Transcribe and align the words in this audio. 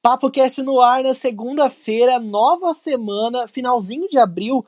Papo 0.00 0.30
Cast 0.30 0.62
no 0.62 0.80
ar 0.80 1.02
na 1.02 1.14
segunda-feira, 1.14 2.18
nova 2.18 2.72
semana, 2.72 3.48
finalzinho 3.48 4.08
de 4.08 4.18
abril. 4.18 4.64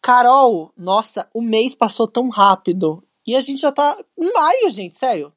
Carol, 0.00 0.72
nossa, 0.76 1.28
o 1.32 1.40
mês 1.40 1.74
passou 1.74 2.08
tão 2.08 2.28
rápido. 2.28 3.02
E 3.26 3.36
a 3.36 3.40
gente 3.40 3.60
já 3.60 3.70
tá 3.70 3.96
em 4.18 4.32
maio, 4.32 4.70
gente, 4.70 4.98
sério. 4.98 5.32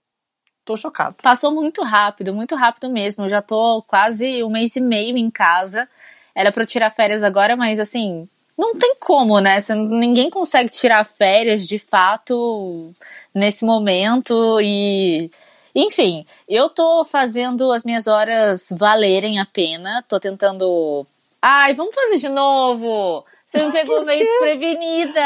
Tô 0.65 0.75
chocado. 0.75 1.15
Passou 1.21 1.51
muito 1.51 1.83
rápido, 1.83 2.33
muito 2.33 2.55
rápido 2.55 2.89
mesmo. 2.89 3.25
Eu 3.25 3.27
já 3.27 3.41
tô 3.41 3.83
quase 3.83 4.43
um 4.43 4.49
mês 4.49 4.75
e 4.75 4.81
meio 4.81 5.15
em 5.15 5.29
casa. 5.29 5.87
Era 6.33 6.51
pra 6.51 6.63
eu 6.63 6.67
tirar 6.67 6.89
férias 6.89 7.21
agora, 7.21 7.55
mas 7.55 7.79
assim, 7.79 8.27
não 8.57 8.75
tem 8.75 8.95
como, 8.99 9.39
né? 9.39 9.59
Ninguém 9.69 10.29
consegue 10.29 10.69
tirar 10.69 11.03
férias 11.03 11.67
de 11.67 11.77
fato 11.77 12.91
nesse 13.33 13.63
momento 13.63 14.59
e. 14.61 15.29
Enfim, 15.75 16.25
eu 16.47 16.69
tô 16.69 17.03
fazendo 17.03 17.71
as 17.71 17.83
minhas 17.83 18.07
horas 18.07 18.69
valerem 18.71 19.39
a 19.39 19.45
pena, 19.45 20.01
tô 20.07 20.19
tentando. 20.19 21.05
Ai, 21.41 21.73
vamos 21.73 21.93
fazer 21.93 22.17
de 22.17 22.29
novo! 22.29 23.25
Você 23.45 23.63
me 23.63 23.71
pegou 23.71 24.03
meio 24.03 24.19
desprevenida! 24.19 25.21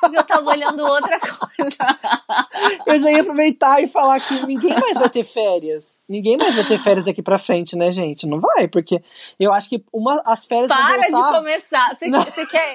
Porque 0.00 0.16
eu 0.16 0.24
tava 0.24 0.50
olhando 0.50 0.80
outra 0.86 1.18
coisa. 1.18 1.98
Eu 2.86 2.98
já 2.98 3.10
ia 3.10 3.22
aproveitar 3.22 3.82
e 3.82 3.88
falar 3.88 4.20
que 4.20 4.46
ninguém 4.46 4.72
mais 4.78 4.96
vai 4.96 5.08
ter 5.08 5.24
férias. 5.24 6.00
Ninguém 6.08 6.36
mais 6.36 6.54
vai 6.54 6.64
ter 6.64 6.78
férias 6.78 7.04
daqui 7.04 7.20
pra 7.20 7.36
frente, 7.36 7.74
né, 7.74 7.90
gente? 7.90 8.26
Não 8.26 8.38
vai, 8.38 8.68
porque 8.68 9.02
eu 9.40 9.52
acho 9.52 9.68
que 9.68 9.84
uma, 9.92 10.22
as 10.24 10.46
férias 10.46 10.68
Para 10.68 11.08
voltar... 11.10 11.32
de 11.32 11.38
começar. 11.38 11.96
Você, 11.96 12.46
quer. 12.46 12.74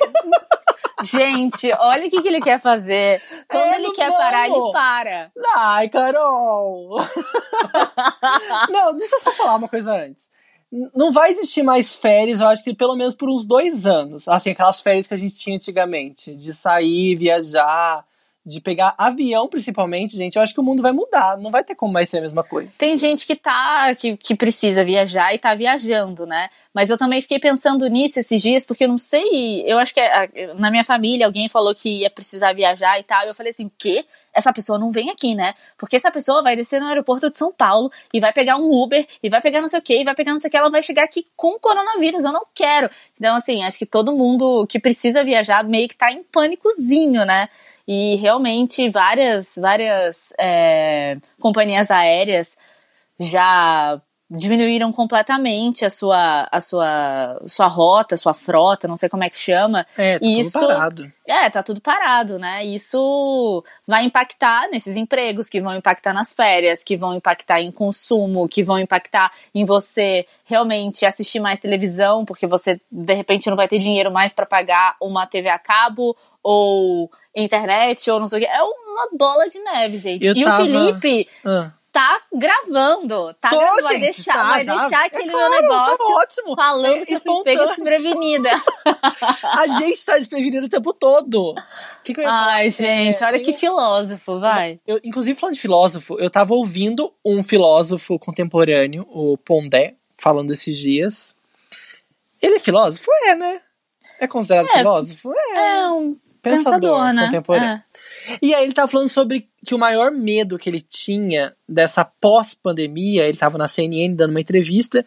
Gente, 1.03 1.71
olha 1.79 2.07
o 2.07 2.09
que, 2.09 2.21
que 2.21 2.27
ele 2.27 2.41
quer 2.41 2.59
fazer. 2.59 3.21
Quando 3.49 3.67
É, 3.67 3.75
ele 3.75 3.87
não 3.87 3.93
quer 3.93 4.11
parar, 4.11 4.47
ele 4.47 4.71
para. 4.73 5.31
Ai, 5.55 5.89
Carol! 5.89 6.97
não, 8.69 8.95
deixa 8.95 9.15
eu 9.15 9.21
só 9.21 9.31
falar 9.33 9.55
uma 9.55 9.69
coisa 9.69 9.93
antes. 9.93 10.32
Não 10.95 11.11
vai 11.11 11.31
existir 11.31 11.61
mais 11.61 11.93
férias, 11.93 12.39
eu 12.39 12.47
acho 12.47 12.63
que 12.63 12.73
pelo 12.73 12.95
menos 12.95 13.13
por 13.13 13.29
uns 13.29 13.45
dois 13.45 13.85
anos. 13.85 14.27
Assim, 14.27 14.49
aquelas 14.49 14.81
férias 14.81 15.07
que 15.07 15.13
a 15.13 15.17
gente 15.17 15.35
tinha 15.35 15.55
antigamente. 15.55 16.33
De 16.33 16.51
sair, 16.51 17.15
viajar, 17.15 18.03
de 18.45 18.59
pegar 18.59 18.93
avião, 18.97 19.47
principalmente, 19.47 20.17
gente. 20.17 20.35
Eu 20.35 20.41
acho 20.41 20.53
que 20.53 20.59
o 20.59 20.63
mundo 20.63 20.81
vai 20.81 20.91
mudar. 20.91 21.37
Não 21.37 21.49
vai 21.49 21.63
ter 21.63 21.75
como 21.75 21.93
mais 21.93 22.09
ser 22.09 22.17
a 22.17 22.21
mesma 22.21 22.43
coisa. 22.43 22.71
Tem 22.77 22.97
gente 22.97 23.25
que 23.25 23.35
tá, 23.35 23.95
que, 23.95 24.17
que 24.17 24.35
precisa 24.35 24.83
viajar 24.83 25.33
e 25.33 25.39
tá 25.39 25.55
viajando, 25.55 26.25
né? 26.25 26.49
Mas 26.73 26.89
eu 26.89 26.97
também 26.97 27.21
fiquei 27.21 27.39
pensando 27.39 27.87
nisso 27.87 28.19
esses 28.19 28.41
dias, 28.41 28.65
porque 28.65 28.83
eu 28.83 28.87
não 28.87 28.97
sei, 28.97 29.63
eu 29.65 29.77
acho 29.77 29.93
que 29.93 29.99
ah, 30.01 30.27
na 30.55 30.71
minha 30.71 30.83
família 30.83 31.25
alguém 31.25 31.47
falou 31.47 31.73
que 31.75 32.01
ia 32.01 32.09
precisar 32.09 32.51
viajar 32.53 32.99
e 32.99 33.03
tal, 33.03 33.25
e 33.25 33.27
eu 33.29 33.35
falei 33.35 33.51
assim, 33.51 33.67
o 33.67 33.71
quê? 33.77 34.03
Essa 34.33 34.51
pessoa 34.51 34.79
não 34.79 34.91
vem 34.91 35.11
aqui, 35.11 35.35
né? 35.35 35.53
Porque 35.77 35.95
essa 35.95 36.09
pessoa 36.09 36.41
vai 36.41 36.55
descer 36.55 36.81
no 36.81 36.87
aeroporto 36.87 37.29
de 37.29 37.37
São 37.37 37.53
Paulo 37.53 37.91
e 38.11 38.19
vai 38.19 38.33
pegar 38.33 38.57
um 38.57 38.71
Uber 38.71 39.05
e 39.21 39.29
vai 39.29 39.39
pegar 39.39 39.61
não 39.61 39.67
sei 39.67 39.79
o 39.79 39.83
quê, 39.83 40.01
e 40.01 40.03
vai 40.03 40.15
pegar 40.15 40.31
não 40.31 40.39
sei 40.39 40.47
o 40.47 40.51
que, 40.51 40.57
ela 40.57 40.71
vai 40.71 40.81
chegar 40.81 41.03
aqui 41.03 41.27
com 41.35 41.59
coronavírus, 41.59 42.25
eu 42.25 42.31
não 42.31 42.45
quero. 42.55 42.89
Então, 43.19 43.35
assim, 43.35 43.63
acho 43.63 43.77
que 43.77 43.85
todo 43.85 44.11
mundo 44.11 44.65
que 44.67 44.79
precisa 44.79 45.23
viajar 45.23 45.63
meio 45.63 45.87
que 45.87 45.95
tá 45.95 46.11
em 46.11 46.23
pânicozinho, 46.23 47.23
né? 47.23 47.47
E 47.87 48.15
realmente 48.15 48.89
várias, 48.89 49.55
várias 49.57 50.33
é, 50.39 51.17
companhias 51.39 51.91
aéreas 51.91 52.57
já 53.19 53.99
diminuíram 54.29 54.91
completamente 54.91 55.85
a 55.85 55.89
sua, 55.89 56.47
a 56.51 56.59
sua, 56.59 57.39
sua 57.47 57.67
rota, 57.67 58.17
sua 58.17 58.33
frota, 58.33 58.87
não 58.87 58.97
sei 58.97 59.07
como 59.07 59.23
é 59.23 59.29
que 59.29 59.37
chama. 59.37 59.85
É, 59.97 60.17
tá 60.17 60.25
Isso- 60.25 60.59
tudo 60.59 60.67
parado. 60.73 61.11
É, 61.25 61.49
tá 61.49 61.63
tudo 61.63 61.79
parado, 61.79 62.39
né? 62.39 62.65
Isso 62.65 63.63
vai 63.87 64.03
impactar 64.03 64.67
nesses 64.69 64.97
empregos, 64.97 65.47
que 65.49 65.61
vão 65.61 65.75
impactar 65.75 66.13
nas 66.13 66.33
férias, 66.33 66.83
que 66.83 66.97
vão 66.97 67.13
impactar 67.13 67.61
em 67.61 67.71
consumo, 67.71 68.47
que 68.49 68.63
vão 68.63 68.77
impactar 68.79 69.31
em 69.53 69.63
você 69.63 70.25
realmente 70.45 71.05
assistir 71.05 71.39
mais 71.39 71.59
televisão, 71.59 72.25
porque 72.25 72.45
você 72.47 72.79
de 72.91 73.13
repente 73.13 73.49
não 73.49 73.55
vai 73.55 73.67
ter 73.67 73.77
dinheiro 73.77 74.11
mais 74.11 74.33
pra 74.33 74.45
pagar 74.45 74.95
uma 74.99 75.25
TV 75.27 75.47
a 75.49 75.59
cabo 75.59 76.15
ou 76.43 77.09
internet 77.35 78.09
ou 78.11 78.19
não 78.19 78.27
sei 78.27 78.39
o 78.39 78.41
que. 78.41 78.47
É 78.47 78.61
uma 78.61 79.09
bola 79.17 79.47
de 79.47 79.59
neve, 79.59 79.97
gente. 79.97 80.25
Eu 80.25 80.35
e 80.35 80.43
tava- 80.43 80.63
o 80.63 80.67
Felipe 80.67 81.29
Ah. 81.45 81.71
tá 81.91 82.21
gravando, 82.33 83.33
tá 83.39 83.49
Tô, 83.49 83.57
gravando, 83.59 83.83
vai 83.83 83.93
gente, 83.93 84.03
deixar, 84.03 84.33
tá, 84.33 84.47
vai 84.49 84.63
já. 84.63 84.77
deixar 84.77 85.03
É 85.03 85.07
aquele 85.07 85.29
claro, 85.29 85.49
meu 85.49 85.55
tá 85.55 85.61
negócio 85.61 86.05
ótimo. 86.15 86.55
falando 86.55 86.85
É 87.01 87.05
que 87.05 87.13
eu 87.13 87.19
fui 87.19 87.43
pega 87.43 87.65
desprevenida. 87.67 88.49
A 89.43 89.67
gente 89.79 90.05
tá 90.05 90.17
desprevenido 90.17 90.65
o 90.65 90.69
tempo 90.69 90.93
todo. 90.93 91.55
Que, 92.03 92.13
que 92.13 92.19
eu 92.19 92.23
ia 92.23 92.29
falar? 92.29 92.53
Ai, 92.53 92.69
gente, 92.69 93.23
É, 93.23 93.25
olha 93.27 93.37
tem 93.37 93.45
que 93.45 93.53
filósofo, 93.53 94.39
vai. 94.39 94.79
Eu, 94.85 94.99
inclusive, 95.03 95.39
falando 95.39 95.55
de 95.55 95.61
filósofo, 95.61 96.19
eu 96.19 96.29
tava 96.29 96.53
ouvindo 96.53 97.13
um 97.23 97.41
filósofo 97.43 98.19
contemporâneo, 98.19 99.07
o 99.09 99.37
Pondé, 99.37 99.95
falando 100.17 100.51
esses 100.51 100.77
dias. 100.77 101.35
Ele 102.41 102.55
é 102.55 102.59
filósofo? 102.59 103.09
É, 103.25 103.35
né? 103.35 103.61
É 104.19 104.27
considerado 104.27 104.67
É. 104.69 104.73
filósofo? 104.79 105.33
É. 105.33 105.79
É 105.79 105.87
um 105.89 106.17
Pensador, 106.43 106.81
pensador, 106.81 107.13
né? 107.13 107.25
contemporâneo. 107.25 107.83
E 108.41 108.53
aí 108.53 108.65
ele 108.65 108.73
tava 108.73 108.89
falando 108.89 109.07
sobre 109.07 109.47
que 109.65 109.73
o 109.73 109.79
maior 109.79 110.11
medo 110.11 110.59
que 110.59 110.69
ele 110.69 110.81
tinha 110.81 111.55
dessa 111.67 112.03
pós-pandemia, 112.03 113.25
ele 113.25 113.37
tava 113.37 113.57
na 113.57 113.67
CNN 113.67 114.13
dando 114.13 114.31
uma 114.31 114.41
entrevista, 114.41 115.05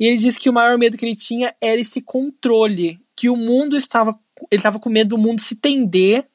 e 0.00 0.06
ele 0.06 0.16
disse 0.16 0.40
que 0.40 0.48
o 0.48 0.52
maior 0.52 0.78
medo 0.78 0.96
que 0.96 1.04
ele 1.04 1.14
tinha 1.14 1.54
era 1.60 1.78
esse 1.78 2.00
controle, 2.00 2.98
que 3.14 3.28
o 3.28 3.36
mundo 3.36 3.76
estava, 3.76 4.18
ele 4.50 4.62
tava 4.62 4.78
com 4.78 4.88
medo 4.88 5.10
do 5.10 5.18
mundo 5.18 5.42
se 5.42 5.54
tender, 5.54 6.26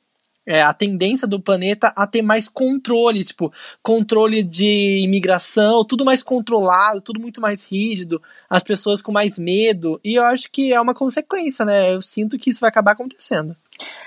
é, 0.45 0.61
a 0.61 0.73
tendência 0.73 1.27
do 1.27 1.39
planeta 1.39 1.91
a 1.95 2.05
ter 2.05 2.21
mais 2.21 2.47
controle, 2.47 3.23
tipo, 3.23 3.51
controle 3.81 4.43
de 4.43 4.99
imigração, 5.03 5.83
tudo 5.83 6.05
mais 6.05 6.21
controlado, 6.21 7.01
tudo 7.01 7.19
muito 7.19 7.41
mais 7.41 7.65
rígido, 7.65 8.21
as 8.49 8.61
pessoas 8.61 9.01
com 9.01 9.11
mais 9.11 9.39
medo, 9.39 9.99
e 10.03 10.15
eu 10.15 10.23
acho 10.23 10.51
que 10.51 10.73
é 10.73 10.79
uma 10.79 10.93
consequência, 10.93 11.65
né? 11.65 11.93
Eu 11.93 12.01
sinto 12.01 12.37
que 12.37 12.49
isso 12.49 12.59
vai 12.59 12.69
acabar 12.69 12.91
acontecendo. 12.91 13.55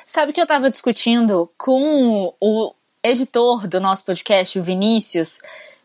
Sabe 0.04 0.32
que 0.32 0.40
eu 0.40 0.46
tava 0.46 0.70
discutindo 0.70 1.50
com 1.58 2.34
o 2.40 2.72
editor 3.02 3.66
do 3.66 3.80
nosso 3.80 4.04
podcast, 4.04 4.58
o 4.58 4.62
Vinícius, 4.62 5.40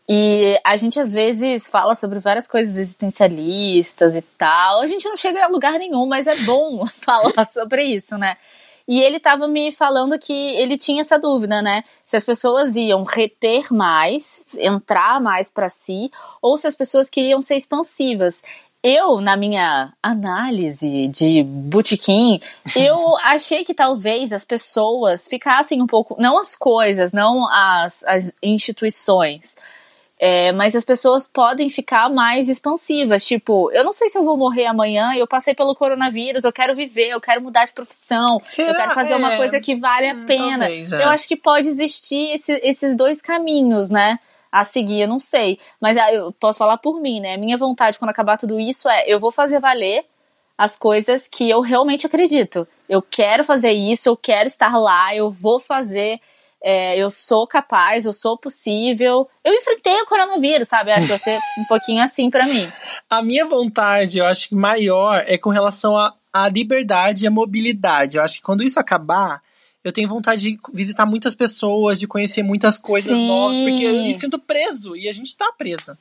e 0.08 0.60
a 0.64 0.76
gente 0.76 0.98
às 0.98 1.12
vezes 1.12 1.68
fala 1.68 1.94
sobre 1.94 2.18
várias 2.18 2.48
coisas 2.48 2.76
existencialistas 2.76 4.14
e 4.14 4.22
tal. 4.36 4.80
A 4.80 4.86
gente 4.86 5.08
não 5.08 5.16
chega 5.16 5.44
a 5.44 5.48
lugar 5.48 5.78
nenhum, 5.78 6.06
mas 6.06 6.26
é 6.26 6.34
bom 6.44 6.84
falar 6.90 7.44
sobre 7.44 7.84
isso, 7.84 8.18
né? 8.18 8.36
E 8.86 9.00
ele 9.00 9.20
tava 9.20 9.46
me 9.46 9.70
falando 9.70 10.18
que 10.18 10.32
ele 10.32 10.76
tinha 10.76 11.02
essa 11.02 11.18
dúvida, 11.18 11.62
né? 11.62 11.84
Se 12.04 12.16
as 12.16 12.24
pessoas 12.24 12.74
iam 12.74 13.04
reter 13.04 13.72
mais, 13.72 14.44
entrar 14.58 15.20
mais 15.20 15.52
pra 15.52 15.68
si, 15.68 16.10
ou 16.40 16.56
se 16.56 16.66
as 16.66 16.74
pessoas 16.74 17.08
queriam 17.08 17.40
ser 17.40 17.54
expansivas. 17.54 18.42
Eu, 18.82 19.20
na 19.20 19.36
minha 19.36 19.92
análise 20.02 21.06
de 21.08 21.42
botequim, 21.44 22.40
eu 22.74 23.16
achei 23.22 23.64
que 23.64 23.72
talvez 23.74 24.32
as 24.32 24.44
pessoas 24.44 25.28
ficassem 25.28 25.80
um 25.80 25.86
pouco, 25.86 26.16
não 26.20 26.38
as 26.38 26.56
coisas, 26.56 27.12
não 27.12 27.46
as, 27.48 28.02
as 28.04 28.32
instituições, 28.42 29.54
é, 30.18 30.50
mas 30.52 30.74
as 30.74 30.84
pessoas 30.84 31.28
podem 31.28 31.68
ficar 31.70 32.10
mais 32.10 32.48
expansivas. 32.48 33.24
Tipo, 33.24 33.70
eu 33.72 33.84
não 33.84 33.92
sei 33.92 34.08
se 34.08 34.18
eu 34.18 34.24
vou 34.24 34.36
morrer 34.36 34.66
amanhã, 34.66 35.12
eu 35.16 35.26
passei 35.28 35.54
pelo 35.54 35.74
coronavírus, 35.76 36.42
eu 36.42 36.52
quero 36.52 36.74
viver, 36.74 37.08
eu 37.10 37.20
quero 37.20 37.40
mudar 37.40 37.64
de 37.64 37.72
profissão, 37.72 38.40
Será? 38.42 38.70
eu 38.70 38.74
quero 38.76 38.90
fazer 38.94 39.14
uma 39.14 39.34
É. 39.34 39.36
coisa 39.36 39.60
que 39.60 39.76
vale 39.76 40.08
a 40.08 40.14
Hum, 40.14 40.24
pena. 40.26 40.58
talvez, 40.66 40.92
é. 40.92 41.04
Eu 41.04 41.08
acho 41.10 41.28
que 41.28 41.36
pode 41.36 41.68
existir 41.68 42.34
esse- 42.34 42.60
esses 42.64 42.96
dois 42.96 43.22
caminhos, 43.22 43.90
né? 43.90 44.18
A 44.52 44.64
seguir, 44.64 45.00
eu 45.00 45.08
não 45.08 45.18
sei. 45.18 45.58
Mas 45.80 45.96
ah, 45.96 46.12
eu 46.12 46.30
posso 46.32 46.58
falar 46.58 46.76
por 46.76 47.00
mim, 47.00 47.20
né? 47.20 47.36
Minha 47.38 47.56
vontade 47.56 47.98
quando 47.98 48.10
acabar 48.10 48.36
tudo 48.36 48.60
isso 48.60 48.88
é 48.88 49.04
eu 49.06 49.18
vou 49.18 49.32
fazer 49.32 49.58
valer 49.58 50.04
as 50.58 50.76
coisas 50.76 51.26
que 51.26 51.48
eu 51.48 51.60
realmente 51.62 52.06
acredito. 52.06 52.68
Eu 52.88 53.00
quero 53.00 53.42
fazer 53.42 53.72
isso, 53.72 54.08
eu 54.08 54.16
quero 54.16 54.46
estar 54.46 54.76
lá, 54.76 55.16
eu 55.16 55.30
vou 55.30 55.58
fazer. 55.58 56.20
é, 56.62 56.96
eu 56.96 57.10
sou 57.10 57.46
capaz, 57.46 58.06
eu 58.06 58.12
sou 58.12 58.38
possível. 58.38 59.28
Eu 59.42 59.52
enfrentei 59.54 60.00
o 60.00 60.06
coronavírus, 60.06 60.68
sabe? 60.68 60.92
Acho 60.92 61.08
que 61.08 61.18
ser 61.18 61.40
um 61.58 61.64
pouquinho 61.64 62.02
assim 62.02 62.30
pra 62.30 62.46
mim. 62.46 62.70
A 63.10 63.20
minha 63.22 63.44
vontade, 63.44 64.18
eu 64.18 64.26
acho 64.26 64.48
que 64.48 64.54
maior 64.54 65.24
é 65.26 65.36
com 65.36 65.50
relação 65.50 65.96
à 65.96 66.48
liberdade 66.48 67.24
e 67.24 67.26
à 67.26 67.30
mobilidade. 67.30 68.16
Eu 68.16 68.22
acho 68.22 68.36
que 68.36 68.42
quando 68.42 68.62
isso 68.62 68.78
acabar, 68.78 69.42
eu 69.84 69.92
tenho 69.92 70.08
vontade 70.08 70.42
de 70.42 70.58
visitar 70.72 71.06
muitas 71.06 71.34
pessoas, 71.34 71.98
de 71.98 72.06
conhecer 72.06 72.42
muitas 72.42 72.78
coisas 72.78 73.16
Sim. 73.16 73.26
novas, 73.26 73.58
porque 73.58 73.84
eu 73.84 73.94
me 73.94 74.12
sinto 74.12 74.38
preso 74.38 74.96
e 74.96 75.08
a 75.08 75.12
gente 75.12 75.36
tá 75.36 75.52
presa. 75.56 75.98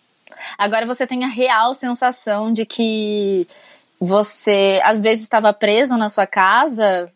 Agora 0.58 0.86
você 0.86 1.06
tem 1.08 1.24
a 1.24 1.28
real 1.28 1.74
sensação 1.74 2.52
de 2.54 2.66
que 2.66 3.48
você 4.00 4.80
às 4.84 5.02
vezes 5.02 5.24
estava 5.24 5.54
preso 5.54 5.98
na 5.98 6.10
sua 6.10 6.26
casa 6.26 7.12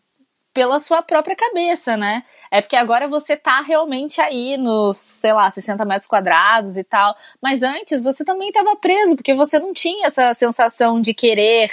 pela 0.52 0.78
sua 0.78 1.02
própria 1.02 1.36
cabeça, 1.36 1.96
né? 1.96 2.24
É 2.50 2.60
porque 2.62 2.76
agora 2.76 3.06
você 3.06 3.36
tá 3.36 3.60
realmente 3.60 4.20
aí 4.20 4.56
nos, 4.56 4.96
sei 4.96 5.32
lá, 5.32 5.50
60 5.50 5.84
metros 5.84 6.06
quadrados 6.06 6.76
e 6.76 6.84
tal. 6.84 7.14
Mas 7.42 7.62
antes 7.62 8.02
você 8.02 8.24
também 8.24 8.48
estava 8.48 8.74
preso, 8.76 9.16
porque 9.16 9.34
você 9.34 9.58
não 9.58 9.74
tinha 9.74 10.06
essa 10.06 10.32
sensação 10.32 11.00
de 11.00 11.12
querer 11.12 11.70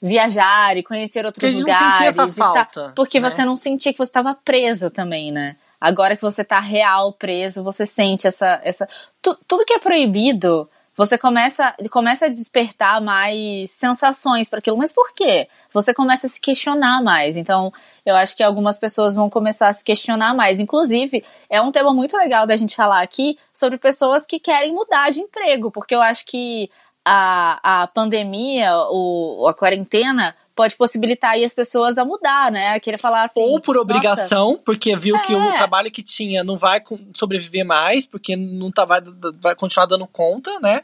viajar 0.00 0.76
e 0.76 0.82
conhecer 0.82 1.24
outros 1.24 1.40
Porque 1.40 1.48
gente 1.52 1.66
não 1.66 1.72
lugares. 1.72 1.96
sentia 1.96 2.06
essa 2.10 2.28
falta, 2.28 2.92
porque 2.94 3.20
né? 3.20 3.30
você 3.30 3.44
não 3.44 3.56
sentia 3.56 3.92
que 3.92 3.98
você 3.98 4.10
estava 4.10 4.34
preso 4.44 4.90
também, 4.90 5.30
né? 5.32 5.56
Agora 5.80 6.16
que 6.16 6.22
você 6.22 6.42
tá 6.44 6.58
real 6.60 7.12
preso, 7.12 7.62
você 7.62 7.84
sente 7.86 8.26
essa. 8.26 8.60
essa 8.64 8.88
tu- 9.20 9.38
tudo 9.46 9.64
que 9.64 9.74
é 9.74 9.78
proibido 9.78 10.68
você 10.96 11.18
começa, 11.18 11.74
começa 11.90 12.24
a 12.24 12.28
despertar 12.28 13.02
mais 13.02 13.70
sensações 13.70 14.48
para 14.48 14.60
aquilo. 14.60 14.78
Mas 14.78 14.92
por 14.94 15.12
quê? 15.12 15.46
Você 15.70 15.92
começa 15.92 16.26
a 16.26 16.30
se 16.30 16.40
questionar 16.40 17.02
mais. 17.02 17.36
Então, 17.36 17.70
eu 18.06 18.16
acho 18.16 18.34
que 18.34 18.42
algumas 18.42 18.78
pessoas 18.78 19.14
vão 19.14 19.28
começar 19.28 19.68
a 19.68 19.72
se 19.74 19.84
questionar 19.84 20.34
mais. 20.34 20.58
Inclusive, 20.58 21.22
é 21.50 21.60
um 21.60 21.70
tema 21.70 21.92
muito 21.92 22.16
legal 22.16 22.46
da 22.46 22.56
gente 22.56 22.74
falar 22.74 23.02
aqui 23.02 23.38
sobre 23.52 23.76
pessoas 23.76 24.24
que 24.24 24.40
querem 24.40 24.72
mudar 24.72 25.10
de 25.10 25.20
emprego, 25.20 25.70
porque 25.70 25.94
eu 25.94 26.00
acho 26.00 26.24
que 26.24 26.70
a, 27.08 27.82
a 27.82 27.86
pandemia, 27.86 28.72
o, 28.90 29.46
a 29.48 29.54
quarentena, 29.54 30.34
pode 30.56 30.74
possibilitar 30.74 31.32
aí 31.32 31.44
as 31.44 31.54
pessoas 31.54 31.98
a 31.98 32.04
mudar, 32.04 32.50
né? 32.50 32.74
A 32.74 32.80
querer 32.80 32.98
falar 32.98 33.22
assim. 33.22 33.40
Ou 33.40 33.60
por 33.60 33.76
obrigação, 33.76 34.52
nossa, 34.52 34.62
porque 34.64 34.96
viu 34.96 35.14
é. 35.14 35.20
que 35.20 35.32
o 35.32 35.54
trabalho 35.54 35.88
que 35.88 36.02
tinha 36.02 36.42
não 36.42 36.58
vai 36.58 36.82
sobreviver 37.14 37.64
mais, 37.64 38.04
porque 38.04 38.34
não 38.34 38.72
tá, 38.72 38.84
vai, 38.84 39.00
vai 39.40 39.54
continuar 39.54 39.86
dando 39.86 40.04
conta, 40.08 40.58
né? 40.58 40.82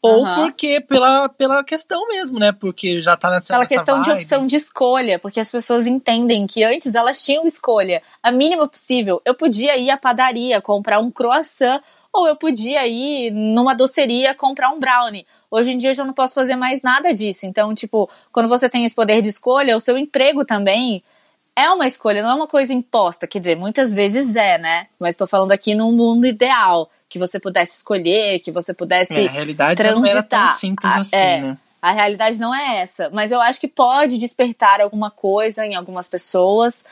Ou 0.00 0.24
uhum. 0.24 0.34
porque 0.36 0.80
pela, 0.80 1.28
pela 1.28 1.64
questão 1.64 2.06
mesmo, 2.06 2.38
né? 2.38 2.52
Porque 2.52 3.00
já 3.00 3.16
tá 3.16 3.28
nessa. 3.28 3.52
Pela 3.52 3.66
questão 3.66 3.96
vibe. 3.96 4.04
de 4.04 4.12
opção 4.12 4.46
de 4.46 4.54
escolha, 4.54 5.18
porque 5.18 5.40
as 5.40 5.50
pessoas 5.50 5.88
entendem 5.88 6.46
que 6.46 6.62
antes 6.62 6.94
elas 6.94 7.24
tinham 7.24 7.44
escolha, 7.44 8.02
a 8.22 8.30
mínima 8.30 8.68
possível. 8.68 9.20
Eu 9.24 9.34
podia 9.34 9.76
ir 9.76 9.90
à 9.90 9.96
padaria 9.96 10.60
comprar 10.60 11.00
um 11.00 11.10
croissant, 11.10 11.80
ou 12.12 12.26
eu 12.26 12.36
podia 12.36 12.86
ir 12.86 13.30
numa 13.30 13.74
doceria 13.74 14.34
comprar 14.34 14.70
um 14.70 14.78
brownie. 14.78 15.26
Hoje 15.56 15.72
em 15.72 15.78
dia 15.78 15.90
eu 15.90 15.94
já 15.94 16.04
não 16.04 16.12
posso 16.12 16.34
fazer 16.34 16.54
mais 16.54 16.82
nada 16.82 17.14
disso. 17.14 17.46
Então, 17.46 17.74
tipo, 17.74 18.10
quando 18.30 18.46
você 18.46 18.68
tem 18.68 18.84
esse 18.84 18.94
poder 18.94 19.22
de 19.22 19.30
escolha, 19.30 19.74
o 19.74 19.80
seu 19.80 19.96
emprego 19.96 20.44
também 20.44 21.02
é 21.56 21.70
uma 21.70 21.86
escolha, 21.86 22.22
não 22.22 22.30
é 22.30 22.34
uma 22.34 22.46
coisa 22.46 22.74
imposta. 22.74 23.26
Quer 23.26 23.38
dizer, 23.38 23.56
muitas 23.56 23.94
vezes 23.94 24.36
é, 24.36 24.58
né? 24.58 24.86
Mas 25.00 25.14
estou 25.14 25.26
falando 25.26 25.52
aqui 25.52 25.74
num 25.74 25.90
mundo 25.92 26.26
ideal, 26.26 26.90
que 27.08 27.18
você 27.18 27.40
pudesse 27.40 27.78
escolher, 27.78 28.40
que 28.40 28.52
você 28.52 28.74
pudesse. 28.74 29.18
É, 29.18 29.28
a 29.28 29.30
realidade 29.30 29.76
transitar. 29.76 30.02
não 30.02 30.06
era 30.06 30.22
tão 30.22 30.48
simples 30.50 30.92
a, 30.92 31.00
assim, 31.00 31.16
é, 31.16 31.40
né? 31.40 31.58
A 31.80 31.92
realidade 31.92 32.38
não 32.38 32.54
é 32.54 32.82
essa. 32.82 33.08
Mas 33.08 33.32
eu 33.32 33.40
acho 33.40 33.58
que 33.58 33.68
pode 33.68 34.18
despertar 34.18 34.82
alguma 34.82 35.10
coisa 35.10 35.64
em 35.64 35.74
algumas 35.74 36.06
pessoas. 36.06 36.84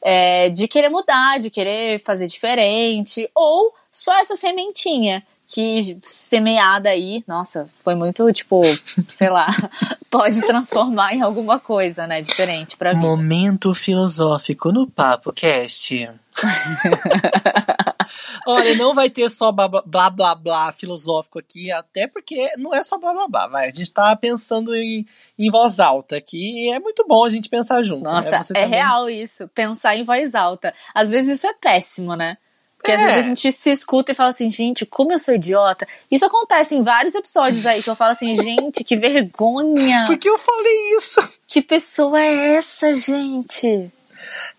É, 0.00 0.48
de 0.48 0.66
querer 0.66 0.88
mudar, 0.88 1.38
de 1.38 1.48
querer 1.48 2.00
fazer 2.00 2.26
diferente, 2.26 3.28
ou 3.34 3.72
só 3.90 4.18
essa 4.18 4.34
sementinha 4.34 5.24
que 5.52 5.98
semeada 6.02 6.88
aí, 6.88 7.22
nossa, 7.28 7.68
foi 7.84 7.94
muito, 7.94 8.32
tipo, 8.32 8.62
sei 9.06 9.28
lá, 9.28 9.48
pode 10.10 10.40
transformar 10.40 11.12
em 11.12 11.20
alguma 11.20 11.60
coisa, 11.60 12.06
né, 12.06 12.22
diferente 12.22 12.74
pra 12.74 12.94
mim. 12.94 13.00
Momento 13.00 13.74
filosófico 13.74 14.72
no 14.72 14.90
Papo 14.90 15.30
Cast. 15.30 16.10
Olha, 18.46 18.74
não 18.76 18.94
vai 18.94 19.10
ter 19.10 19.28
só 19.28 19.52
blá, 19.52 19.68
blá 19.68 20.08
blá 20.08 20.34
blá 20.34 20.72
filosófico 20.72 21.38
aqui, 21.38 21.70
até 21.70 22.06
porque 22.06 22.48
não 22.56 22.74
é 22.74 22.82
só 22.82 22.98
blá 22.98 23.12
blá 23.12 23.28
blá, 23.28 23.48
vai. 23.48 23.68
A 23.68 23.72
gente 23.72 23.92
tá 23.92 24.16
pensando 24.16 24.74
em, 24.74 25.04
em 25.38 25.50
voz 25.50 25.78
alta 25.78 26.16
aqui 26.16 26.64
e 26.64 26.72
é 26.72 26.80
muito 26.80 27.04
bom 27.06 27.24
a 27.24 27.28
gente 27.28 27.50
pensar 27.50 27.82
junto. 27.82 28.04
Né? 28.04 28.10
Nossa, 28.10 28.30
né? 28.30 28.38
é 28.38 28.46
também... 28.46 28.68
real 28.68 29.10
isso, 29.10 29.46
pensar 29.48 29.96
em 29.96 30.04
voz 30.04 30.34
alta. 30.34 30.72
Às 30.94 31.10
vezes 31.10 31.36
isso 31.36 31.46
é 31.46 31.52
péssimo, 31.52 32.16
né? 32.16 32.38
Porque 32.82 32.90
é. 32.90 32.96
às 32.96 33.00
vezes 33.04 33.24
a 33.24 33.28
gente 33.28 33.52
se 33.52 33.70
escuta 33.70 34.10
e 34.10 34.14
fala 34.14 34.30
assim, 34.30 34.50
gente, 34.50 34.84
como 34.84 35.12
eu 35.12 35.18
sou 35.20 35.34
idiota. 35.34 35.86
Isso 36.10 36.26
acontece 36.26 36.74
em 36.74 36.82
vários 36.82 37.14
episódios 37.14 37.64
aí 37.64 37.80
que 37.80 37.88
eu 37.88 37.94
falo 37.94 38.10
assim, 38.10 38.34
gente, 38.42 38.82
que 38.82 38.96
vergonha. 38.96 40.04
Por 40.04 40.18
que 40.18 40.28
eu 40.28 40.36
falei 40.36 40.96
isso? 40.98 41.20
Que 41.46 41.62
pessoa 41.62 42.20
é 42.20 42.56
essa, 42.56 42.92
gente? 42.92 43.88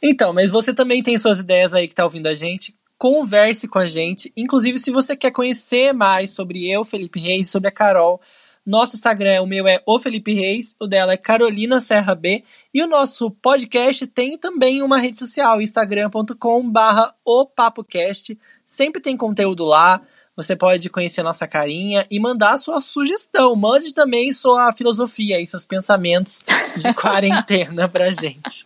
Então, 0.02 0.32
mas 0.32 0.50
você 0.50 0.74
também 0.74 1.04
tem 1.04 1.20
suas 1.20 1.40
ideias 1.40 1.74
aí 1.74 1.86
que 1.86 1.94
tá 1.94 2.06
ouvindo 2.06 2.28
a 2.28 2.36
gente. 2.36 2.74
Converse 2.98 3.68
com 3.68 3.80
a 3.80 3.90
gente. 3.90 4.32
Inclusive, 4.38 4.80
se 4.80 4.90
você 4.90 5.18
quer 5.18 5.32
conhecer 5.32 5.94
mais 5.94 6.32
sobre 6.32 6.72
eu, 6.72 6.86
Felipe 6.86 7.20
Reis, 7.20 7.50
sobre 7.50 7.68
a 7.68 7.72
Carol, 7.72 8.22
nosso 8.66 8.96
Instagram, 8.96 9.42
o 9.42 9.48
meu 9.48 9.68
é 9.68 9.82
o 9.86 10.00
Felipe 10.00 10.34
Reis, 10.34 10.76
o 10.80 10.88
dela 10.88 11.14
é 11.14 11.18
Carolina 11.18 11.82
Serra 11.82 12.16
B. 12.16 12.44
E 12.74 12.82
o 12.82 12.88
nosso 12.88 13.30
podcast 13.30 14.08
tem 14.08 14.38
também 14.38 14.82
uma 14.82 14.98
rede 14.98 15.18
social, 15.18 15.62
instagram.com 15.62 16.70
barra 16.70 17.14
o 17.26 17.46
PapoCast. 17.46 18.38
Sempre 18.66 19.02
tem 19.02 19.18
conteúdo 19.18 19.66
lá. 19.66 20.02
Você 20.36 20.56
pode 20.56 20.90
conhecer 20.90 21.22
a 21.22 21.26
nossa 21.26 21.46
carinha 21.46 22.08
e 22.10 22.20
mandar 22.20 22.58
sua 22.58 22.82
sugestão. 22.82 23.56
Mande 23.56 23.94
também 23.94 24.34
sua 24.34 24.72
filosofia 24.72 25.40
e 25.40 25.46
seus 25.46 25.66
pensamentos 25.66 26.42
de 26.78 26.92
quarentena 26.96 27.88
pra 27.88 28.12
gente. 28.12 28.66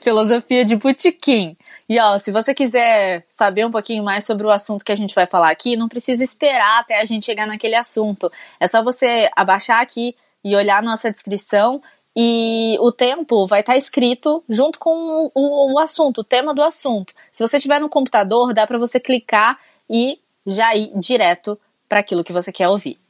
filosofia 0.00 0.64
de 0.64 0.76
butiquim. 0.76 1.56
E 1.90 1.98
ó, 1.98 2.16
se 2.20 2.30
você 2.30 2.54
quiser 2.54 3.24
saber 3.28 3.66
um 3.66 3.70
pouquinho 3.72 4.04
mais 4.04 4.24
sobre 4.24 4.46
o 4.46 4.50
assunto 4.50 4.84
que 4.84 4.92
a 4.92 4.96
gente 4.96 5.12
vai 5.12 5.26
falar 5.26 5.50
aqui, 5.50 5.76
não 5.76 5.88
precisa 5.88 6.22
esperar 6.22 6.78
até 6.78 7.00
a 7.00 7.04
gente 7.04 7.26
chegar 7.26 7.48
naquele 7.48 7.74
assunto. 7.74 8.30
É 8.60 8.68
só 8.68 8.80
você 8.80 9.28
abaixar 9.34 9.82
aqui 9.82 10.14
e 10.44 10.54
olhar 10.54 10.84
nossa 10.84 11.10
descrição 11.10 11.82
e 12.16 12.76
o 12.78 12.92
tempo 12.92 13.44
vai 13.44 13.58
estar 13.58 13.72
tá 13.72 13.76
escrito 13.76 14.40
junto 14.48 14.78
com 14.78 15.32
o, 15.34 15.74
o, 15.74 15.78
assunto, 15.80 16.20
o 16.20 16.24
tema 16.24 16.54
do 16.54 16.62
assunto. 16.62 17.12
Se 17.32 17.42
você 17.42 17.58
tiver 17.58 17.80
no 17.80 17.88
computador, 17.88 18.54
dá 18.54 18.68
para 18.68 18.78
você 18.78 19.00
clicar 19.00 19.58
e 19.88 20.20
já 20.46 20.72
ir 20.76 20.92
direto 20.96 21.58
para 21.88 21.98
aquilo 21.98 22.22
que 22.22 22.32
você 22.32 22.52
quer 22.52 22.68
ouvir. 22.68 23.00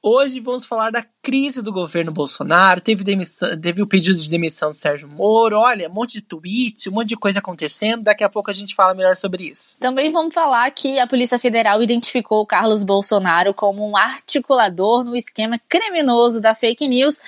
Hoje 0.00 0.38
vamos 0.38 0.64
falar 0.64 0.90
da 0.90 1.04
crise 1.20 1.60
do 1.60 1.72
governo 1.72 2.12
Bolsonaro. 2.12 2.80
Teve, 2.80 3.02
demissão, 3.02 3.60
teve 3.60 3.82
o 3.82 3.86
pedido 3.86 4.16
de 4.16 4.30
demissão 4.30 4.70
de 4.70 4.78
Sérgio 4.78 5.08
Moro. 5.08 5.58
Olha, 5.58 5.88
um 5.88 5.92
monte 5.92 6.14
de 6.14 6.22
tweet, 6.22 6.88
um 6.88 6.92
monte 6.92 7.08
de 7.08 7.16
coisa 7.16 7.40
acontecendo. 7.40 8.04
Daqui 8.04 8.22
a 8.22 8.28
pouco 8.28 8.48
a 8.48 8.54
gente 8.54 8.76
fala 8.76 8.94
melhor 8.94 9.16
sobre 9.16 9.50
isso. 9.50 9.76
Também 9.80 10.10
vamos 10.10 10.32
falar 10.32 10.70
que 10.70 11.00
a 11.00 11.06
Polícia 11.06 11.36
Federal 11.36 11.82
identificou 11.82 12.46
Carlos 12.46 12.84
Bolsonaro 12.84 13.52
como 13.52 13.88
um 13.88 13.96
articulador 13.96 15.02
no 15.02 15.16
esquema 15.16 15.60
criminoso 15.68 16.40
da 16.40 16.54
fake 16.54 16.86
news 16.86 17.20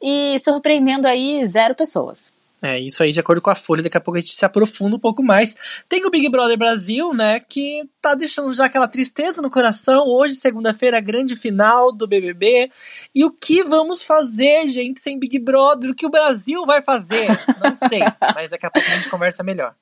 e 0.00 0.38
surpreendendo 0.40 1.06
aí 1.06 1.46
zero 1.46 1.74
pessoas. 1.74 2.32
É, 2.62 2.78
isso 2.78 3.02
aí 3.02 3.12
de 3.12 3.20
acordo 3.20 3.42
com 3.42 3.50
a 3.50 3.54
Folha, 3.54 3.82
daqui 3.82 3.96
a 3.96 4.00
pouco 4.00 4.16
a 4.16 4.20
gente 4.20 4.34
se 4.34 4.44
aprofunda 4.44 4.96
um 4.96 4.98
pouco 4.98 5.22
mais. 5.22 5.54
Tem 5.88 6.06
o 6.06 6.10
Big 6.10 6.28
Brother 6.28 6.56
Brasil, 6.56 7.12
né, 7.12 7.38
que 7.40 7.88
tá 8.00 8.14
deixando 8.14 8.52
já 8.54 8.64
aquela 8.64 8.88
tristeza 8.88 9.42
no 9.42 9.50
coração. 9.50 10.04
Hoje, 10.06 10.34
segunda-feira, 10.36 11.00
grande 11.00 11.36
final 11.36 11.92
do 11.92 12.06
BBB. 12.06 12.70
E 13.14 13.24
o 13.24 13.30
que 13.30 13.62
vamos 13.62 14.02
fazer, 14.02 14.68
gente, 14.68 15.00
sem 15.00 15.18
Big 15.18 15.38
Brother? 15.38 15.90
O 15.90 15.94
que 15.94 16.06
o 16.06 16.10
Brasil 16.10 16.64
vai 16.64 16.80
fazer? 16.80 17.28
Não 17.62 17.76
sei, 17.76 18.00
mas 18.34 18.50
daqui 18.50 18.64
a 18.64 18.70
pouco 18.70 18.88
a 18.88 18.94
gente 18.94 19.10
conversa 19.10 19.42
melhor. 19.42 19.74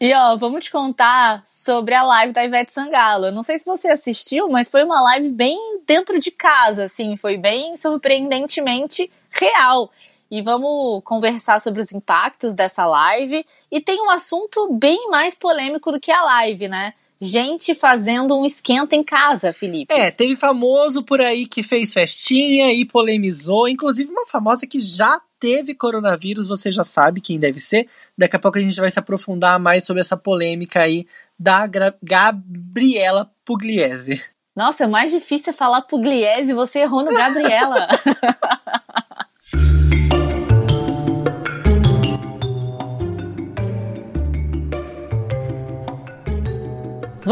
E 0.00 0.12
ó, 0.14 0.36
vamos 0.36 0.64
te 0.64 0.70
contar 0.72 1.42
sobre 1.46 1.94
a 1.94 2.02
live 2.02 2.32
da 2.32 2.44
Ivete 2.44 2.72
Sangalo. 2.72 3.26
Eu 3.26 3.32
não 3.32 3.42
sei 3.42 3.58
se 3.58 3.64
você 3.64 3.88
assistiu, 3.88 4.48
mas 4.48 4.68
foi 4.68 4.82
uma 4.82 5.00
live 5.00 5.28
bem 5.28 5.80
dentro 5.86 6.18
de 6.18 6.30
casa, 6.32 6.84
assim, 6.84 7.16
foi 7.16 7.36
bem 7.36 7.76
surpreendentemente 7.76 9.10
real 9.30 9.90
e 10.32 10.40
vamos 10.40 11.02
conversar 11.04 11.60
sobre 11.60 11.82
os 11.82 11.92
impactos 11.92 12.54
dessa 12.54 12.86
live. 12.86 13.44
E 13.70 13.82
tem 13.82 14.00
um 14.00 14.08
assunto 14.08 14.72
bem 14.72 15.10
mais 15.10 15.34
polêmico 15.34 15.92
do 15.92 16.00
que 16.00 16.10
a 16.10 16.22
live, 16.22 16.68
né? 16.68 16.94
Gente 17.20 17.74
fazendo 17.74 18.34
um 18.34 18.46
esquenta 18.46 18.96
em 18.96 19.04
casa, 19.04 19.52
Felipe. 19.52 19.92
É, 19.92 20.10
teve 20.10 20.34
famoso 20.34 21.02
por 21.02 21.20
aí 21.20 21.46
que 21.46 21.62
fez 21.62 21.92
festinha 21.92 22.72
e 22.72 22.82
polemizou, 22.86 23.68
inclusive 23.68 24.10
uma 24.10 24.26
famosa 24.26 24.66
que 24.66 24.80
já 24.80 25.20
teve 25.38 25.74
coronavírus, 25.74 26.48
você 26.48 26.72
já 26.72 26.82
sabe 26.82 27.20
quem 27.20 27.38
deve 27.38 27.58
ser. 27.58 27.86
Daqui 28.16 28.34
a 28.34 28.38
pouco 28.38 28.56
a 28.56 28.62
gente 28.62 28.80
vai 28.80 28.90
se 28.90 28.98
aprofundar 28.98 29.60
mais 29.60 29.84
sobre 29.84 30.00
essa 30.00 30.16
polêmica 30.16 30.80
aí 30.80 31.06
da 31.38 31.66
Gra 31.66 31.94
Gabriela 32.02 33.30
Pugliese. 33.44 34.18
Nossa, 34.56 34.84
é 34.84 34.86
mais 34.86 35.10
difícil 35.10 35.52
falar 35.52 35.82
Pugliese, 35.82 36.54
você 36.54 36.80
errou 36.80 37.04
no 37.04 37.12
Gabriela. 37.12 37.86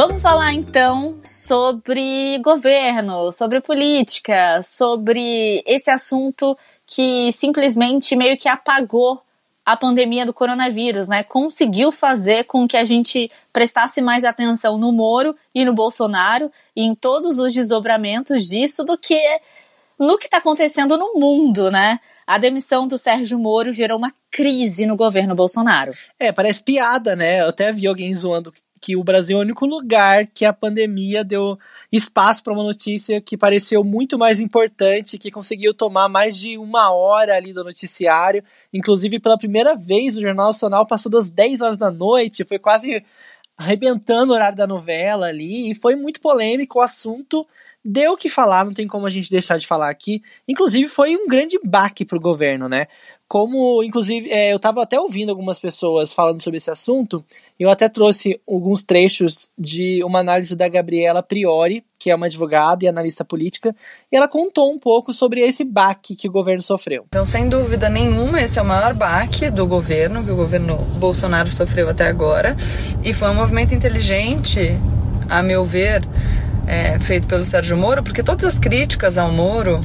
Vamos 0.03 0.23
falar 0.23 0.55
então 0.55 1.19
sobre 1.21 2.39
governo, 2.39 3.31
sobre 3.31 3.61
política, 3.61 4.63
sobre 4.63 5.63
esse 5.67 5.91
assunto 5.91 6.57
que 6.87 7.31
simplesmente 7.33 8.17
meio 8.17 8.39
que 8.39 8.49
apagou 8.49 9.21
a 9.63 9.77
pandemia 9.77 10.25
do 10.25 10.33
coronavírus, 10.33 11.07
né? 11.07 11.23
Conseguiu 11.23 11.93
fazer 11.93 12.45
com 12.45 12.67
que 12.67 12.79
a 12.79 12.85
gente 12.85 13.31
prestasse 13.53 14.01
mais 14.01 14.25
atenção 14.25 14.79
no 14.79 14.91
Moro 14.91 15.37
e 15.55 15.67
no 15.67 15.75
Bolsonaro 15.75 16.51
e 16.75 16.83
em 16.83 16.95
todos 16.95 17.39
os 17.39 17.53
desdobramentos 17.53 18.49
disso 18.49 18.83
do 18.83 18.97
que 18.97 19.21
no 19.99 20.17
que 20.17 20.25
está 20.25 20.39
acontecendo 20.39 20.97
no 20.97 21.13
mundo, 21.13 21.71
né? 21.71 22.01
A 22.27 22.39
demissão 22.39 22.89
do 22.89 22.97
Sérgio 22.97 23.39
Moro 23.39 23.71
gerou 23.71 23.99
uma 23.99 24.11
crise 24.31 24.87
no 24.87 24.97
governo 24.97 25.35
Bolsonaro. 25.35 25.93
É, 26.19 26.33
parece 26.33 26.63
piada, 26.63 27.15
né? 27.15 27.43
Eu 27.43 27.49
até 27.49 27.71
vi 27.71 27.87
alguém 27.87 28.15
zoando 28.15 28.51
que 28.81 28.97
o 28.97 29.05
Brasil 29.05 29.37
é 29.37 29.41
o 29.41 29.43
único 29.43 29.67
lugar 29.67 30.27
que 30.27 30.45
a 30.45 30.53
pandemia 30.53 31.23
deu 31.23 31.59
espaço 31.93 32.43
para 32.43 32.53
uma 32.53 32.63
notícia 32.63 33.21
que 33.21 33.37
pareceu 33.37 33.85
muito 33.85 34.19
mais 34.19 34.41
importante, 34.41 35.19
que 35.19 35.31
conseguiu 35.31 35.75
tomar 35.75 36.09
mais 36.09 36.37
de 36.37 36.57
uma 36.57 36.91
hora 36.93 37.37
ali 37.37 37.53
do 37.53 37.63
noticiário. 37.63 38.43
Inclusive, 38.73 39.21
pela 39.21 39.37
primeira 39.37 39.77
vez, 39.77 40.17
o 40.17 40.21
Jornal 40.23 40.47
Nacional 40.47 40.87
passou 40.87 41.13
das 41.13 41.31
10 41.31 41.61
horas 41.61 41.79
da 41.79 41.91
noite, 41.91 42.45
foi 42.45 42.59
quase 42.59 43.05
arrebentando 43.57 44.33
o 44.33 44.35
horário 44.35 44.57
da 44.57 44.67
novela 44.67 45.27
ali, 45.27 45.71
e 45.71 45.75
foi 45.75 45.95
muito 45.95 46.19
polêmico. 46.19 46.79
O 46.79 46.83
assunto 46.83 47.47
deu 47.85 48.13
o 48.13 48.17
que 48.17 48.29
falar, 48.29 48.65
não 48.65 48.73
tem 48.73 48.87
como 48.87 49.07
a 49.07 49.11
gente 49.11 49.31
deixar 49.31 49.59
de 49.59 49.67
falar 49.67 49.91
aqui. 49.91 50.23
Inclusive, 50.49 50.89
foi 50.89 51.15
um 51.15 51.29
grande 51.29 51.59
baque 51.63 52.05
para 52.05 52.17
o 52.17 52.21
governo, 52.21 52.69
né? 52.71 52.87
Como, 53.31 53.81
inclusive, 53.85 54.29
é, 54.29 54.51
eu 54.51 54.57
estava 54.57 54.83
até 54.83 54.99
ouvindo 54.99 55.31
algumas 55.31 55.57
pessoas 55.57 56.13
falando 56.13 56.43
sobre 56.43 56.57
esse 56.57 56.69
assunto, 56.69 57.25
eu 57.61 57.71
até 57.71 57.89
trouxe 57.89 58.41
alguns 58.45 58.83
trechos 58.83 59.49
de 59.57 60.03
uma 60.03 60.19
análise 60.19 60.57
da 60.57 60.67
Gabriela 60.69 61.23
Priori, 61.23 61.85
que 61.97 62.11
é 62.11 62.15
uma 62.17 62.27
advogada 62.27 62.85
e 62.85 62.89
analista 62.89 63.25
política, 63.25 63.73
e 64.11 64.17
ela 64.17 64.27
contou 64.27 64.73
um 64.73 64.81
pouco 64.81 65.13
sobre 65.13 65.43
esse 65.43 65.63
baque 65.63 66.17
que 66.17 66.27
o 66.27 66.33
governo 66.33 66.61
sofreu. 66.61 67.05
Então, 67.07 67.25
sem 67.25 67.49
dúvida 67.49 67.89
nenhuma, 67.89 68.43
esse 68.43 68.59
é 68.59 68.63
o 68.63 68.65
maior 68.65 68.95
baque 68.95 69.49
do 69.49 69.65
governo, 69.65 70.25
que 70.25 70.33
o 70.33 70.37
governo 70.37 70.79
Bolsonaro 70.99 71.55
sofreu 71.55 71.89
até 71.89 72.09
agora, 72.09 72.57
e 73.05 73.15
foi 73.15 73.31
um 73.31 73.35
movimento 73.37 73.73
inteligente, 73.73 74.77
a 75.29 75.41
meu 75.41 75.63
ver, 75.63 76.03
é, 76.67 76.99
feito 76.99 77.29
pelo 77.29 77.45
Sérgio 77.45 77.77
Moro, 77.77 78.03
porque 78.03 78.25
todas 78.25 78.45
as 78.45 78.59
críticas 78.59 79.17
ao 79.17 79.31
Moro 79.31 79.81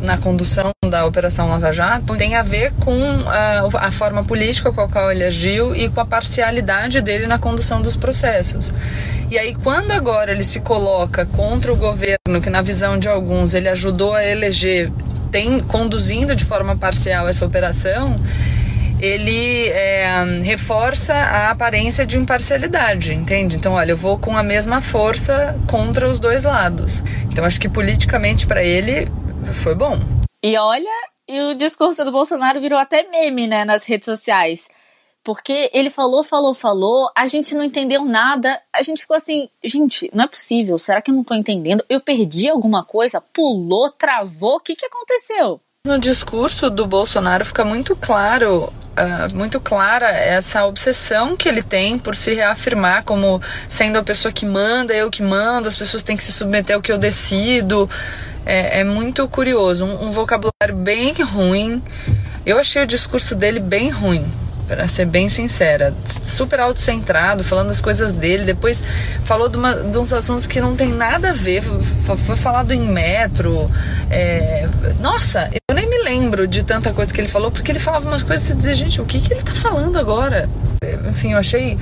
na 0.00 0.18
condução 0.18 0.70
da 0.88 1.04
Operação 1.04 1.48
Lava 1.48 1.72
Jato 1.72 2.16
tem 2.16 2.36
a 2.36 2.42
ver 2.42 2.72
com 2.84 3.00
a, 3.26 3.86
a, 3.86 3.90
forma 3.90 4.24
política 4.24 4.72
com 4.72 4.80
a 4.80 4.88
qual 4.88 5.10
ele 5.10 5.24
agiu 5.24 5.74
e 5.74 5.88
com 5.88 6.00
a 6.00 6.06
parcialidade 6.06 7.00
dele 7.00 7.26
na 7.26 7.38
condução 7.38 7.80
dos 7.80 7.96
processos. 7.96 8.72
E 9.30 9.38
aí, 9.38 9.54
quando 9.54 9.92
agora 9.92 10.30
ele 10.30 10.44
se 10.44 10.60
coloca 10.60 11.26
contra 11.26 11.72
o 11.72 11.76
governo, 11.76 12.40
que 12.42 12.50
na 12.50 12.62
visão 12.62 12.98
de 12.98 13.08
alguns 13.08 13.54
ele 13.54 13.68
ajudou 13.68 14.14
a 14.14 14.24
eleger, 14.24 14.92
tem 15.30 15.58
conduzindo 15.60 16.36
de 16.36 16.44
forma 16.44 16.76
parcial 16.76 17.28
essa 17.28 17.44
operação, 17.44 18.20
ele 18.98 19.68
é, 19.68 20.40
reforça 20.42 21.14
a 21.14 21.50
aparência 21.50 22.06
de 22.06 22.16
imparcialidade, 22.16 23.12
entende? 23.12 23.56
Então, 23.56 23.74
olha, 23.74 23.92
eu 23.92 23.96
vou 23.96 24.18
com 24.18 24.36
a 24.36 24.42
mesma 24.42 24.80
força 24.80 25.56
contra 25.66 26.08
os 26.08 26.18
dois 26.18 26.44
lados. 26.44 27.04
Então, 27.30 27.44
acho 27.44 27.60
que 27.60 27.68
politicamente 27.68 28.46
para 28.46 28.64
ele 28.64 29.10
foi 29.54 29.74
bom. 29.74 29.98
E 30.42 30.56
olha, 30.56 30.90
e 31.28 31.40
o 31.42 31.54
discurso 31.54 32.04
do 32.04 32.12
Bolsonaro 32.12 32.60
virou 32.60 32.78
até 32.78 33.08
meme, 33.08 33.46
né, 33.46 33.64
nas 33.64 33.84
redes 33.84 34.06
sociais. 34.06 34.68
Porque 35.24 35.70
ele 35.74 35.90
falou, 35.90 36.22
falou, 36.22 36.54
falou, 36.54 37.10
a 37.16 37.26
gente 37.26 37.52
não 37.52 37.64
entendeu 37.64 38.04
nada, 38.04 38.60
a 38.72 38.80
gente 38.80 39.00
ficou 39.00 39.16
assim, 39.16 39.48
gente, 39.64 40.08
não 40.14 40.24
é 40.24 40.28
possível, 40.28 40.78
será 40.78 41.02
que 41.02 41.10
eu 41.10 41.14
não 41.16 41.24
tô 41.24 41.34
entendendo? 41.34 41.84
Eu 41.88 42.00
perdi 42.00 42.48
alguma 42.48 42.84
coisa? 42.84 43.20
Pulou, 43.20 43.90
travou, 43.90 44.56
o 44.56 44.60
que 44.60 44.76
que 44.76 44.86
aconteceu? 44.86 45.60
No 45.84 45.98
discurso 45.98 46.70
do 46.70 46.86
Bolsonaro 46.86 47.44
fica 47.44 47.64
muito 47.64 47.96
claro, 47.96 48.64
uh, 48.64 49.34
muito 49.34 49.60
clara 49.60 50.08
essa 50.10 50.64
obsessão 50.64 51.36
que 51.36 51.48
ele 51.48 51.62
tem 51.62 51.98
por 51.98 52.14
se 52.14 52.34
reafirmar 52.34 53.04
como 53.04 53.40
sendo 53.68 53.98
a 53.98 54.04
pessoa 54.04 54.30
que 54.30 54.46
manda, 54.46 54.94
eu 54.94 55.10
que 55.10 55.22
mando, 55.22 55.66
as 55.66 55.76
pessoas 55.76 56.04
têm 56.04 56.16
que 56.16 56.24
se 56.24 56.32
submeter 56.32 56.76
ao 56.76 56.82
que 56.82 56.92
eu 56.92 56.98
decido 56.98 57.90
é, 58.46 58.80
é 58.80 58.84
muito 58.84 59.28
curioso. 59.28 59.84
Um, 59.84 60.06
um, 60.06 60.10
vocabulário 60.10 60.76
bem 60.76 61.12
ruim. 61.20 61.82
Eu 62.46 62.58
achei 62.58 62.82
o 62.82 62.86
discurso 62.86 63.34
dele 63.34 63.58
bem 63.58 63.90
ruim, 63.90 64.24
para 64.68 64.86
ser 64.86 65.04
bem 65.04 65.28
sincera. 65.28 65.92
Super 66.04 66.60
autocentrado, 66.60 67.42
falando 67.42 67.70
as 67.70 67.80
coisas 67.80 68.12
dele. 68.12 68.44
Depois 68.44 68.82
falou 69.24 69.48
de, 69.48 69.56
uma, 69.56 69.74
de 69.74 69.98
uns 69.98 70.12
assuntos 70.12 70.46
que 70.46 70.60
não 70.60 70.76
tem 70.76 70.88
nada 70.88 71.30
a 71.30 71.32
ver. 71.32 71.60
Foi, 71.60 72.36
falado 72.36 72.72
em 72.72 72.80
metro. 72.80 73.68
É, 74.08 74.68
nossa, 75.00 75.50
eu 75.68 75.74
nem 75.74 75.88
me 75.90 75.98
lembro 76.04 76.46
de 76.46 76.62
tanta 76.62 76.92
coisa 76.92 77.12
que 77.12 77.20
ele 77.20 77.28
falou, 77.28 77.50
porque 77.50 77.72
ele 77.72 77.80
falava 77.80 78.08
umas 78.08 78.22
coisas 78.22 78.48
e 78.48 78.54
dizia, 78.54 78.74
gente, 78.74 79.00
o 79.00 79.04
que, 79.04 79.20
que 79.20 79.34
ele 79.34 79.42
tá 79.42 79.56
falando 79.56 79.98
agora? 79.98 80.48
Enfim, 81.08 81.32
eu 81.32 81.38
achei 81.38 81.76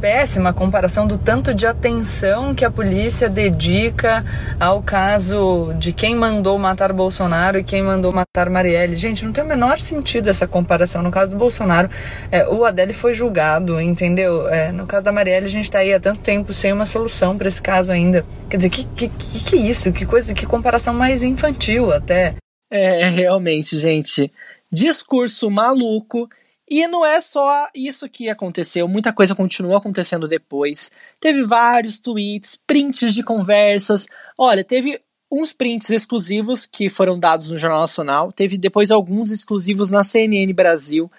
péssima 0.00 0.52
comparação 0.52 1.06
do 1.06 1.18
tanto 1.18 1.52
de 1.52 1.66
atenção 1.66 2.54
que 2.54 2.64
a 2.64 2.70
polícia 2.70 3.28
dedica 3.28 4.24
ao 4.58 4.82
caso 4.82 5.74
de 5.78 5.92
quem 5.92 6.14
mandou 6.14 6.58
matar 6.58 6.92
Bolsonaro 6.92 7.58
e 7.58 7.64
quem 7.64 7.82
mandou 7.82 8.12
matar 8.12 8.48
Marielle. 8.48 8.94
Gente, 8.94 9.24
não 9.24 9.32
tem 9.32 9.42
o 9.42 9.46
menor 9.46 9.78
sentido 9.78 10.28
essa 10.28 10.46
comparação. 10.46 11.02
No 11.02 11.10
caso 11.10 11.32
do 11.32 11.36
Bolsonaro, 11.36 11.90
é, 12.30 12.46
o 12.48 12.64
Adélio 12.64 12.94
foi 12.94 13.12
julgado, 13.12 13.80
entendeu? 13.80 14.48
É, 14.48 14.70
no 14.72 14.86
caso 14.86 15.04
da 15.04 15.12
Marielle, 15.12 15.46
a 15.46 15.50
gente 15.50 15.64
está 15.64 15.80
aí 15.80 15.92
há 15.92 16.00
tanto 16.00 16.20
tempo 16.20 16.52
sem 16.52 16.72
uma 16.72 16.86
solução 16.86 17.36
para 17.36 17.48
esse 17.48 17.60
caso 17.60 17.92
ainda. 17.92 18.24
Quer 18.48 18.58
dizer, 18.58 18.70
que, 18.70 18.84
que, 18.84 19.08
que 19.08 19.56
isso? 19.56 19.92
Que 19.92 20.06
coisa, 20.06 20.32
que 20.32 20.46
comparação 20.46 20.94
mais 20.94 21.22
infantil 21.22 21.92
até. 21.92 22.34
É, 22.70 23.08
realmente, 23.08 23.78
gente. 23.78 24.30
Discurso 24.70 25.50
maluco 25.50 26.28
e 26.70 26.86
não 26.86 27.04
é 27.04 27.20
só 27.20 27.68
isso 27.74 28.08
que 28.08 28.28
aconteceu, 28.28 28.86
muita 28.86 29.12
coisa 29.12 29.34
continuou 29.34 29.76
acontecendo 29.76 30.28
depois. 30.28 30.90
Teve 31.18 31.44
vários 31.44 31.98
tweets, 31.98 32.60
prints 32.66 33.14
de 33.14 33.22
conversas. 33.22 34.06
Olha, 34.36 34.62
teve 34.62 35.00
uns 35.30 35.52
prints 35.52 35.90
exclusivos 35.90 36.66
que 36.66 36.88
foram 36.88 37.18
dados 37.18 37.50
no 37.50 37.58
Jornal 37.58 37.80
Nacional, 37.80 38.32
teve 38.32 38.56
depois 38.56 38.90
alguns 38.90 39.30
exclusivos 39.30 39.90
na 39.90 40.02
CNN 40.02 40.52
Brasil. 40.52 41.10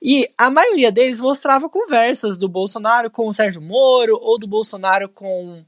E 0.00 0.28
a 0.38 0.48
maioria 0.48 0.92
deles 0.92 1.20
mostrava 1.20 1.68
conversas 1.68 2.38
do 2.38 2.48
Bolsonaro 2.48 3.10
com 3.10 3.28
o 3.28 3.34
Sérgio 3.34 3.60
Moro 3.60 4.16
ou 4.20 4.38
do 4.38 4.46
Bolsonaro 4.46 5.08
com 5.08 5.64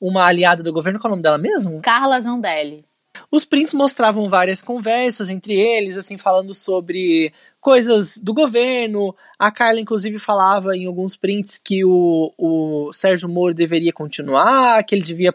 uma 0.00 0.24
aliada 0.24 0.62
do 0.62 0.72
governo, 0.72 0.98
qual 0.98 1.10
é 1.10 1.12
o 1.12 1.16
nome 1.16 1.22
dela 1.22 1.38
mesmo? 1.38 1.80
Carla 1.82 2.18
Zambelli. 2.20 2.84
Os 3.30 3.44
prints 3.44 3.74
mostravam 3.74 4.28
várias 4.28 4.60
conversas 4.62 5.30
entre 5.30 5.54
eles, 5.54 5.96
assim, 5.96 6.16
falando 6.16 6.52
sobre 6.52 7.32
coisas 7.64 8.18
do 8.18 8.34
governo. 8.34 9.16
A 9.38 9.50
Carla, 9.50 9.80
inclusive, 9.80 10.18
falava 10.18 10.76
em 10.76 10.84
alguns 10.84 11.16
prints 11.16 11.56
que 11.56 11.82
o, 11.82 12.30
o 12.36 12.92
Sérgio 12.92 13.26
Moro 13.26 13.54
deveria 13.54 13.90
continuar, 13.90 14.84
que 14.84 14.94
ele 14.94 15.02
devia 15.02 15.34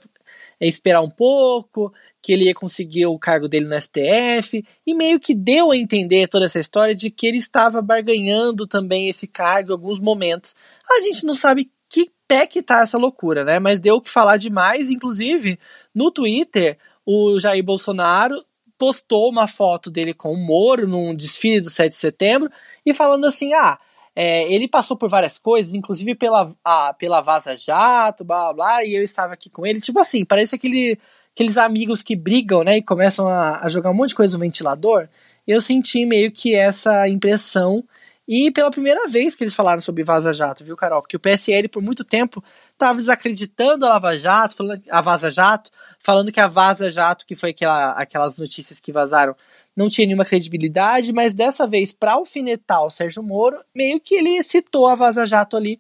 esperar 0.61 1.01
um 1.01 1.09
pouco, 1.09 1.91
que 2.21 2.31
ele 2.31 2.45
ia 2.45 2.53
conseguir 2.53 3.07
o 3.07 3.17
cargo 3.17 3.47
dele 3.47 3.65
no 3.65 3.81
STF, 3.81 4.63
e 4.85 4.93
meio 4.93 5.19
que 5.19 5.33
deu 5.33 5.71
a 5.71 5.77
entender 5.77 6.27
toda 6.27 6.45
essa 6.45 6.59
história 6.59 6.93
de 6.93 7.09
que 7.09 7.25
ele 7.25 7.37
estava 7.37 7.81
barganhando 7.81 8.67
também 8.67 9.09
esse 9.09 9.25
cargo 9.25 9.71
em 9.71 9.73
alguns 9.73 9.99
momentos. 9.99 10.53
A 10.87 11.01
gente 11.01 11.25
não 11.25 11.33
sabe 11.33 11.71
que 11.89 12.11
pé 12.27 12.45
que 12.45 12.61
tá 12.61 12.81
essa 12.81 12.99
loucura, 12.99 13.43
né? 13.43 13.57
Mas 13.57 13.79
deu 13.79 13.95
o 13.95 14.01
que 14.01 14.11
falar 14.11 14.37
demais, 14.37 14.91
inclusive 14.91 15.57
no 15.95 16.11
Twitter, 16.11 16.77
o 17.03 17.39
Jair 17.39 17.63
Bolsonaro 17.63 18.45
postou 18.79 19.29
uma 19.29 19.45
foto 19.45 19.91
dele 19.91 20.13
com 20.13 20.31
o 20.31 20.37
Moro 20.37 20.87
num 20.87 21.13
desfile 21.13 21.59
do 21.59 21.69
7 21.69 21.91
de 21.91 21.97
setembro 21.97 22.49
e 22.85 22.93
falando 22.93 23.25
assim: 23.25 23.53
ah, 23.53 23.77
é, 24.15 24.51
ele 24.51 24.67
passou 24.67 24.97
por 24.97 25.09
várias 25.09 25.37
coisas, 25.37 25.73
inclusive 25.73 26.15
pela, 26.15 26.51
a, 26.63 26.93
pela 26.97 27.21
Vaza 27.21 27.55
Jato, 27.57 28.23
blá, 28.23 28.53
blá 28.53 28.83
e 28.83 28.95
eu 28.95 29.03
estava 29.03 29.33
aqui 29.33 29.49
com 29.49 29.67
ele. 29.67 29.81
Tipo 29.81 29.99
assim, 29.99 30.23
parece 30.23 30.55
aquele, 30.55 30.97
aqueles 31.35 31.57
amigos 31.57 32.01
que 32.01 32.15
brigam, 32.15 32.63
né, 32.63 32.77
e 32.77 32.81
começam 32.81 33.27
a, 33.27 33.63
a 33.63 33.69
jogar 33.69 33.91
um 33.91 33.93
monte 33.93 34.09
de 34.09 34.15
coisa 34.15 34.37
no 34.37 34.41
ventilador. 34.41 35.09
Eu 35.45 35.59
senti 35.59 36.05
meio 36.05 36.31
que 36.31 36.55
essa 36.55 37.07
impressão 37.09 37.83
e 38.31 38.51
pela 38.51 38.69
primeira 38.69 39.07
vez 39.07 39.35
que 39.35 39.43
eles 39.43 39.55
falaram 39.55 39.81
sobre 39.81 40.03
Vaza 40.03 40.31
Jato, 40.31 40.63
viu, 40.63 40.77
Carol? 40.77 41.01
Porque 41.01 41.17
o 41.17 41.19
PSL, 41.19 41.67
por 41.67 41.81
muito 41.81 42.03
tempo, 42.03 42.43
estava 42.71 42.99
desacreditando 42.99 43.87
a 43.87 43.89
Lava 43.89 44.15
Jato, 44.15 44.55
falando, 44.55 44.83
a 44.87 45.01
Vaza 45.01 45.31
Jato, 45.31 45.71
falando 45.97 46.31
que 46.31 46.39
a 46.39 46.45
Vaza 46.45 46.91
Jato, 46.91 47.25
que 47.25 47.35
foi 47.35 47.49
aquela, 47.49 47.93
aquelas 47.93 48.37
notícias 48.37 48.79
que 48.79 48.91
vazaram, 48.91 49.35
não 49.75 49.89
tinha 49.89 50.05
nenhuma 50.05 50.25
credibilidade, 50.25 51.11
mas 51.11 51.33
dessa 51.33 51.65
vez, 51.65 51.91
para 51.91 52.13
alfinetar 52.13 52.85
o 52.85 52.91
Sérgio 52.91 53.23
Moro, 53.23 53.61
meio 53.73 53.99
que 53.99 54.13
ele 54.13 54.43
citou 54.43 54.85
a 54.85 54.93
Vaza 54.93 55.25
Jato 55.25 55.57
ali 55.57 55.79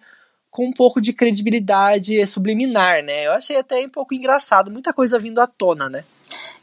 com 0.49 0.65
um 0.65 0.73
pouco 0.73 0.99
de 0.99 1.13
credibilidade 1.13 2.25
subliminar, 2.25 3.03
né? 3.03 3.27
Eu 3.27 3.33
achei 3.33 3.57
até 3.57 3.79
um 3.85 3.89
pouco 3.89 4.15
engraçado, 4.15 4.71
muita 4.71 4.91
coisa 4.91 5.19
vindo 5.19 5.39
à 5.39 5.45
tona, 5.45 5.87
né? 5.87 6.03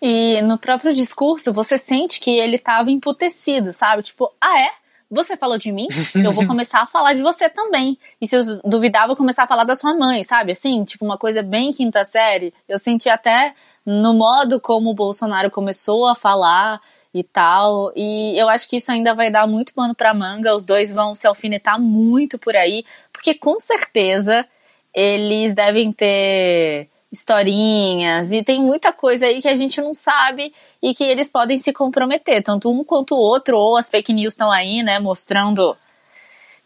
E 0.03 0.43
no 0.43 0.59
próprio 0.59 0.93
discurso, 0.93 1.53
você 1.53 1.79
sente 1.79 2.19
que 2.19 2.31
ele 2.31 2.57
estava 2.57 2.91
emputecido, 2.91 3.73
sabe? 3.73 4.03
Tipo, 4.03 4.33
ah, 4.41 4.61
é? 4.61 4.86
Você 5.11 5.37
falou 5.37 5.57
de 5.57 5.71
mim, 5.71 5.89
eu 6.15 6.33
vou 6.33 6.45
começar 6.49 6.83
a 6.83 6.87
falar 6.87 7.13
de 7.13 7.23
você 7.23 7.49
também. 7.49 7.99
E 8.21 8.27
se 8.27 8.37
eu 8.37 8.61
duvidar, 8.65 9.07
vou 9.07 9.17
começar 9.17 9.45
a 9.45 9.47
falar 9.47 9.65
da 9.65 9.75
sua 9.75 9.95
mãe, 9.95 10.23
sabe? 10.25 10.53
Assim, 10.53 10.85
tipo, 10.85 11.05
uma 11.05 11.17
coisa 11.17 11.43
bem 11.43 11.73
quinta 11.73 12.05
série. 12.05 12.53
Eu 12.69 12.79
senti 12.79 13.09
até 13.09 13.55
no 13.85 14.15
modo 14.15 14.61
como 14.61 14.91
o 14.91 14.95
Bolsonaro 14.95 15.51
começou 15.51 16.07
a 16.07 16.15
falar 16.15 16.81
e 17.15 17.23
tal. 17.23 17.93
E 17.95 18.39
eu 18.39 18.49
acho 18.49 18.69
que 18.69 18.77
isso 18.77 18.91
ainda 18.91 19.15
vai 19.15 19.31
dar 19.31 19.47
muito 19.47 19.73
pano 19.73 19.95
pra 19.95 20.13
manga. 20.13 20.55
Os 20.55 20.65
dois 20.65 20.93
vão 20.93 21.15
se 21.15 21.27
alfinetar 21.27 21.81
muito 21.81 22.39
por 22.39 22.57
aí, 22.57 22.85
porque 23.13 23.35
com 23.35 23.59
certeza 23.61 24.45
eles 24.95 25.55
devem 25.55 25.93
ter 25.93 26.89
historinhas 27.11 28.33
e 28.33 28.43
tem 28.43 28.61
muita 28.61 28.93
coisa 28.93 29.27
aí 29.27 29.41
que 29.41 29.49
a 29.49 29.55
gente 29.55 29.81
não 29.81 29.95
sabe 29.95 30.53
e 30.83 30.95
que 30.95 31.05
eles 31.05 31.31
podem 31.31 31.59
se 31.59 31.73
comprometer, 31.73 32.43
tanto 32.43 32.71
um 32.71 32.85
quanto 32.85 33.15
o 33.15 33.19
outro, 33.19 33.57
ou 33.57 33.77
as 33.77 33.89
fake 33.89 34.13
news 34.13 34.35
estão 34.35 34.51
aí, 34.51 34.83
né, 34.83 34.99
mostrando 34.99 35.77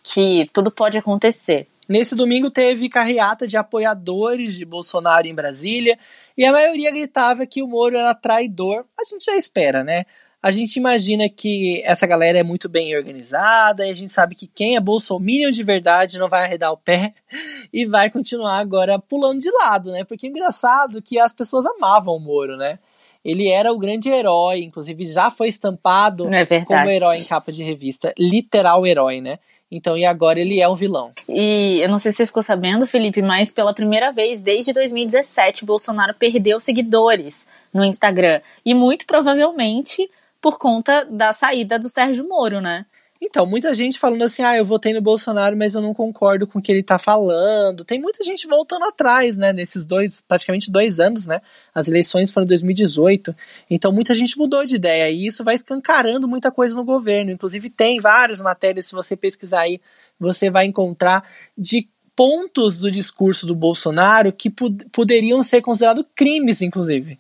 que 0.03 0.49
tudo 0.53 0.71
pode 0.71 0.97
acontecer. 0.97 1.67
Nesse 1.89 2.15
domingo 2.15 2.51
teve 2.51 2.89
carreata 2.89 3.49
de 3.49 3.57
apoiadores 3.57 4.55
de 4.55 4.65
Bolsonaro 4.65 5.27
em 5.27 5.35
Brasília 5.35 5.99
e 6.39 6.45
a 6.45 6.53
maioria 6.53 6.91
gritava 6.93 7.45
que 7.47 7.63
o 7.63 7.67
Moro 7.67 7.97
era 7.97 8.15
traidor. 8.15 8.85
A 8.99 9.05
gente 9.05 9.25
já 9.25 9.37
espera, 9.37 9.83
né? 9.83 10.05
A 10.43 10.51
gente 10.51 10.77
imagina 10.77 11.29
que 11.29 11.83
essa 11.85 12.07
galera 12.07 12.39
é 12.39 12.43
muito 12.43 12.69
bem 12.69 12.97
organizada 12.97 13.87
e 13.87 13.91
a 13.91 13.95
gente 13.95 14.13
sabe 14.13 14.35
que 14.35 14.47
quem 14.47 14.75
é 14.75 14.81
bolsominion 14.81 15.51
de 15.51 15.63
verdade 15.63 16.19
não 16.19 16.29
vai 16.29 16.45
arredar 16.45 16.73
o 16.73 16.79
pé 16.79 17.13
e 17.73 17.85
vai 17.85 18.09
continuar 18.09 18.59
agora 18.59 18.99
pulando 18.99 19.41
de 19.41 19.51
lado, 19.51 19.93
né? 19.93 20.03
Porque 20.05 20.27
é 20.27 20.31
engraçado 20.31 21.03
que 21.03 21.19
as 21.19 21.33
pessoas 21.33 21.67
amavam 21.67 22.17
o 22.17 22.21
Moro, 22.21 22.57
né? 22.57 22.79
Ele 23.23 23.49
era 23.49 23.71
o 23.71 23.79
grande 23.79 24.09
herói, 24.09 24.63
inclusive 24.63 25.07
já 25.07 25.31
foi 25.31 25.49
estampado 25.49 26.25
é 26.33 26.65
como 26.65 26.89
herói 26.89 27.19
em 27.19 27.25
capa 27.25 27.53
de 27.53 27.63
revista, 27.63 28.15
literal 28.19 28.87
herói, 28.87 29.21
né? 29.21 29.39
Então, 29.71 29.97
e 29.97 30.05
agora 30.05 30.41
ele 30.41 30.59
é 30.59 30.69
um 30.69 30.75
vilão. 30.75 31.13
E 31.29 31.79
eu 31.81 31.89
não 31.89 31.99
sei 31.99 32.11
se 32.11 32.17
você 32.17 32.27
ficou 32.27 32.43
sabendo, 32.43 32.87
Felipe, 32.87 33.23
mas 33.23 33.53
pela 33.53 33.73
primeira 33.73 34.11
vez 34.11 34.41
desde 34.41 34.73
2017, 34.73 35.65
Bolsonaro 35.65 36.13
perdeu 36.15 36.59
seguidores 36.59 37.47
no 37.73 37.85
Instagram. 37.85 38.41
E 38.65 38.75
muito 38.75 39.07
provavelmente 39.07 40.11
por 40.41 40.59
conta 40.59 41.05
da 41.05 41.33
saída 41.33 41.79
do 41.79 41.89
Sérgio 41.89 42.27
Moro, 42.29 42.61
né? 42.61 42.87
Então, 43.23 43.45
muita 43.45 43.75
gente 43.75 43.99
falando 43.99 44.23
assim, 44.23 44.43
ah, 44.43 44.57
eu 44.57 44.65
votei 44.65 44.95
no 44.95 45.03
Bolsonaro, 45.03 45.55
mas 45.55 45.75
eu 45.75 45.83
não 45.83 45.93
concordo 45.93 46.47
com 46.47 46.59
o 46.59 46.63
que 46.63 46.73
ele 46.73 46.83
tá 46.83 46.99
falando. 46.99 47.85
Tem 47.85 48.01
muita 48.01 48.25
gente 48.25 48.47
voltando 48.47 48.87
atrás, 48.87 49.37
né, 49.37 49.53
nesses 49.53 49.85
dois, 49.85 50.23
praticamente 50.27 50.71
dois 50.71 50.99
anos, 50.99 51.27
né? 51.27 51.43
As 51.75 51.87
eleições 51.87 52.31
foram 52.31 52.47
em 52.47 52.49
2018. 52.49 53.37
Então, 53.69 53.93
muita 53.93 54.15
gente 54.15 54.39
mudou 54.39 54.65
de 54.65 54.77
ideia 54.77 55.11
e 55.11 55.27
isso 55.27 55.45
vai 55.45 55.55
escancarando 55.55 56.27
muita 56.27 56.51
coisa 56.51 56.75
no 56.75 56.83
governo. 56.83 57.31
Inclusive, 57.31 57.69
tem 57.69 58.01
várias 58.01 58.41
matérias, 58.41 58.87
se 58.87 58.95
você 58.95 59.15
pesquisar 59.15 59.61
aí, 59.61 59.83
você 60.19 60.49
vai 60.49 60.65
encontrar 60.65 61.23
de 61.59 61.87
pontos 62.17 62.79
do 62.79 62.91
discurso 62.91 63.47
do 63.47 63.55
Bolsonaro 63.55 64.33
que 64.33 64.51
poderiam 64.91 65.43
ser 65.43 65.61
considerados 65.61 66.07
crimes, 66.15 66.63
inclusive 66.63 67.19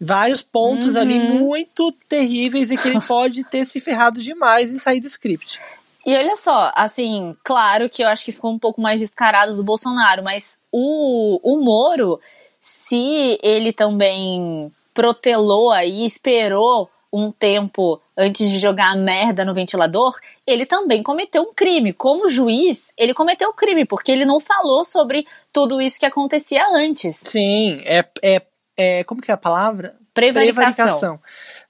vários 0.00 0.42
pontos 0.42 0.94
uhum. 0.94 1.00
ali 1.00 1.18
muito 1.18 1.92
terríveis 2.08 2.70
e 2.70 2.76
que 2.76 2.88
ele 2.88 3.00
pode 3.06 3.44
ter 3.44 3.64
se 3.64 3.80
ferrado 3.80 4.20
demais 4.20 4.72
em 4.72 4.78
sair 4.78 5.00
do 5.00 5.06
script. 5.06 5.60
E 6.06 6.16
olha 6.16 6.36
só, 6.36 6.72
assim, 6.74 7.36
claro 7.44 7.88
que 7.88 8.02
eu 8.02 8.08
acho 8.08 8.24
que 8.24 8.32
ficou 8.32 8.50
um 8.50 8.58
pouco 8.58 8.80
mais 8.80 9.00
descarado 9.00 9.54
do 9.54 9.62
Bolsonaro, 9.62 10.22
mas 10.22 10.58
o, 10.72 11.38
o 11.42 11.62
Moro, 11.62 12.20
se 12.60 13.38
ele 13.42 13.72
também 13.72 14.72
protelou 14.94 15.70
aí, 15.70 16.06
esperou 16.06 16.88
um 17.12 17.30
tempo 17.32 18.00
antes 18.16 18.48
de 18.50 18.58
jogar 18.58 18.92
a 18.92 18.96
merda 18.96 19.44
no 19.44 19.54
ventilador, 19.54 20.14
ele 20.46 20.66
também 20.66 21.02
cometeu 21.02 21.42
um 21.42 21.54
crime. 21.54 21.92
Como 21.92 22.28
juiz, 22.28 22.92
ele 22.96 23.14
cometeu 23.14 23.52
crime, 23.52 23.84
porque 23.84 24.12
ele 24.12 24.24
não 24.24 24.40
falou 24.40 24.84
sobre 24.84 25.26
tudo 25.52 25.80
isso 25.80 25.98
que 25.98 26.06
acontecia 26.06 26.64
antes. 26.74 27.16
Sim, 27.16 27.80
é, 27.84 28.04
é 28.22 28.42
é, 28.78 29.02
como 29.02 29.20
que 29.20 29.30
é 29.30 29.34
a 29.34 29.36
palavra? 29.36 29.96
Prevaricação. 30.14 30.54
Prevaricação. 30.54 31.20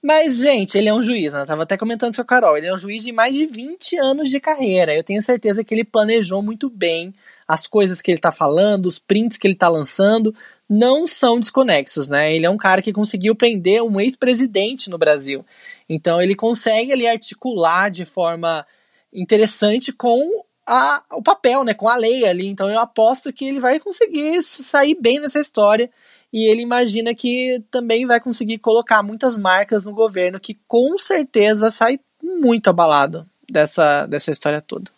Mas, 0.02 0.36
gente, 0.36 0.76
ele 0.76 0.90
é 0.90 0.94
um 0.94 1.00
juiz, 1.00 1.32
né? 1.32 1.40
Eu 1.40 1.46
tava 1.46 1.62
até 1.62 1.76
comentando 1.76 2.14
com 2.14 2.20
a 2.20 2.24
Carol. 2.24 2.56
Ele 2.56 2.66
é 2.66 2.74
um 2.74 2.78
juiz 2.78 3.02
de 3.02 3.10
mais 3.10 3.34
de 3.34 3.46
20 3.46 3.96
anos 3.96 4.30
de 4.30 4.38
carreira. 4.38 4.94
Eu 4.94 5.02
tenho 5.02 5.22
certeza 5.22 5.64
que 5.64 5.74
ele 5.74 5.84
planejou 5.84 6.42
muito 6.42 6.68
bem 6.68 7.14
as 7.48 7.66
coisas 7.66 8.02
que 8.02 8.10
ele 8.10 8.20
tá 8.20 8.30
falando, 8.30 8.84
os 8.84 8.98
prints 8.98 9.38
que 9.38 9.46
ele 9.46 9.54
tá 9.54 9.70
lançando, 9.70 10.34
não 10.68 11.06
são 11.06 11.40
desconexos, 11.40 12.08
né? 12.08 12.34
Ele 12.34 12.44
é 12.44 12.50
um 12.50 12.58
cara 12.58 12.82
que 12.82 12.92
conseguiu 12.92 13.34
prender 13.34 13.82
um 13.82 13.98
ex-presidente 13.98 14.90
no 14.90 14.98
Brasil. 14.98 15.44
Então 15.88 16.20
ele 16.20 16.34
consegue 16.34 16.92
ali 16.92 17.08
articular 17.08 17.90
de 17.90 18.04
forma 18.04 18.66
interessante 19.10 19.92
com 19.92 20.44
a, 20.66 21.02
o 21.12 21.22
papel, 21.22 21.64
né? 21.64 21.72
Com 21.72 21.88
a 21.88 21.96
lei 21.96 22.26
ali. 22.26 22.46
Então 22.46 22.70
eu 22.70 22.78
aposto 22.78 23.32
que 23.32 23.46
ele 23.46 23.60
vai 23.60 23.80
conseguir 23.80 24.42
sair 24.42 24.94
bem 24.94 25.18
nessa 25.18 25.40
história 25.40 25.90
e 26.32 26.50
ele 26.50 26.62
imagina 26.62 27.14
que 27.14 27.62
também 27.70 28.06
vai 28.06 28.20
conseguir 28.20 28.58
colocar 28.58 29.02
muitas 29.02 29.36
marcas 29.36 29.86
no 29.86 29.92
governo 29.92 30.38
que 30.38 30.58
com 30.66 30.96
certeza 30.98 31.70
sai 31.70 31.98
muito 32.22 32.68
abalado 32.68 33.26
dessa, 33.48 34.06
dessa 34.06 34.30
história 34.30 34.60
toda. 34.60 34.90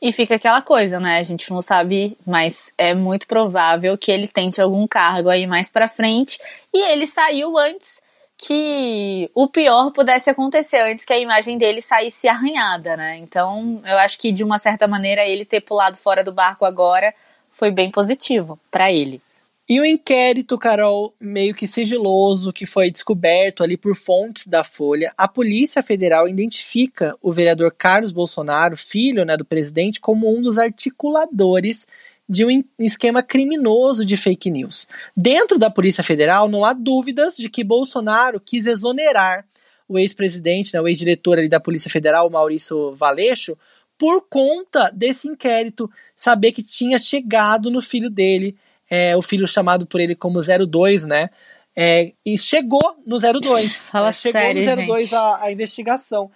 E 0.00 0.10
fica 0.10 0.34
aquela 0.34 0.60
coisa, 0.60 0.98
né? 0.98 1.18
A 1.18 1.22
gente 1.22 1.48
não 1.52 1.60
sabe, 1.60 2.18
mas 2.26 2.74
é 2.76 2.92
muito 2.92 3.28
provável 3.28 3.96
que 3.96 4.10
ele 4.10 4.26
tente 4.26 4.60
algum 4.60 4.84
cargo 4.84 5.28
aí 5.28 5.46
mais 5.46 5.70
para 5.70 5.86
frente. 5.86 6.40
E 6.74 6.90
ele 6.90 7.06
saiu 7.06 7.56
antes 7.56 8.02
que 8.36 9.30
o 9.32 9.46
pior 9.46 9.92
pudesse 9.92 10.28
acontecer, 10.28 10.82
antes 10.82 11.04
que 11.04 11.12
a 11.12 11.18
imagem 11.18 11.56
dele 11.56 11.80
saísse 11.80 12.26
arranhada, 12.26 12.96
né? 12.96 13.16
Então, 13.18 13.78
eu 13.84 13.96
acho 13.98 14.18
que 14.18 14.32
de 14.32 14.42
uma 14.42 14.58
certa 14.58 14.88
maneira 14.88 15.24
ele 15.24 15.44
ter 15.44 15.60
pulado 15.60 15.96
fora 15.96 16.24
do 16.24 16.32
barco 16.32 16.64
agora 16.64 17.14
foi 17.52 17.70
bem 17.70 17.88
positivo 17.88 18.58
para 18.72 18.90
ele. 18.90 19.22
E 19.68 19.80
o 19.80 19.84
inquérito, 19.84 20.58
Carol, 20.58 21.14
meio 21.20 21.54
que 21.54 21.68
sigiloso, 21.68 22.52
que 22.52 22.66
foi 22.66 22.90
descoberto 22.90 23.62
ali 23.62 23.76
por 23.76 23.94
fontes 23.94 24.46
da 24.46 24.64
Folha, 24.64 25.14
a 25.16 25.28
Polícia 25.28 25.82
Federal 25.82 26.28
identifica 26.28 27.16
o 27.22 27.30
vereador 27.30 27.72
Carlos 27.72 28.10
Bolsonaro, 28.10 28.76
filho 28.76 29.24
né, 29.24 29.36
do 29.36 29.44
presidente, 29.44 30.00
como 30.00 30.36
um 30.36 30.42
dos 30.42 30.58
articuladores 30.58 31.86
de 32.28 32.44
um 32.44 32.64
esquema 32.78 33.22
criminoso 33.22 34.04
de 34.04 34.16
fake 34.16 34.50
news. 34.50 34.88
Dentro 35.16 35.58
da 35.58 35.70
Polícia 35.70 36.02
Federal, 36.02 36.48
não 36.48 36.64
há 36.64 36.72
dúvidas 36.72 37.36
de 37.36 37.48
que 37.48 37.62
Bolsonaro 37.62 38.40
quis 38.40 38.66
exonerar 38.66 39.46
o 39.88 39.98
ex-presidente, 39.98 40.74
né, 40.74 40.80
o 40.80 40.88
ex-diretor 40.88 41.46
da 41.48 41.60
Polícia 41.60 41.90
Federal, 41.90 42.28
Maurício 42.28 42.92
Valeixo, 42.92 43.56
por 43.96 44.26
conta 44.28 44.90
desse 44.90 45.28
inquérito, 45.28 45.88
saber 46.16 46.50
que 46.50 46.62
tinha 46.62 46.98
chegado 46.98 47.70
no 47.70 47.80
filho 47.80 48.10
dele 48.10 48.56
é, 48.94 49.16
o 49.16 49.22
filho 49.22 49.48
chamado 49.48 49.86
por 49.86 50.02
ele 50.02 50.14
como 50.14 50.38
02, 50.42 51.06
né? 51.06 51.30
É, 51.74 52.12
e 52.26 52.36
chegou 52.36 52.94
no 53.06 53.18
02. 53.18 53.86
Fala 53.90 54.08
né? 54.08 54.12
Chegou 54.12 54.42
sério, 54.42 54.76
no 54.76 54.86
02 54.86 55.12
a, 55.14 55.44
a, 55.44 55.50
investigação. 55.50 56.30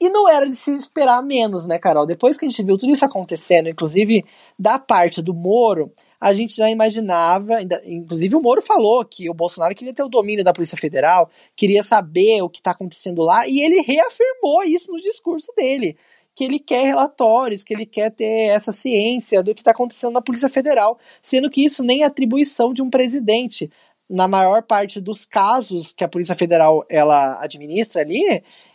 E 0.00 0.08
não 0.08 0.28
era 0.28 0.48
de 0.48 0.54
se 0.54 0.70
esperar 0.70 1.20
menos, 1.24 1.66
né, 1.66 1.76
Carol? 1.76 2.06
Depois 2.06 2.38
que 2.38 2.46
a 2.46 2.48
gente 2.48 2.62
viu 2.62 2.78
tudo 2.78 2.92
isso 2.92 3.04
acontecendo, 3.04 3.68
inclusive 3.68 4.24
da 4.56 4.78
parte 4.78 5.20
do 5.20 5.34
Moro, 5.34 5.92
a 6.20 6.32
gente 6.32 6.54
já 6.54 6.70
imaginava, 6.70 7.56
inclusive 7.84 8.36
o 8.36 8.40
Moro 8.40 8.62
falou 8.62 9.04
que 9.04 9.28
o 9.28 9.34
Bolsonaro 9.34 9.74
queria 9.74 9.92
ter 9.92 10.04
o 10.04 10.08
domínio 10.08 10.44
da 10.44 10.52
Polícia 10.52 10.78
Federal, 10.78 11.28
queria 11.56 11.82
saber 11.82 12.40
o 12.42 12.48
que 12.48 12.60
está 12.60 12.70
acontecendo 12.70 13.22
lá, 13.22 13.48
e 13.48 13.60
ele 13.60 13.80
reafirmou 13.80 14.62
isso 14.62 14.92
no 14.92 15.00
discurso 15.00 15.52
dele 15.56 15.96
que 16.38 16.44
ele 16.44 16.60
quer 16.60 16.84
relatórios, 16.84 17.64
que 17.64 17.74
ele 17.74 17.84
quer 17.84 18.12
ter 18.12 18.50
essa 18.50 18.70
ciência 18.70 19.42
do 19.42 19.52
que 19.52 19.60
está 19.60 19.72
acontecendo 19.72 20.12
na 20.12 20.22
Polícia 20.22 20.48
Federal, 20.48 20.96
sendo 21.20 21.50
que 21.50 21.64
isso 21.64 21.82
nem 21.82 22.02
é 22.02 22.06
atribuição 22.06 22.72
de 22.72 22.80
um 22.80 22.88
presidente. 22.88 23.68
Na 24.08 24.28
maior 24.28 24.62
parte 24.62 25.00
dos 25.00 25.26
casos 25.26 25.92
que 25.92 26.04
a 26.04 26.08
Polícia 26.08 26.36
Federal 26.36 26.86
ela 26.88 27.42
administra 27.42 28.02
ali, 28.02 28.22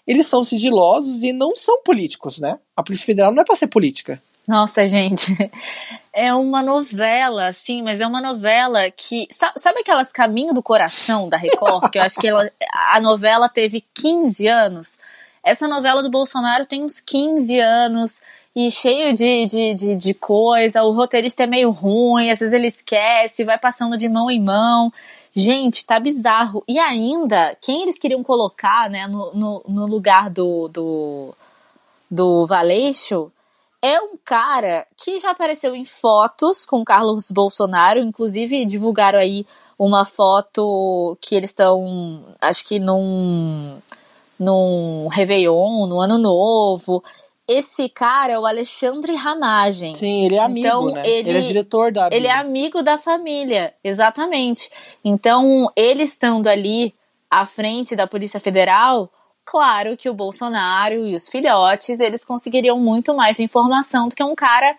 eles 0.05 0.27
são 0.27 0.43
sigilosos 0.43 1.23
e 1.23 1.31
não 1.31 1.55
são 1.55 1.81
políticos, 1.83 2.37
né? 2.37 2.59
A 2.75 2.83
Polícia 2.83 3.05
Federal 3.05 3.31
não 3.31 3.41
é 3.41 3.45
para 3.45 3.55
ser 3.55 3.67
política. 3.67 4.21
Nossa, 4.45 4.85
gente, 4.85 5.31
é 6.11 6.33
uma 6.33 6.61
novela, 6.61 7.53
sim, 7.53 7.81
mas 7.81 8.01
é 8.01 8.05
uma 8.05 8.19
novela 8.19 8.91
que. 8.91 9.25
Sabe 9.31 9.79
aquelas 9.79 10.11
Caminho 10.11 10.53
do 10.53 10.61
Coração 10.61 11.29
da 11.29 11.37
Record? 11.37 11.89
que 11.89 11.97
eu 11.97 12.01
acho 12.01 12.19
que 12.19 12.27
ela, 12.27 12.51
a 12.91 12.99
novela 12.99 13.47
teve 13.47 13.81
15 13.93 14.47
anos. 14.47 14.99
Essa 15.43 15.67
novela 15.67 16.01
do 16.01 16.09
Bolsonaro 16.09 16.65
tem 16.65 16.83
uns 16.83 16.99
15 16.99 17.59
anos 17.59 18.21
e 18.55 18.71
cheio 18.71 19.13
de, 19.13 19.45
de, 19.45 19.73
de, 19.73 19.95
de, 19.95 20.13
coisa. 20.13 20.83
O 20.83 20.91
roteirista 20.91 21.43
é 21.43 21.47
meio 21.47 21.71
ruim, 21.71 22.29
às 22.29 22.39
vezes 22.39 22.53
ele 22.53 22.67
esquece, 22.67 23.43
vai 23.43 23.57
passando 23.57 23.97
de 23.97 24.07
mão 24.07 24.31
em 24.31 24.39
mão. 24.39 24.91
Gente, 25.35 25.85
tá 25.85 25.99
bizarro. 25.99 26.63
E 26.67 26.79
ainda, 26.79 27.57
quem 27.59 27.81
eles 27.81 27.99
queriam 27.99 28.23
colocar 28.23 28.89
né, 28.89 29.07
no, 29.07 29.33
no, 29.33 29.63
no 29.67 29.85
lugar 29.87 30.29
do, 30.29 30.67
do, 30.69 31.35
do 32.09 32.45
Valeixo 32.45 33.31
é 33.81 33.99
um 33.99 34.15
cara 34.23 34.87
que 34.95 35.19
já 35.19 35.31
apareceu 35.31 35.75
em 35.75 35.83
fotos 35.83 36.65
com 36.65 36.85
Carlos 36.85 37.29
Bolsonaro, 37.29 37.99
inclusive 37.99 38.65
divulgaram 38.65 39.19
aí 39.19 39.45
uma 39.77 40.05
foto 40.05 41.17
que 41.19 41.35
eles 41.35 41.49
estão, 41.49 42.23
acho 42.39 42.63
que 42.65 42.79
num 42.79 43.77
num 44.39 45.07
Réveillon, 45.07 45.87
no 45.87 45.99
Ano 45.99 46.17
Novo. 46.17 47.03
Esse 47.47 47.89
cara 47.89 48.33
é 48.33 48.39
o 48.39 48.45
Alexandre 48.45 49.15
Ramagem. 49.15 49.93
Sim, 49.95 50.25
ele 50.25 50.35
é 50.35 50.39
amigo, 50.39 50.67
então, 50.67 50.85
né? 50.91 51.01
Ele, 51.05 51.29
ele 51.29 51.37
é 51.39 51.41
diretor 51.41 51.91
da 51.91 52.09
Ele 52.11 52.27
é 52.27 52.31
amigo 52.31 52.81
da 52.81 52.97
família, 52.97 53.73
exatamente. 53.83 54.69
Então, 55.03 55.69
ele 55.75 56.03
estando 56.03 56.47
ali 56.47 56.95
à 57.29 57.45
frente 57.45 57.95
da 57.95 58.07
Polícia 58.07 58.39
Federal, 58.39 59.11
claro 59.43 59.97
que 59.97 60.09
o 60.09 60.13
Bolsonaro 60.13 61.05
e 61.05 61.15
os 61.15 61.27
filhotes, 61.27 61.99
eles 61.99 62.23
conseguiriam 62.23 62.79
muito 62.79 63.13
mais 63.13 63.39
informação 63.39 64.07
do 64.07 64.15
que 64.15 64.23
um 64.23 64.35
cara 64.35 64.77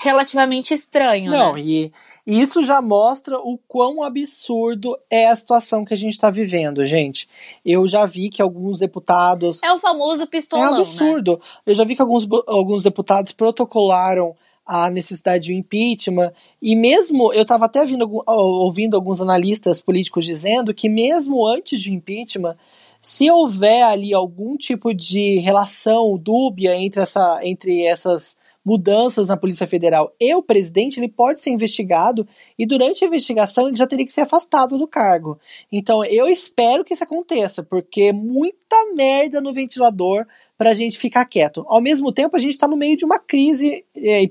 relativamente 0.00 0.74
estranho, 0.74 1.30
Não, 1.30 1.52
né? 1.52 1.60
e 1.60 1.92
e 2.30 2.40
isso 2.40 2.62
já 2.62 2.80
mostra 2.80 3.38
o 3.38 3.58
quão 3.66 4.04
absurdo 4.04 4.96
é 5.10 5.26
a 5.26 5.34
situação 5.34 5.84
que 5.84 5.92
a 5.92 5.96
gente 5.96 6.12
está 6.12 6.30
vivendo, 6.30 6.84
gente. 6.84 7.28
Eu 7.66 7.88
já 7.88 8.06
vi 8.06 8.30
que 8.30 8.40
alguns 8.40 8.78
deputados. 8.78 9.62
É 9.64 9.72
o 9.72 9.78
famoso 9.78 10.26
pistolão. 10.28 10.64
É 10.64 10.70
um 10.70 10.74
absurdo. 10.76 11.32
Né? 11.32 11.38
Eu 11.66 11.74
já 11.74 11.82
vi 11.82 11.96
que 11.96 12.02
alguns, 12.02 12.28
alguns 12.46 12.84
deputados 12.84 13.32
protocolaram 13.32 14.36
a 14.64 14.88
necessidade 14.88 15.46
de 15.46 15.52
um 15.52 15.56
impeachment. 15.56 16.32
E 16.62 16.76
mesmo, 16.76 17.32
eu 17.32 17.42
estava 17.42 17.64
até 17.64 17.84
vindo, 17.84 18.08
ouvindo 18.26 18.94
alguns 18.94 19.20
analistas 19.20 19.80
políticos 19.80 20.24
dizendo 20.24 20.72
que 20.72 20.88
mesmo 20.88 21.44
antes 21.44 21.80
de 21.80 21.92
impeachment, 21.92 22.56
Se 23.02 23.30
houver 23.30 23.82
ali 23.82 24.12
algum 24.12 24.56
tipo 24.56 24.92
de 24.92 25.38
relação 25.38 26.18
dúbia 26.18 26.76
entre, 26.76 27.00
essa, 27.00 27.40
entre 27.42 27.86
essas 27.86 28.36
mudanças 28.64 29.28
na 29.28 29.36
Polícia 29.36 29.66
Federal 29.66 30.14
e 30.20 30.34
o 30.34 30.42
presidente, 30.42 31.00
ele 31.00 31.08
pode 31.08 31.40
ser 31.40 31.50
investigado 31.50 32.26
e 32.58 32.66
durante 32.66 33.04
a 33.04 33.06
investigação 33.08 33.68
ele 33.68 33.76
já 33.76 33.86
teria 33.86 34.04
que 34.04 34.12
ser 34.12 34.20
afastado 34.22 34.78
do 34.78 34.86
cargo. 34.86 35.38
Então 35.72 36.04
eu 36.04 36.28
espero 36.28 36.84
que 36.84 36.92
isso 36.92 37.04
aconteça, 37.04 37.62
porque 37.62 38.12
muita 38.12 38.76
merda 38.94 39.40
no 39.40 39.52
ventilador 39.52 40.26
para 40.58 40.70
a 40.70 40.74
gente 40.74 40.98
ficar 40.98 41.24
quieto. 41.24 41.64
Ao 41.68 41.80
mesmo 41.80 42.12
tempo, 42.12 42.36
a 42.36 42.38
gente 42.38 42.52
está 42.52 42.68
no 42.68 42.76
meio 42.76 42.96
de 42.96 43.04
uma 43.04 43.18
crise 43.18 43.82
é, 43.96 44.22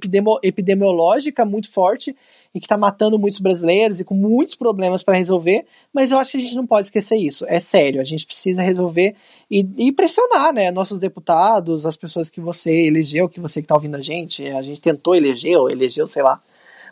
epidemiológica 0.44 1.44
muito 1.44 1.72
forte 1.72 2.16
e 2.54 2.60
que 2.60 2.66
está 2.66 2.78
matando 2.78 3.20
muitos 3.20 3.40
brasileiros 3.40 4.00
e 4.00 4.04
com 4.04 4.16
muitos 4.16 4.56
problemas 4.56 5.04
para 5.04 5.18
resolver, 5.18 5.66
mas 5.94 6.12
eu 6.12 6.18
acho 6.18 6.32
que 6.32 6.38
a 6.38 6.42
gente 6.42 6.56
não 6.56 6.66
pode 6.66 6.88
esquecer 6.88 7.18
isso. 7.18 7.46
É 7.48 7.60
sério, 7.60 8.02
a 8.02 8.04
gente 8.04 8.26
precisa 8.26 8.62
resolver 8.62 9.16
e, 9.50 9.68
e 9.78 9.92
pressionar, 9.92 10.54
né, 10.54 10.72
nossos 10.72 11.00
deputados, 11.00 11.86
as 11.86 11.96
pessoas 11.96 12.30
que 12.30 12.42
você 12.42 12.88
elegeu, 12.88 13.30
que 13.30 13.40
você 13.40 13.62
que 13.62 13.66
está 13.66 13.76
ouvindo 13.76 13.96
a 13.96 14.02
gente, 14.02 14.46
a 14.48 14.62
gente 14.62 14.82
tentou 14.82 15.16
eleger 15.16 15.58
ou 15.58 15.70
elegeu, 15.70 16.08
sei 16.08 16.24
lá, 16.24 16.42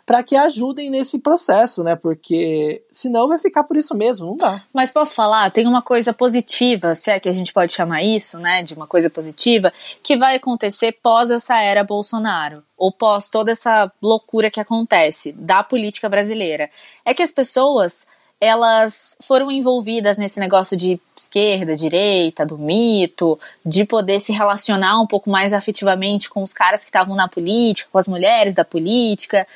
para 0.08 0.22
que 0.22 0.34
ajudem 0.34 0.88
nesse 0.88 1.18
processo, 1.18 1.84
né? 1.84 1.94
Porque 1.94 2.82
senão 2.90 3.28
vai 3.28 3.38
ficar 3.38 3.62
por 3.64 3.76
isso 3.76 3.94
mesmo, 3.94 4.28
não 4.28 4.38
dá. 4.38 4.62
Mas 4.72 4.90
posso 4.90 5.14
falar, 5.14 5.50
tem 5.50 5.66
uma 5.66 5.82
coisa 5.82 6.14
positiva, 6.14 6.94
se 6.94 7.10
é 7.10 7.20
que 7.20 7.28
a 7.28 7.32
gente 7.32 7.52
pode 7.52 7.74
chamar 7.74 8.02
isso, 8.02 8.38
né, 8.38 8.62
de 8.62 8.72
uma 8.72 8.86
coisa 8.86 9.10
positiva, 9.10 9.70
que 10.02 10.16
vai 10.16 10.36
acontecer 10.36 10.92
pós 11.02 11.30
essa 11.30 11.60
era 11.60 11.84
Bolsonaro, 11.84 12.62
ou 12.74 12.90
pós 12.90 13.28
toda 13.28 13.52
essa 13.52 13.92
loucura 14.00 14.50
que 14.50 14.58
acontece 14.58 15.30
da 15.32 15.62
política 15.62 16.08
brasileira. 16.08 16.70
É 17.04 17.12
que 17.12 17.22
as 17.22 17.30
pessoas 17.30 18.06
elas 18.40 19.14
foram 19.20 19.50
envolvidas 19.50 20.16
nesse 20.16 20.40
negócio 20.40 20.74
de 20.74 20.98
esquerda, 21.16 21.76
direita, 21.76 22.46
do 22.46 22.56
mito, 22.56 23.38
de 23.66 23.84
poder 23.84 24.20
se 24.20 24.32
relacionar 24.32 24.98
um 25.00 25.06
pouco 25.06 25.28
mais 25.28 25.52
afetivamente 25.52 26.30
com 26.30 26.42
os 26.42 26.54
caras 26.54 26.82
que 26.82 26.88
estavam 26.88 27.14
na 27.14 27.28
política, 27.28 27.90
com 27.92 27.98
as 27.98 28.08
mulheres 28.08 28.54
da 28.54 28.64
política. 28.64 29.46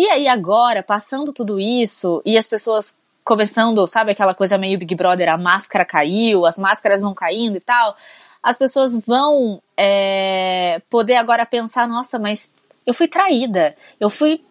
E 0.00 0.08
aí 0.08 0.26
agora, 0.26 0.82
passando 0.82 1.30
tudo 1.30 1.60
isso 1.60 2.22
e 2.24 2.38
as 2.38 2.48
pessoas 2.48 2.96
começando, 3.22 3.86
sabe, 3.86 4.12
aquela 4.12 4.32
coisa 4.32 4.56
meio 4.56 4.78
Big 4.78 4.94
Brother, 4.94 5.28
a 5.28 5.36
máscara 5.36 5.84
caiu, 5.84 6.46
as 6.46 6.58
máscaras 6.58 7.02
vão 7.02 7.12
caindo 7.12 7.58
e 7.58 7.60
tal, 7.60 7.94
as 8.42 8.56
pessoas 8.56 8.96
vão 8.96 9.60
é, 9.76 10.80
poder 10.88 11.16
agora 11.16 11.44
pensar, 11.44 11.86
nossa, 11.86 12.18
mas 12.18 12.54
eu 12.86 12.94
fui 12.94 13.08
traída, 13.08 13.76
eu 14.00 14.08
fui, 14.08 14.42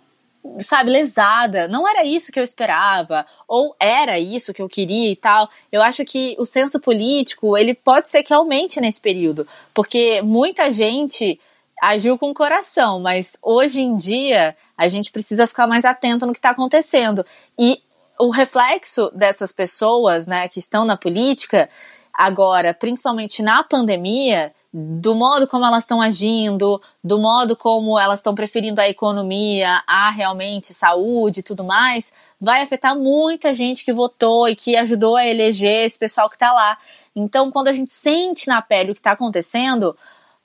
sabe, 0.60 0.92
lesada, 0.92 1.68
não 1.68 1.88
era 1.90 2.06
isso 2.06 2.32
que 2.32 2.40
eu 2.40 2.44
esperava, 2.44 3.26
ou 3.48 3.76
era 3.80 4.20
isso 4.20 4.54
que 4.54 4.62
eu 4.62 4.70
queria 4.70 5.12
e 5.12 5.16
tal. 5.16 5.50
Eu 5.72 5.82
acho 5.82 6.06
que 6.06 6.36
o 6.38 6.46
senso 6.46 6.80
político, 6.80 7.58
ele 7.58 7.74
pode 7.74 8.08
ser 8.08 8.22
que 8.22 8.36
aumente 8.36 8.80
nesse 8.80 9.02
período, 9.02 9.48
porque 9.74 10.22
muita 10.22 10.72
gente 10.72 11.40
agiu 11.82 12.18
com 12.18 12.32
o 12.32 12.34
coração, 12.34 13.00
mas 13.00 13.38
hoje 13.42 13.82
em 13.82 13.96
dia 13.96 14.56
a 14.78 14.88
gente 14.88 15.12
precisa 15.12 15.48
ficar 15.48 15.68
mais 15.68 15.86
atento 15.86 16.26
no 16.26 16.34
que 16.34 16.40
está 16.40 16.52
acontecendo. 16.52 17.26
E 17.58 17.82
o 18.20 18.30
reflexo 18.30 19.10
dessas 19.14 19.52
pessoas, 19.52 20.28
né, 20.28 20.48
que 20.48 20.60
estão 20.60 20.86
na 20.86 20.98
política, 20.98 21.70
agora, 22.14 22.74
principalmente 22.74 23.42
na 23.42 23.64
pandemia, 23.64 24.54
do 24.72 25.16
modo 25.16 25.48
como 25.48 25.66
elas 25.66 25.84
estão 25.84 26.02
agindo, 26.02 26.82
do 27.04 27.18
modo 27.18 27.56
como 27.56 27.98
elas 27.98 28.20
estão 28.20 28.36
preferindo 28.36 28.80
a 28.80 28.88
economia, 28.88 29.82
a 29.88 30.12
realmente 30.12 30.74
saúde 30.74 31.40
e 31.40 31.44
tudo 31.44 31.64
mais, 31.64 32.14
vai 32.40 32.62
afetar 32.62 32.96
muita 32.96 33.54
gente 33.54 33.84
que 33.84 33.92
votou 33.92 34.48
e 34.48 34.56
que 34.56 34.76
ajudou 34.76 35.16
a 35.16 35.26
eleger 35.26 35.86
esse 35.86 35.98
pessoal 35.98 36.30
que 36.30 36.36
está 36.36 36.52
lá. 36.52 36.78
Então, 37.16 37.50
quando 37.50 37.70
a 37.70 37.74
gente 37.74 37.92
sente 37.92 38.48
na 38.48 38.62
pele 38.62 38.92
o 38.92 38.94
que 38.94 39.00
está 39.00 39.12
acontecendo, 39.12 39.98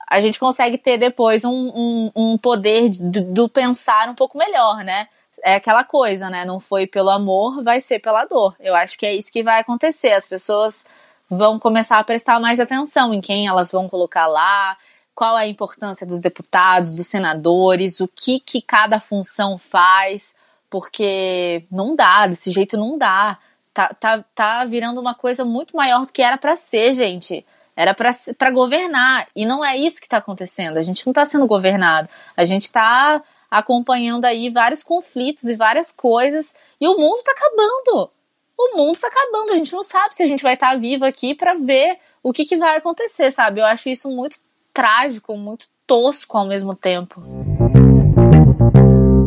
a 0.06 0.20
gente 0.20 0.38
consegue 0.38 0.78
ter 0.78 0.98
depois 0.98 1.44
um, 1.44 1.50
um, 1.52 2.10
um 2.14 2.38
poder 2.38 2.90
do 2.90 3.48
pensar 3.48 4.08
um 4.08 4.14
pouco 4.14 4.36
melhor, 4.38 4.84
né? 4.84 5.08
É 5.42 5.56
aquela 5.56 5.84
coisa, 5.84 6.30
né? 6.30 6.44
Não 6.44 6.60
foi 6.60 6.86
pelo 6.86 7.10
amor, 7.10 7.62
vai 7.62 7.80
ser 7.80 7.98
pela 7.98 8.24
dor. 8.24 8.54
Eu 8.60 8.74
acho 8.74 8.98
que 8.98 9.06
é 9.06 9.14
isso 9.14 9.32
que 9.32 9.42
vai 9.42 9.60
acontecer. 9.60 10.12
As 10.12 10.28
pessoas 10.28 10.84
vão 11.28 11.58
começar 11.58 11.98
a 11.98 12.04
prestar 12.04 12.38
mais 12.40 12.60
atenção 12.60 13.12
em 13.12 13.20
quem 13.20 13.46
elas 13.46 13.70
vão 13.70 13.88
colocar 13.88 14.26
lá, 14.26 14.76
qual 15.14 15.38
é 15.38 15.42
a 15.42 15.48
importância 15.48 16.06
dos 16.06 16.20
deputados, 16.20 16.92
dos 16.92 17.06
senadores, 17.06 18.00
o 18.00 18.08
que, 18.08 18.40
que 18.40 18.60
cada 18.60 19.00
função 19.00 19.56
faz, 19.56 20.34
porque 20.68 21.64
não 21.70 21.94
dá, 21.94 22.26
desse 22.26 22.50
jeito 22.50 22.76
não 22.76 22.98
dá. 22.98 23.38
Tá, 23.72 23.88
tá, 23.88 24.24
tá 24.34 24.64
virando 24.64 25.00
uma 25.00 25.14
coisa 25.14 25.44
muito 25.44 25.76
maior 25.76 26.06
do 26.06 26.12
que 26.12 26.22
era 26.22 26.38
para 26.38 26.56
ser, 26.56 26.94
gente. 26.94 27.44
Era 27.76 27.94
para 27.94 28.50
governar. 28.50 29.26
E 29.34 29.44
não 29.44 29.64
é 29.64 29.76
isso 29.76 30.00
que 30.00 30.06
está 30.06 30.18
acontecendo. 30.18 30.76
A 30.76 30.82
gente 30.82 31.04
não 31.06 31.10
está 31.10 31.24
sendo 31.24 31.46
governado. 31.46 32.08
A 32.37 32.44
gente 32.44 32.62
está 32.62 33.22
acompanhando 33.50 34.24
aí 34.24 34.50
vários 34.50 34.82
conflitos 34.82 35.44
e 35.44 35.56
várias 35.56 35.92
coisas. 35.92 36.54
E 36.80 36.87
o 36.87 36.96
mundo 36.96 37.16
está 37.16 37.32
acabando. 37.32 38.10
O 38.56 38.76
mundo 38.76 38.94
está 38.94 39.08
acabando. 39.08 39.52
A 39.52 39.56
gente 39.56 39.72
não 39.72 39.82
sabe 39.82 40.14
se 40.14 40.22
a 40.22 40.26
gente 40.26 40.42
vai 40.42 40.54
estar 40.54 40.70
tá 40.70 40.76
vivo 40.76 41.04
aqui 41.04 41.34
para 41.34 41.54
ver 41.54 41.98
o 42.22 42.32
que, 42.32 42.44
que 42.44 42.56
vai 42.56 42.76
acontecer, 42.76 43.30
sabe? 43.30 43.60
Eu 43.60 43.66
acho 43.66 43.88
isso 43.88 44.08
muito 44.08 44.38
trágico, 44.72 45.37
muito 45.37 45.68
tosco 45.87 46.38
ao 46.38 46.46
mesmo 46.46 46.74
tempo. 46.74 47.22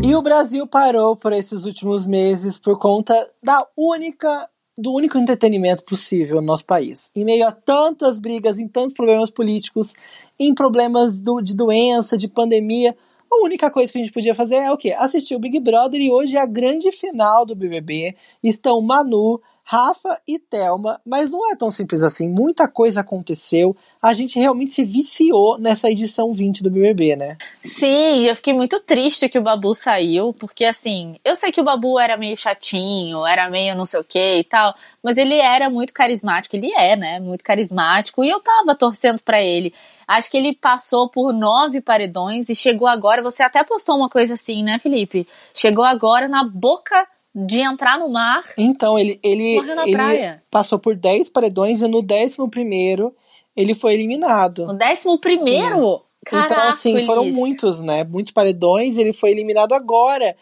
E 0.03 0.15
o 0.15 0.21
Brasil 0.21 0.65
parou 0.65 1.15
por 1.15 1.33
esses 1.33 1.65
últimos 1.65 2.07
meses 2.07 2.57
por 2.57 2.79
conta 2.79 3.29
da 3.43 3.67
única 3.75 4.49
do 4.77 4.93
único 4.93 5.17
entretenimento 5.17 5.83
possível 5.83 6.37
no 6.37 6.47
nosso 6.47 6.65
país. 6.65 7.11
Em 7.15 7.25
meio 7.25 7.47
a 7.47 7.51
tantas 7.51 8.17
brigas, 8.17 8.59
em 8.59 8.67
tantos 8.67 8.93
problemas 8.93 9.31
políticos, 9.31 9.93
em 10.39 10.53
problemas 10.53 11.19
do, 11.19 11.41
de 11.41 11.55
doença, 11.55 12.17
de 12.17 12.27
pandemia, 12.27 12.95
a 13.31 13.43
única 13.43 13.69
coisa 13.69 13.91
que 13.91 13.97
a 13.97 14.01
gente 14.01 14.13
podia 14.13 14.33
fazer 14.33 14.55
é 14.55 14.71
o 14.71 14.77
quê? 14.77 14.93
Assistir 14.93 15.35
o 15.35 15.39
Big 15.39 15.59
Brother 15.59 15.99
e 15.99 16.09
hoje 16.09 16.37
é 16.37 16.39
a 16.39 16.45
grande 16.45 16.91
final 16.91 17.45
do 17.45 17.55
BBB. 17.55 18.15
Estão 18.41 18.81
Manu, 18.81 19.41
Rafa 19.69 20.17
e 20.25 20.39
Thelma, 20.39 21.01
mas 21.05 21.29
não 21.29 21.51
é 21.51 21.53
tão 21.53 21.69
simples 21.69 22.01
assim. 22.01 22.29
Muita 22.29 22.69
coisa 22.69 23.01
aconteceu. 23.01 23.75
A 24.01 24.13
gente 24.13 24.39
realmente 24.39 24.71
se 24.71 24.85
viciou 24.85 25.57
nessa 25.59 25.91
edição 25.91 26.31
20 26.31 26.63
do 26.63 26.71
BBB, 26.71 27.17
né? 27.17 27.37
Sim, 27.65 28.23
eu 28.23 28.33
fiquei 28.33 28.53
muito 28.53 28.79
triste 28.79 29.27
que 29.27 29.37
o 29.37 29.41
Babu 29.41 29.75
saiu, 29.75 30.31
porque 30.31 30.63
assim, 30.63 31.17
eu 31.21 31.35
sei 31.35 31.51
que 31.51 31.59
o 31.59 31.65
Babu 31.65 31.99
era 31.99 32.15
meio 32.15 32.37
chatinho, 32.37 33.25
era 33.25 33.49
meio 33.49 33.75
não 33.75 33.85
sei 33.85 33.99
o 33.99 34.05
que 34.05 34.37
e 34.37 34.43
tal, 34.45 34.73
mas 35.03 35.17
ele 35.17 35.35
era 35.35 35.69
muito 35.69 35.91
carismático, 35.91 36.55
ele 36.55 36.71
é, 36.73 36.95
né? 36.95 37.19
Muito 37.19 37.43
carismático, 37.43 38.23
e 38.23 38.29
eu 38.29 38.39
tava 38.39 38.73
torcendo 38.73 39.21
para 39.21 39.41
ele. 39.41 39.73
Acho 40.07 40.31
que 40.31 40.37
ele 40.37 40.55
passou 40.55 41.09
por 41.09 41.33
nove 41.33 41.81
paredões 41.81 42.47
e 42.47 42.55
chegou 42.55 42.87
agora. 42.87 43.21
Você 43.21 43.43
até 43.43 43.61
postou 43.65 43.97
uma 43.97 44.07
coisa 44.07 44.35
assim, 44.35 44.63
né, 44.63 44.79
Felipe? 44.79 45.27
Chegou 45.53 45.83
agora 45.83 46.29
na 46.29 46.45
boca 46.45 47.05
de 47.45 47.61
entrar 47.61 47.99
no 47.99 48.09
mar. 48.09 48.43
Então, 48.57 48.97
ele, 48.97 49.19
ele, 49.21 49.57
ele 49.85 50.39
passou 50.49 50.79
por 50.79 50.95
10 50.95 51.29
paredões 51.29 51.81
e 51.81 51.87
no 51.87 52.01
décimo 52.01 52.49
primeiro 52.49 53.13
ele 53.55 53.75
foi 53.75 53.93
eliminado. 53.93 54.65
No 54.65 54.77
décimo 54.77 55.19
primeiro? 55.19 56.01
Caraca, 56.25 56.53
então, 56.53 56.67
assim, 56.69 57.05
foram 57.05 57.31
muitos, 57.31 57.79
né? 57.79 58.03
Muitos 58.03 58.31
paredões, 58.31 58.97
ele 58.97 59.13
foi 59.13 59.31
eliminado 59.31 59.73
agora. 59.73 60.35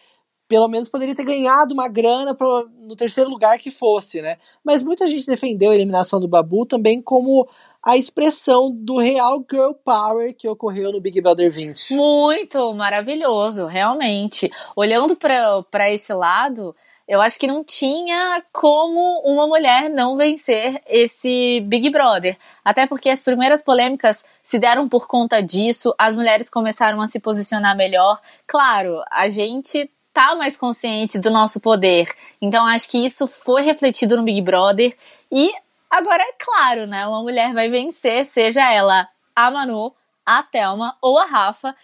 Pelo 0.47 0.67
menos 0.67 0.89
poderia 0.89 1.15
ter 1.15 1.25
ganhado 1.25 1.73
uma 1.73 1.88
grana 1.88 2.34
pro, 2.34 2.69
no 2.79 2.95
terceiro 2.95 3.29
lugar 3.29 3.58
que 3.58 3.71
fosse, 3.71 4.21
né? 4.21 4.38
Mas 4.63 4.84
muita 4.84 5.08
gente 5.08 5.25
defendeu 5.25 5.71
a 5.71 5.75
eliminação 5.75 6.19
do 6.19 6.27
Babu 6.27 6.65
também 6.65 7.01
como 7.01 7.47
a 7.84 7.97
expressão 7.97 8.71
do 8.71 8.97
real 8.97 9.43
girl 9.49 9.71
power 9.84 10.34
que 10.36 10.47
ocorreu 10.47 10.91
no 10.91 11.01
Big 11.01 11.19
Brother 11.21 11.51
20. 11.51 11.95
Muito 11.95 12.73
maravilhoso, 12.73 13.65
realmente. 13.65 14.51
Olhando 14.75 15.15
para 15.15 15.91
esse 15.91 16.13
lado, 16.13 16.75
eu 17.07 17.21
acho 17.21 17.39
que 17.39 17.47
não 17.47 17.63
tinha 17.63 18.43
como 18.51 19.21
uma 19.23 19.45
mulher 19.45 19.89
não 19.89 20.17
vencer 20.17 20.81
esse 20.87 21.61
Big 21.61 21.89
Brother. 21.89 22.37
Até 22.63 22.87
porque 22.87 23.09
as 23.09 23.23
primeiras 23.23 23.63
polêmicas 23.63 24.25
se 24.43 24.57
deram 24.57 24.89
por 24.89 25.07
conta 25.07 25.41
disso, 25.41 25.93
as 25.97 26.15
mulheres 26.15 26.49
começaram 26.49 26.99
a 27.01 27.07
se 27.07 27.19
posicionar 27.19 27.75
melhor. 27.75 28.19
Claro, 28.47 29.03
a 29.11 29.27
gente 29.27 29.89
tá 30.11 30.33
mais 30.33 30.57
consciente 30.57 31.19
do 31.19 31.29
nosso 31.29 31.59
poder. 31.59 32.09
Então 32.41 32.65
acho 32.65 32.89
que 32.89 32.97
isso 32.97 33.27
foi 33.27 33.61
refletido 33.61 34.17
no 34.17 34.23
Big 34.23 34.41
Brother 34.41 34.95
e 35.31 35.51
agora 35.89 36.23
é 36.23 36.33
claro, 36.39 36.87
né? 36.87 37.05
Uma 37.05 37.21
mulher 37.21 37.53
vai 37.53 37.69
vencer, 37.69 38.25
seja 38.25 38.73
ela 38.73 39.07
a 39.35 39.51
Manu, 39.51 39.93
a 40.25 40.41
Thelma 40.41 40.97
ou 41.01 41.19
a 41.19 41.25
Rafa 41.25 41.75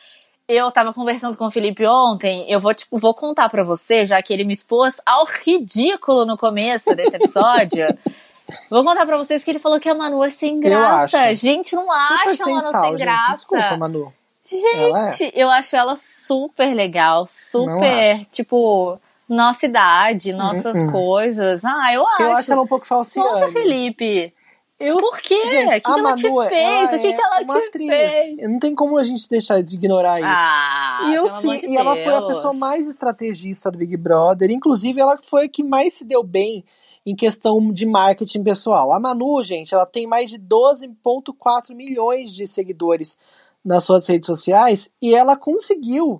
eu 0.51 0.69
tava 0.71 0.93
conversando 0.93 1.37
com 1.37 1.45
o 1.45 1.51
Felipe 1.51 1.85
ontem, 1.85 2.45
eu 2.49 2.59
vou, 2.59 2.73
tipo, 2.73 2.97
vou 2.97 3.13
contar 3.13 3.47
para 3.49 3.63
você, 3.63 4.05
já 4.05 4.21
que 4.21 4.33
ele 4.33 4.43
me 4.43 4.53
expôs 4.53 5.01
ao 5.05 5.25
ridículo 5.25 6.25
no 6.25 6.37
começo 6.37 6.93
desse 6.93 7.15
episódio. 7.15 7.87
vou 8.69 8.83
contar 8.83 9.05
para 9.05 9.17
vocês 9.17 9.43
que 9.43 9.51
ele 9.51 9.59
falou 9.59 9.79
que 9.79 9.87
a 9.87 9.95
Manu 9.95 10.23
é 10.23 10.29
sem 10.29 10.55
graça. 10.55 11.33
Gente, 11.33 11.73
não 11.73 11.89
acha 11.89 12.43
a 12.43 12.47
Manu 12.47 12.61
sal, 12.61 12.81
sem 12.81 12.95
graça. 12.95 13.27
Gente, 13.27 13.35
desculpa, 13.37 13.77
Manu. 13.77 14.13
Gente, 14.43 15.25
é. 15.25 15.31
eu 15.35 15.49
acho 15.49 15.75
ela 15.75 15.95
super 15.95 16.73
legal, 16.73 17.25
super, 17.27 18.25
tipo, 18.25 18.99
nossa 19.29 19.65
idade, 19.65 20.33
nossas 20.33 20.75
uh 20.77 20.87
-uh. 20.87 20.91
coisas. 20.91 21.63
Ah, 21.63 21.93
eu 21.93 22.05
acho. 22.05 22.23
Eu 22.23 22.31
acho 22.33 22.51
ela 22.51 22.61
um 22.63 22.67
pouco 22.67 22.85
falsiane. 22.85 23.29
Nossa, 23.29 23.47
Felipe. 23.49 24.33
Eu, 24.82 24.98
Por 24.98 25.20
quê? 25.22 25.48
Gente, 25.48 25.78
o 25.78 25.82
que, 25.82 25.91
ela 25.91 26.15
te 26.15 26.24
Manu, 26.28 26.50
fez? 26.50 26.94
ela 26.94 26.98
o 26.98 27.02
que, 27.02 27.08
é 27.08 27.13
que 27.13 27.22
ela 27.22 27.46
te 27.46 27.67
atriz. 27.67 27.88
fez? 27.88 28.50
Não 28.50 28.60
tem 28.60 28.74
como 28.74 28.98
a 28.98 29.04
gente 29.04 29.30
deixar 29.30 29.62
de 29.62 29.76
ignorar 29.76 30.15
isso. 30.15 30.26
Ah, 30.26 31.02
e 31.06 31.15
eu 31.15 31.28
sim, 31.30 31.56
de 31.56 31.67
e 31.67 31.78
ela 31.78 31.96
foi 31.96 32.13
a 32.13 32.22
pessoa 32.24 32.54
mais 32.56 32.88
estrategista 32.88 33.72
do 33.72 33.78
Big 33.78 33.96
Brother. 33.96 34.50
Inclusive, 34.50 35.00
ela 35.00 35.17
foi 35.22 35.46
a 35.46 35.50
que 35.50 35.63
mais 35.63 35.94
se 35.94 36.04
deu 36.04 36.24
bem 36.24 36.65
em 37.06 37.15
questão 37.15 37.72
de 37.72 37.86
marketing 37.86 38.44
pessoal. 38.44 38.91
A 38.91 39.00
Manu, 39.00 39.44
gente, 39.44 39.74
ela 39.74 39.86
tem 39.86 40.08
mais 40.08 40.30
de 40.30 40.39
12,4 40.39 41.74
milhões 41.74 42.36
de 42.36 42.48
seguidores 42.48 43.17
nas 43.63 43.84
suas 43.84 44.08
redes 44.08 44.26
sociais 44.26 44.89
e 45.02 45.13
ela 45.13 45.36
conseguiu 45.38 46.20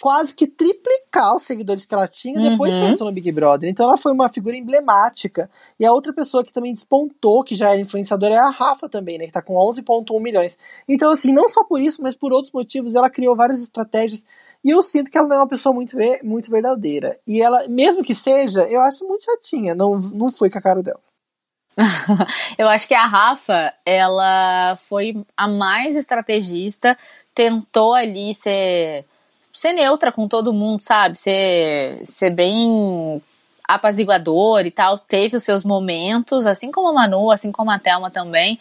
quase 0.00 0.34
que 0.34 0.46
triplicar 0.46 1.36
os 1.36 1.44
seguidores 1.44 1.84
que 1.84 1.94
ela 1.94 2.08
tinha 2.08 2.40
depois 2.40 2.74
que 2.74 2.78
Uhum. 2.78 2.84
ela 2.86 2.92
entrou 2.94 3.08
no 3.08 3.14
Big 3.14 3.30
Brother. 3.32 3.68
Então 3.70 3.86
ela 3.86 3.96
foi 3.96 4.12
uma 4.12 4.28
figura 4.28 4.56
emblemática. 4.56 5.50
E 5.78 5.84
a 5.86 5.92
outra 5.92 6.12
pessoa 6.12 6.44
que 6.44 6.52
também 6.52 6.72
despontou, 6.72 7.42
que 7.44 7.54
já 7.54 7.70
era 7.70 7.80
influenciadora, 7.80 8.34
é 8.34 8.38
a 8.38 8.50
Rafa 8.50 8.88
também, 8.88 9.18
né? 9.18 9.26
Que 9.26 9.32
tá 9.32 9.42
com 9.42 9.54
11,1 9.54 10.20
milhões. 10.20 10.58
Então, 10.88 11.10
assim, 11.10 11.32
não 11.32 11.48
só 11.48 11.64
por 11.64 11.80
isso, 11.80 12.02
mas 12.02 12.14
por 12.14 12.32
outros 12.32 12.52
motivos, 12.52 12.94
ela 12.94 13.08
criou 13.10 13.36
várias 13.36 13.62
estratégias. 13.62 14.24
E 14.64 14.70
eu 14.70 14.82
sinto 14.82 15.10
que 15.10 15.16
ela 15.16 15.28
não 15.28 15.36
é 15.36 15.40
uma 15.40 15.48
pessoa 15.48 15.72
muito, 15.74 15.96
ver, 15.96 16.20
muito 16.24 16.50
verdadeira. 16.50 17.18
E 17.26 17.40
ela, 17.40 17.68
mesmo 17.68 18.02
que 18.02 18.14
seja, 18.14 18.62
eu 18.64 18.80
acho 18.80 19.06
muito 19.06 19.24
chatinha. 19.24 19.74
Não, 19.74 19.98
não 19.98 20.30
foi 20.32 20.50
com 20.50 20.58
a 20.58 20.62
cara 20.62 20.82
dela. 20.82 21.00
Eu 22.56 22.68
acho 22.68 22.88
que 22.88 22.94
a 22.94 23.06
Rafa, 23.06 23.72
ela 23.84 24.76
foi 24.76 25.14
a 25.36 25.46
mais 25.46 25.94
estrategista, 25.94 26.96
tentou 27.34 27.92
ali 27.92 28.34
ser, 28.34 29.04
ser 29.56 29.72
neutra 29.72 30.12
com 30.12 30.28
todo 30.28 30.52
mundo, 30.52 30.82
sabe? 30.82 31.18
Ser, 31.18 32.02
ser 32.04 32.30
bem 32.30 33.22
apaziguador 33.66 34.66
e 34.66 34.70
tal. 34.70 34.98
Teve 34.98 35.36
os 35.36 35.42
seus 35.42 35.64
momentos, 35.64 36.46
assim 36.46 36.70
como 36.70 36.88
a 36.88 36.92
Manu, 36.92 37.30
assim 37.30 37.50
como 37.50 37.70
a 37.70 37.78
Thelma 37.78 38.10
também. 38.10 38.60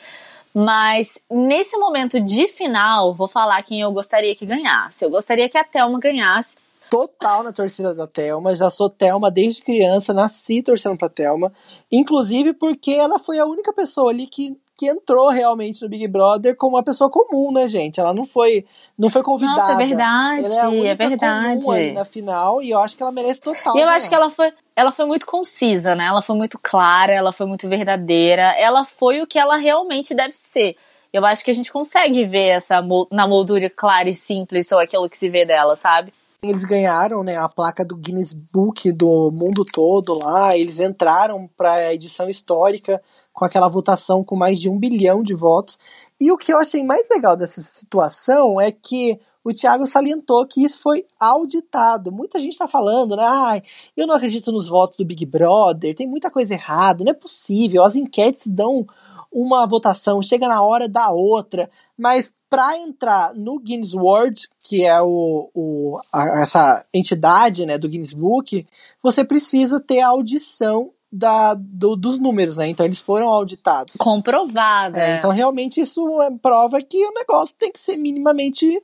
Mas 0.54 1.20
nesse 1.30 1.78
momento 1.78 2.20
de 2.22 2.48
final, 2.48 3.14
vou 3.14 3.28
falar 3.28 3.62
quem 3.64 3.82
eu 3.82 3.92
gostaria 3.92 4.34
que 4.34 4.46
ganhasse. 4.46 5.04
Eu 5.04 5.10
gostaria 5.10 5.50
que 5.50 5.58
a 5.58 5.66
Thelma 5.66 6.00
ganhasse. 6.00 6.58
Total 6.90 7.44
na 7.44 7.52
torcida 7.52 7.94
da 7.94 8.08
Thelma. 8.08 8.56
Já 8.56 8.70
sou 8.70 8.90
Thelma 8.90 9.30
desde 9.30 9.62
criança, 9.62 10.14
nasci 10.14 10.64
torcendo 10.64 10.98
pra 10.98 11.10
Thelma. 11.10 11.52
Inclusive 11.92 12.54
porque 12.54 12.92
ela 12.92 13.20
foi 13.20 13.38
a 13.38 13.46
única 13.46 13.74
pessoa 13.74 14.12
ali 14.12 14.28
que, 14.28 14.58
que 14.78 14.88
entrou 14.88 15.30
realmente 15.30 15.82
no 15.82 15.90
Big 15.90 16.08
Brother 16.08 16.56
como 16.58 16.76
uma 16.76 16.84
pessoa 16.84 17.10
comum, 17.10 17.52
né, 17.52 17.68
gente? 17.68 18.00
Ela 18.00 18.14
não 18.14 18.26
foi, 18.26 18.66
não 18.98 19.10
foi 19.10 19.24
convidada. 19.24 19.58
Nossa, 19.58 19.72
é 19.72 19.88
verdade, 19.88 20.46
Ela 20.46 20.56
é, 20.56 20.62
a 20.62 20.70
única 20.70 20.88
é 20.88 20.96
verdade. 20.96 21.66
comum 21.66 21.94
na 21.94 22.06
final 22.06 22.62
e 22.62 22.72
eu 22.72 22.80
acho 22.80 22.98
que 22.98 23.02
ela 23.02 23.12
merece 23.12 23.40
total. 23.40 23.76
E 23.78 23.80
eu 23.80 23.86
né? 23.86 23.94
acho 23.94 24.10
que 24.10 24.16
ela 24.16 24.30
foi, 24.30 24.54
ela 24.76 24.92
foi 24.92 25.06
muito 25.06 25.26
concisa, 25.26 25.96
né? 25.96 26.06
Ela 26.08 26.22
foi 26.22 26.36
muito 26.36 26.60
clara, 26.62 27.14
ela 27.14 27.32
foi 27.32 27.46
muito 27.46 27.70
verdadeira. 27.70 28.54
Ela 28.60 28.84
foi 28.84 29.22
o 29.22 29.28
que 29.28 29.40
ela 29.40 29.56
realmente 29.56 30.14
deve 30.14 30.36
ser. 30.36 30.76
Eu 31.14 31.26
acho 31.26 31.46
que 31.46 31.52
a 31.52 31.54
gente 31.54 31.72
consegue 31.72 32.26
ver 32.26 32.50
essa 32.50 32.84
na 33.10 33.26
moldura 33.26 33.70
clara 33.70 34.10
e 34.10 34.14
simples 34.14 34.70
ou 34.74 34.80
aquilo 34.80 35.10
que 35.10 35.18
se 35.18 35.30
vê 35.30 35.46
dela, 35.46 35.78
sabe? 35.78 36.14
Eles 36.44 36.66
ganharam 36.66 37.24
né, 37.24 37.38
a 37.38 37.48
placa 37.48 37.84
do 37.84 37.96
Guinness 37.96 38.34
Book 38.34 38.92
do 38.92 39.32
mundo 39.32 39.64
todo 39.64 40.20
lá. 40.20 40.56
Eles 40.58 40.82
entraram 40.82 41.50
para 41.56 41.74
a 41.74 41.94
edição 41.94 42.30
histórica 42.30 43.02
com 43.36 43.43
aquela 43.45 43.67
votação 43.67 44.24
com 44.24 44.36
mais 44.36 44.60
de 44.60 44.69
um 44.69 44.80
bilhão 44.80 45.21
de 45.21 45.34
votos. 45.34 45.78
E 46.19 46.32
o 46.32 46.38
que 46.38 46.52
eu 46.54 46.58
achei 46.58 46.84
mais 46.84 47.06
legal 47.10 47.36
dessa 47.36 47.62
situação 47.62 48.60
é 48.60 48.71
que 48.71 49.19
o 49.43 49.54
Thiago 49.54 49.86
salientou 49.86 50.48
que 50.48 50.63
isso 50.63 50.80
foi 50.80 51.06
auditado. 51.19 52.12
Muita 52.12 52.39
gente 52.39 52.54
está 52.54 52.67
falando, 52.67 53.15
né? 53.15 53.24
Ai, 53.24 53.62
eu 53.95 54.08
não 54.08 54.15
acredito 54.15 54.52
nos 54.54 54.69
votos 54.69 54.98
do 54.98 55.06
Big 55.06 55.26
Brother, 55.26 55.93
tem 55.93 56.08
muita 56.08 56.32
coisa 56.32 56.54
errada, 56.54 57.04
não 57.04 57.12
é 57.12 57.13
possível. 57.13 57.84
As 57.84 57.95
enquetes 57.95 58.48
dão 58.48 58.88
uma 59.32 59.67
votação, 59.67 60.21
chega 60.21 60.48
na 60.48 60.63
hora 60.63 60.88
da 60.88 61.12
outra. 61.12 61.69
Mas 61.98 62.32
para 62.50 62.78
entrar 62.78 63.34
no 63.36 63.60
Guinness 63.60 63.93
World, 63.93 64.48
que 64.65 64.86
é 64.86 65.02
o, 65.02 65.50
o 65.54 65.98
a- 66.13 66.41
essa 66.41 66.86
entidade 66.93 67.65
né, 67.65 67.78
do 67.78 67.89
Guinness 67.89 68.13
Book, 68.13 68.65
você 69.04 69.26
precisa 69.26 69.78
ter 69.80 70.00
audição 70.00 70.91
da, 71.17 71.54
do- 71.54 71.95
dos 71.95 72.19
números, 72.19 72.58
né? 72.58 72.67
Então 72.67 72.86
eles 72.86 72.99
foram 73.01 73.28
auditados. 73.30 73.95
Comprovada. 73.97 74.99
É, 74.99 75.17
então 75.17 75.32
realmente 75.32 75.80
isso 75.82 76.21
é 76.21 76.32
prova 76.41 76.82
que 76.82 77.06
o 77.06 77.13
negócio 77.13 77.56
tem 77.58 77.71
que 77.71 77.80
ser 77.80 77.97
minimamente 77.97 78.82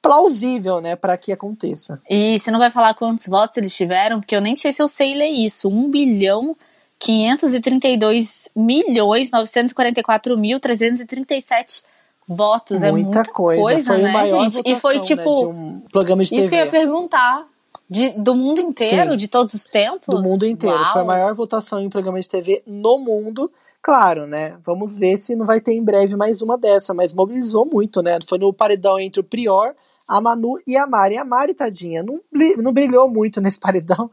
plausível, 0.00 0.80
né, 0.82 0.94
para 0.96 1.16
que 1.16 1.32
aconteça. 1.32 2.00
E 2.10 2.38
você 2.38 2.50
não 2.50 2.58
vai 2.58 2.70
falar 2.70 2.92
quantos 2.94 3.26
votos 3.26 3.56
eles 3.56 3.74
tiveram, 3.74 4.20
porque 4.20 4.36
eu 4.36 4.40
nem 4.40 4.54
sei 4.54 4.70
se 4.72 4.82
eu 4.82 4.86
sei 4.88 5.14
ler 5.14 5.30
isso. 5.30 5.68
1 5.68 5.90
bilhão 5.90 6.54
532 6.98 8.50
milhões 8.54 9.30
944 9.30 10.36
mil 10.38 10.60
337 10.60 11.82
votos. 12.28 12.82
é 12.82 12.90
muita 12.92 13.24
coisa. 13.24 13.62
Foi 13.62 13.98
né, 13.98 14.26
gente? 14.26 14.62
E 14.64 14.76
foi 14.76 14.94
né, 14.96 15.00
tipo. 15.00 15.22
de 15.34 15.46
um 15.46 15.80
programa 15.90 16.24
de 16.24 16.36
Isso 16.36 16.48
que 16.48 16.54
eu 16.54 16.58
ia 16.60 16.64
TV. 16.70 16.78
perguntar. 16.78 17.46
De, 17.88 18.10
do 18.10 18.34
mundo 18.34 18.60
inteiro, 18.60 19.12
Sim. 19.12 19.16
de 19.16 19.28
todos 19.28 19.52
os 19.54 19.64
tempos? 19.66 20.06
do 20.14 20.22
mundo 20.22 20.46
inteiro. 20.46 20.76
Uau. 20.78 20.92
Foi 20.92 21.02
a 21.02 21.04
maior 21.04 21.34
votação 21.34 21.80
em 21.80 21.90
programa 21.90 22.20
de 22.20 22.28
TV 22.28 22.62
no 22.66 22.98
mundo. 22.98 23.50
Claro, 23.82 24.26
né? 24.26 24.56
Vamos 24.62 24.96
ver 24.96 25.18
se 25.18 25.36
não 25.36 25.44
vai 25.44 25.60
ter 25.60 25.72
em 25.74 25.82
breve 25.84 26.16
mais 26.16 26.40
uma 26.40 26.56
dessa, 26.56 26.94
mas 26.94 27.12
mobilizou 27.12 27.66
muito, 27.66 28.00
né? 28.02 28.18
Foi 28.26 28.38
no 28.38 28.50
paredão 28.52 28.98
entre 28.98 29.20
o 29.20 29.24
Prior, 29.24 29.74
a 30.08 30.20
Manu 30.22 30.54
e 30.66 30.74
a 30.76 30.86
Mari. 30.86 31.18
A 31.18 31.24
Mari, 31.24 31.52
tadinha, 31.52 32.02
não, 32.02 32.18
não 32.56 32.72
brilhou 32.72 33.06
muito 33.10 33.42
nesse 33.42 33.60
paredão. 33.60 34.10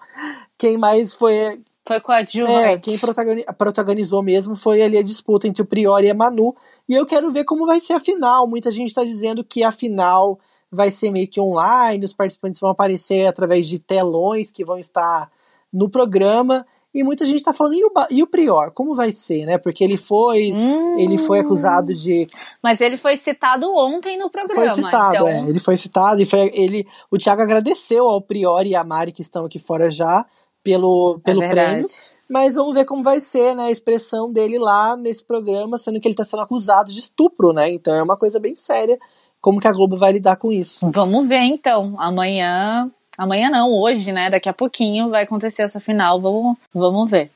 Quem 0.57 0.77
mais 0.77 1.13
foi. 1.13 1.61
Foi 1.87 1.99
com 2.01 2.11
a 2.11 2.21
Dilma. 2.21 2.51
É, 2.51 2.77
quem 2.77 2.97
protagoni- 2.97 3.45
protagonizou 3.57 4.21
mesmo 4.21 4.55
foi 4.55 4.81
ali 4.81 4.97
a 4.97 5.01
disputa 5.03 5.47
entre 5.47 5.61
o 5.61 5.65
Prior 5.65 6.03
e 6.03 6.09
a 6.09 6.13
Manu. 6.13 6.53
E 6.87 6.93
eu 6.93 7.05
quero 7.05 7.31
ver 7.31 7.45
como 7.45 7.65
vai 7.65 7.79
ser 7.79 7.93
a 7.93 7.99
final. 7.99 8.45
Muita 8.47 8.69
gente 8.69 8.93
tá 8.93 9.03
dizendo 9.05 9.43
que 9.43 9.63
a 9.63 9.71
final 9.71 10.37
vai 10.71 10.89
ser 10.89 11.11
meio 11.11 11.27
que 11.27 11.41
online, 11.41 12.05
os 12.05 12.13
participantes 12.13 12.59
vão 12.59 12.69
aparecer 12.69 13.27
através 13.27 13.67
de 13.67 13.77
telões 13.77 14.51
que 14.51 14.63
vão 14.63 14.77
estar 14.77 15.29
no 15.71 15.89
programa. 15.89 16.65
E 16.93 17.03
muita 17.03 17.25
gente 17.25 17.41
tá 17.41 17.53
falando, 17.53 17.75
e 17.75 17.85
o, 17.85 17.91
e 18.09 18.21
o 18.21 18.27
Prior, 18.27 18.71
como 18.71 18.93
vai 18.93 19.13
ser, 19.13 19.45
né? 19.45 19.57
Porque 19.57 19.81
ele 19.81 19.95
foi. 19.95 20.51
Hum, 20.51 20.99
Ele 20.99 21.17
foi 21.17 21.39
acusado 21.39 21.93
de. 21.93 22.27
Mas 22.61 22.81
ele 22.81 22.97
foi 22.97 23.15
citado 23.15 23.73
ontem 23.73 24.17
no 24.17 24.29
programa. 24.29 24.73
Foi 24.73 24.83
citado, 24.83 25.15
então... 25.15 25.27
é. 25.27 25.39
Ele 25.47 25.59
foi 25.59 25.77
citado 25.77 26.21
e 26.21 26.25
foi. 26.25 26.51
Ele, 26.53 26.85
o 27.09 27.17
Thiago 27.17 27.41
agradeceu 27.41 28.09
ao 28.09 28.21
Prior 28.21 28.65
e 28.65 28.75
à 28.75 28.83
Mari 28.83 29.13
que 29.13 29.21
estão 29.21 29.45
aqui 29.45 29.57
fora 29.57 29.89
já 29.89 30.25
pelo, 30.61 31.19
pelo 31.23 31.43
é 31.43 31.49
prêmio. 31.49 31.85
Mas 32.27 32.55
vamos 32.55 32.73
ver 32.73 32.85
como 32.85 33.03
vai 33.03 33.19
ser, 33.19 33.55
né, 33.55 33.65
a 33.65 33.71
expressão 33.71 34.31
dele 34.31 34.57
lá 34.57 34.95
nesse 34.95 35.23
programa, 35.23 35.77
sendo 35.77 35.99
que 35.99 36.07
ele 36.07 36.15
tá 36.15 36.23
sendo 36.23 36.41
acusado 36.41 36.91
de 36.91 36.99
estupro, 36.99 37.51
né? 37.51 37.71
Então 37.71 37.93
é 37.93 38.01
uma 38.01 38.17
coisa 38.17 38.39
bem 38.39 38.55
séria. 38.55 38.97
Como 39.41 39.59
que 39.59 39.67
a 39.67 39.71
Globo 39.71 39.97
vai 39.97 40.11
lidar 40.11 40.35
com 40.35 40.51
isso? 40.51 40.87
Vamos 40.93 41.27
ver 41.27 41.39
então. 41.39 41.95
Amanhã. 41.97 42.91
Amanhã 43.17 43.49
não, 43.49 43.71
hoje, 43.71 44.11
né? 44.11 44.29
Daqui 44.29 44.47
a 44.47 44.53
pouquinho 44.53 45.09
vai 45.09 45.23
acontecer 45.23 45.63
essa 45.63 45.79
final. 45.79 46.21
Vamos, 46.21 46.57
vamos 46.71 47.09
ver. 47.09 47.31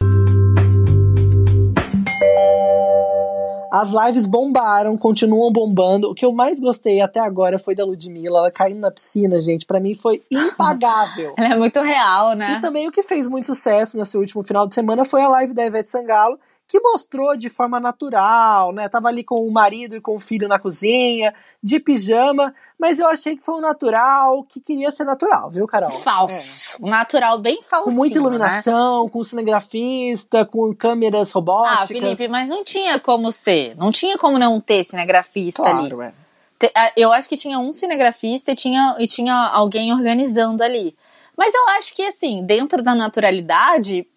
As 3.71 3.89
lives 3.89 4.27
bombaram, 4.27 4.95
continuam 4.95 5.51
bombando. 5.51 6.11
O 6.11 6.13
que 6.13 6.23
eu 6.23 6.31
mais 6.31 6.59
gostei 6.59 7.01
até 7.01 7.19
agora 7.19 7.57
foi 7.57 7.73
da 7.73 7.83
Ludmilla, 7.83 8.37
ela 8.37 8.51
caindo 8.51 8.79
na 8.79 8.91
piscina, 8.91 9.41
gente. 9.41 9.65
Pra 9.65 9.79
mim 9.79 9.95
foi 9.95 10.21
impagável. 10.31 11.33
Ela 11.37 11.55
é 11.55 11.57
muito 11.57 11.81
real, 11.81 12.35
né? 12.35 12.51
E 12.51 12.61
também 12.61 12.87
o 12.87 12.91
que 12.91 13.03
fez 13.03 13.27
muito 13.27 13.47
sucesso 13.47 13.97
nesse 13.97 14.15
último 14.17 14.43
final 14.43 14.67
de 14.67 14.75
semana 14.75 15.03
foi 15.03 15.21
a 15.21 15.27
live 15.27 15.53
da 15.53 15.65
Ivete 15.65 15.89
Sangalo, 15.89 16.39
que 16.67 16.79
mostrou 16.79 17.37
de 17.37 17.47
forma 17.49 17.79
natural, 17.79 18.71
né? 18.73 18.89
Tava 18.89 19.07
ali 19.07 19.23
com 19.23 19.47
o 19.47 19.51
marido 19.51 19.95
e 19.95 20.01
com 20.01 20.15
o 20.15 20.19
filho 20.19 20.47
na 20.47 20.57
cozinha, 20.57 21.33
de 21.61 21.79
pijama, 21.79 22.53
mas 22.79 22.97
eu 22.99 23.07
achei 23.07 23.37
que 23.37 23.43
foi 23.45 23.55
um 23.55 23.61
natural, 23.61 24.43
que 24.43 24.59
queria 24.59 24.89
ser 24.91 25.03
natural, 25.03 25.49
viu, 25.51 25.67
Carol? 25.67 25.91
Falso. 25.91 26.77
Um 26.81 26.89
natural 26.89 27.37
bem 27.39 27.61
falso. 27.61 27.89
Com 27.89 27.95
muita 27.95 28.17
iluminação, 28.17 29.07
com 29.09 29.23
cinegrafista, 29.23 30.45
com 30.45 30.73
câmeras 30.75 31.31
robóticas. 31.31 31.79
Ah, 31.81 31.85
Felipe, 31.85 32.27
mas 32.27 32.47
não 32.49 32.63
tinha 32.63 32.99
como 32.99 33.31
ser. 33.31 33.75
Não 33.77 33.91
tinha 33.91 34.17
como 34.17 34.37
não 34.39 34.59
ter 34.59 34.83
cinegrafista 34.83 35.61
ali. 35.63 35.89
Claro, 35.89 36.01
é. 36.01 36.13
Te- 36.57 36.71
ah, 36.75 36.91
Eu 36.95 37.11
acho 37.13 37.27
que 37.29 37.37
tinha 37.37 37.59
um 37.59 37.71
cinegrafista 37.73 38.51
e 38.51 38.55
tinha, 38.55 38.95
e 38.97 39.07
tinha 39.07 39.35
alguém 39.53 39.93
organizando 39.93 40.63
ali. 40.63 40.95
Mas 41.37 41.53
eu 41.53 41.67
acho 41.77 41.93
que, 41.93 42.01
assim, 42.03 42.43
dentro 42.45 42.81
da 42.81 42.95
naturalidade, 42.95 44.07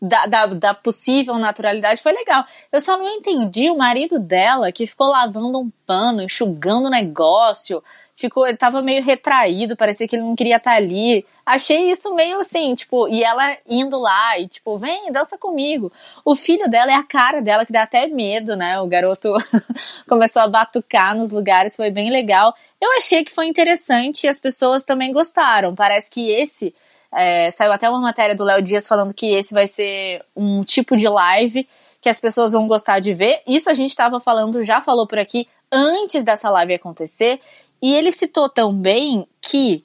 da, 0.00 0.26
da, 0.26 0.46
da 0.46 0.74
possível 0.74 1.36
naturalidade, 1.36 2.02
foi 2.02 2.12
legal. 2.12 2.44
Eu 2.70 2.80
só 2.80 2.96
não 2.96 3.08
entendi 3.08 3.70
o 3.70 3.76
marido 3.76 4.18
dela 4.18 4.70
que 4.70 4.86
ficou 4.86 5.08
lavando 5.08 5.58
um 5.58 5.70
pano, 5.86 6.22
enxugando 6.22 6.86
o 6.86 6.90
negócio. 6.90 7.82
Ficou, 8.16 8.46
ele 8.46 8.56
tava 8.56 8.82
meio 8.82 9.02
retraído, 9.02 9.76
parecia 9.76 10.08
que 10.08 10.16
ele 10.16 10.24
não 10.24 10.34
queria 10.34 10.56
estar 10.56 10.72
ali. 10.72 11.24
Achei 11.46 11.90
isso 11.90 12.14
meio 12.14 12.40
assim, 12.40 12.74
tipo, 12.74 13.08
e 13.08 13.22
ela 13.22 13.56
indo 13.66 13.98
lá 13.98 14.38
e 14.38 14.48
tipo, 14.48 14.76
vem, 14.76 15.10
dança 15.12 15.38
comigo. 15.38 15.92
O 16.24 16.34
filho 16.34 16.68
dela 16.68 16.90
é 16.90 16.94
a 16.94 17.04
cara 17.04 17.40
dela 17.40 17.64
que 17.64 17.72
dá 17.72 17.82
até 17.82 18.06
medo, 18.06 18.56
né? 18.56 18.80
O 18.80 18.88
garoto 18.88 19.32
começou 20.08 20.42
a 20.42 20.48
batucar 20.48 21.16
nos 21.16 21.30
lugares, 21.30 21.76
foi 21.76 21.90
bem 21.90 22.10
legal. 22.10 22.54
Eu 22.80 22.92
achei 22.96 23.24
que 23.24 23.32
foi 23.32 23.46
interessante 23.46 24.24
e 24.24 24.28
as 24.28 24.40
pessoas 24.40 24.84
também 24.84 25.12
gostaram. 25.12 25.74
Parece 25.74 26.10
que 26.10 26.30
esse 26.30 26.74
é, 27.12 27.50
saiu 27.50 27.72
até 27.72 27.88
uma 27.88 28.00
matéria 28.00 28.34
do 28.34 28.44
Léo 28.44 28.62
Dias 28.62 28.86
falando 28.86 29.14
que 29.14 29.26
esse 29.26 29.54
vai 29.54 29.66
ser 29.66 30.24
um 30.36 30.62
tipo 30.62 30.96
de 30.96 31.08
live 31.08 31.68
que 32.00 32.08
as 32.08 32.20
pessoas 32.20 32.52
vão 32.52 32.66
gostar 32.68 33.00
de 33.00 33.12
ver. 33.12 33.42
Isso 33.46 33.68
a 33.68 33.74
gente 33.74 33.90
estava 33.90 34.20
falando, 34.20 34.62
já 34.62 34.80
falou 34.80 35.06
por 35.06 35.18
aqui 35.18 35.48
antes 35.70 36.22
dessa 36.22 36.48
live 36.50 36.74
acontecer. 36.74 37.40
E 37.82 37.94
ele 37.94 38.12
citou 38.12 38.48
também 38.48 39.26
que 39.40 39.84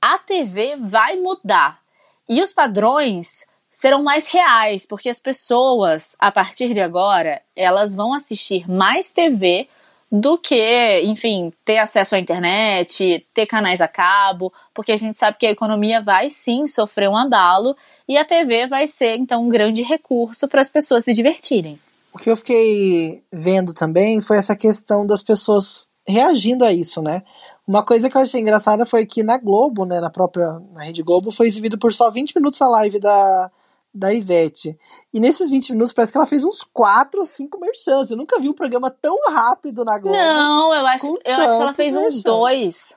a 0.00 0.18
TV 0.18 0.76
vai 0.76 1.16
mudar 1.16 1.80
e 2.28 2.40
os 2.40 2.52
padrões 2.52 3.44
serão 3.70 4.02
mais 4.02 4.28
reais, 4.28 4.86
porque 4.86 5.08
as 5.08 5.20
pessoas, 5.20 6.14
a 6.18 6.30
partir 6.30 6.72
de 6.74 6.80
agora, 6.80 7.40
elas 7.56 7.94
vão 7.94 8.12
assistir 8.12 8.70
mais 8.70 9.12
TV 9.12 9.68
do 10.12 10.36
que, 10.36 11.00
enfim, 11.04 11.50
ter 11.64 11.78
acesso 11.78 12.14
à 12.14 12.18
internet, 12.18 13.26
ter 13.32 13.46
canais 13.46 13.80
a 13.80 13.88
cabo, 13.88 14.52
porque 14.74 14.92
a 14.92 14.96
gente 14.98 15.18
sabe 15.18 15.38
que 15.38 15.46
a 15.46 15.50
economia 15.50 16.02
vai 16.02 16.28
sim 16.28 16.66
sofrer 16.66 17.08
um 17.08 17.16
abalo 17.16 17.74
e 18.06 18.18
a 18.18 18.24
TV 18.24 18.66
vai 18.66 18.86
ser 18.86 19.16
então 19.16 19.42
um 19.42 19.48
grande 19.48 19.82
recurso 19.82 20.46
para 20.46 20.60
as 20.60 20.68
pessoas 20.68 21.04
se 21.04 21.14
divertirem. 21.14 21.80
O 22.12 22.18
que 22.18 22.28
eu 22.28 22.36
fiquei 22.36 23.22
vendo 23.32 23.72
também 23.72 24.20
foi 24.20 24.36
essa 24.36 24.54
questão 24.54 25.06
das 25.06 25.22
pessoas 25.22 25.88
reagindo 26.06 26.62
a 26.62 26.70
isso, 26.74 27.00
né? 27.00 27.22
Uma 27.66 27.82
coisa 27.82 28.10
que 28.10 28.16
eu 28.16 28.20
achei 28.20 28.38
engraçada 28.38 28.84
foi 28.84 29.06
que 29.06 29.22
na 29.22 29.38
Globo, 29.38 29.86
né, 29.86 29.98
na 29.98 30.10
própria 30.10 30.60
na 30.74 30.82
Rede 30.82 31.02
Globo, 31.02 31.30
foi 31.30 31.46
exibido 31.46 31.78
por 31.78 31.90
só 31.90 32.10
20 32.10 32.34
minutos 32.36 32.60
a 32.60 32.68
live 32.68 33.00
da, 33.00 33.50
da 33.94 34.12
Ivete. 34.12 34.78
E 35.12 35.20
nesses 35.20 35.50
20 35.50 35.72
minutos 35.72 35.92
parece 35.92 36.12
que 36.12 36.18
ela 36.18 36.26
fez 36.26 36.44
uns 36.44 36.62
4 36.62 37.20
ou 37.20 37.24
5 37.24 37.60
merchans. 37.60 38.10
Eu 38.10 38.16
nunca 38.16 38.38
vi 38.40 38.48
um 38.48 38.54
programa 38.54 38.90
tão 38.90 39.16
rápido 39.30 39.84
na 39.84 39.98
Globo. 39.98 40.16
Não, 40.16 40.74
eu 40.74 40.86
acho, 40.86 41.06
eu 41.06 41.34
acho 41.34 41.56
que 41.56 41.62
ela 41.62 41.74
fez 41.74 41.92
merchans. 41.94 42.16
uns 42.16 42.22
dois. 42.22 42.96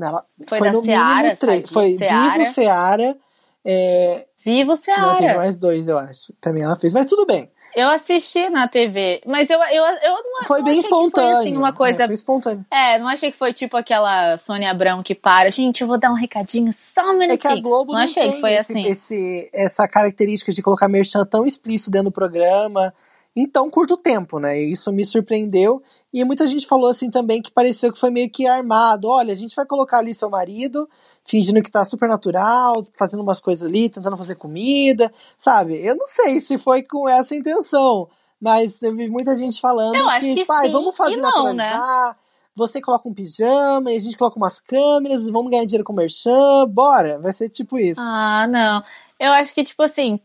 Ela, 0.00 0.24
foi, 0.46 0.58
foi 0.58 0.70
da 0.70 0.82
Seara, 0.82 1.36
três. 1.36 1.68
Foi 1.68 1.94
Seara. 1.94 2.32
Vivo 2.38 2.50
Seara. 2.52 3.16
É... 3.64 4.26
Vivo 4.38 4.76
Seara. 4.76 5.02
Ela 5.02 5.16
fez 5.16 5.36
mais 5.36 5.58
dois, 5.58 5.88
eu 5.88 5.98
acho. 5.98 6.32
Também 6.40 6.62
ela 6.62 6.76
fez, 6.76 6.92
mas 6.92 7.06
tudo 7.06 7.26
bem. 7.26 7.50
Eu 7.74 7.88
assisti 7.88 8.48
na 8.48 8.66
TV, 8.66 9.20
mas 9.26 9.50
eu, 9.50 9.58
eu, 9.58 9.84
eu 9.84 10.12
não 10.12 10.42
Foi 10.44 10.58
não 10.58 10.64
bem 10.64 10.80
espontâneo. 10.80 11.30
foi, 11.30 11.40
assim, 11.40 11.56
uma 11.56 11.72
coisa. 11.72 12.02
É, 12.02 12.06
foi 12.06 12.14
espontâneo. 12.14 12.66
É, 12.70 12.98
não 12.98 13.08
achei 13.08 13.30
que 13.30 13.36
foi 13.36 13.52
tipo 13.52 13.76
aquela 13.76 14.36
Sônia 14.38 14.70
Abrão 14.70 15.02
que 15.02 15.14
para. 15.14 15.50
Gente, 15.50 15.82
eu 15.82 15.88
vou 15.88 15.98
dar 15.98 16.10
um 16.10 16.16
recadinho 16.16 16.72
só 16.72 17.02
um 17.10 17.18
minutinho. 17.18 17.34
É 17.34 17.54
que 17.54 17.58
a 17.58 17.60
Globo 17.60 17.92
não, 17.92 17.98
não 17.98 18.04
achei 18.04 18.22
tem 18.22 18.32
que 18.32 18.40
foi 18.40 18.52
esse, 18.54 18.72
assim. 18.72 18.86
Esse, 18.86 19.50
essa 19.52 19.86
característica 19.86 20.50
de 20.52 20.62
colocar 20.62 20.88
merchan 20.88 21.24
tão 21.24 21.46
explícito 21.46 21.90
dentro 21.90 22.10
do 22.10 22.12
programa 22.12 22.92
em 23.36 23.46
tão 23.46 23.70
curto 23.70 23.96
tempo, 23.96 24.38
né? 24.40 24.58
Isso 24.58 24.92
me 24.92 25.04
surpreendeu. 25.04 25.82
E 26.12 26.24
muita 26.24 26.46
gente 26.46 26.66
falou 26.66 26.90
assim 26.90 27.10
também 27.10 27.40
que 27.40 27.52
pareceu 27.52 27.92
que 27.92 27.98
foi 27.98 28.10
meio 28.10 28.30
que 28.30 28.46
armado. 28.46 29.08
Olha, 29.08 29.32
a 29.32 29.36
gente 29.36 29.54
vai 29.54 29.66
colocar 29.66 29.98
ali 29.98 30.14
seu 30.14 30.28
marido, 30.28 30.88
fingindo 31.28 31.62
que 31.62 31.70
tá 31.70 31.84
super 31.84 32.08
natural, 32.08 32.82
fazendo 32.94 33.22
umas 33.22 33.38
coisas 33.38 33.68
ali, 33.68 33.90
tentando 33.90 34.16
fazer 34.16 34.34
comida, 34.34 35.12
sabe? 35.38 35.84
Eu 35.84 35.94
não 35.94 36.06
sei 36.06 36.40
se 36.40 36.56
foi 36.56 36.82
com 36.82 37.08
essa 37.08 37.36
intenção. 37.36 38.08
Mas 38.40 38.78
teve 38.78 39.08
muita 39.08 39.36
gente 39.36 39.60
falando 39.60 39.96
eu 39.96 40.08
acho 40.08 40.28
que, 40.28 40.36
tipo, 40.36 40.52
sim, 40.60 40.70
vamos 40.70 40.96
fazer 40.96 41.16
não, 41.16 41.52
né? 41.52 41.64
naturalizar. 41.64 42.08
Né? 42.08 42.14
Você 42.54 42.80
coloca 42.80 43.08
um 43.08 43.14
pijama 43.14 43.92
e 43.92 43.96
a 43.96 44.00
gente 44.00 44.16
coloca 44.16 44.36
umas 44.36 44.60
câmeras 44.60 45.26
e 45.26 45.32
vamos 45.32 45.50
ganhar 45.50 45.64
dinheiro 45.64 45.84
com 45.84 45.92
o 45.92 45.96
merchan. 45.96 46.66
Bora, 46.68 47.18
vai 47.18 47.32
ser 47.32 47.48
tipo 47.48 47.78
isso. 47.78 48.00
Ah, 48.00 48.46
não. 48.48 48.82
Eu 49.18 49.32
acho 49.32 49.52
que, 49.52 49.64
tipo 49.64 49.82
assim, 49.82 50.20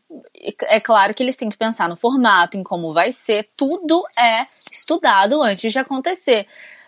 é 0.63 0.79
claro 0.79 1.13
que 1.13 1.23
eles 1.23 1.35
têm 1.35 1.49
que 1.49 1.57
pensar 1.57 1.89
no 1.89 1.97
formato, 1.97 2.55
em 2.55 2.63
como 2.63 2.93
vai 2.93 3.11
ser. 3.11 3.47
Tudo 3.57 4.03
é 4.17 4.45
estudado 4.71 5.41
antes 5.41 5.71
de 5.71 5.79
acontecer. 5.79 6.47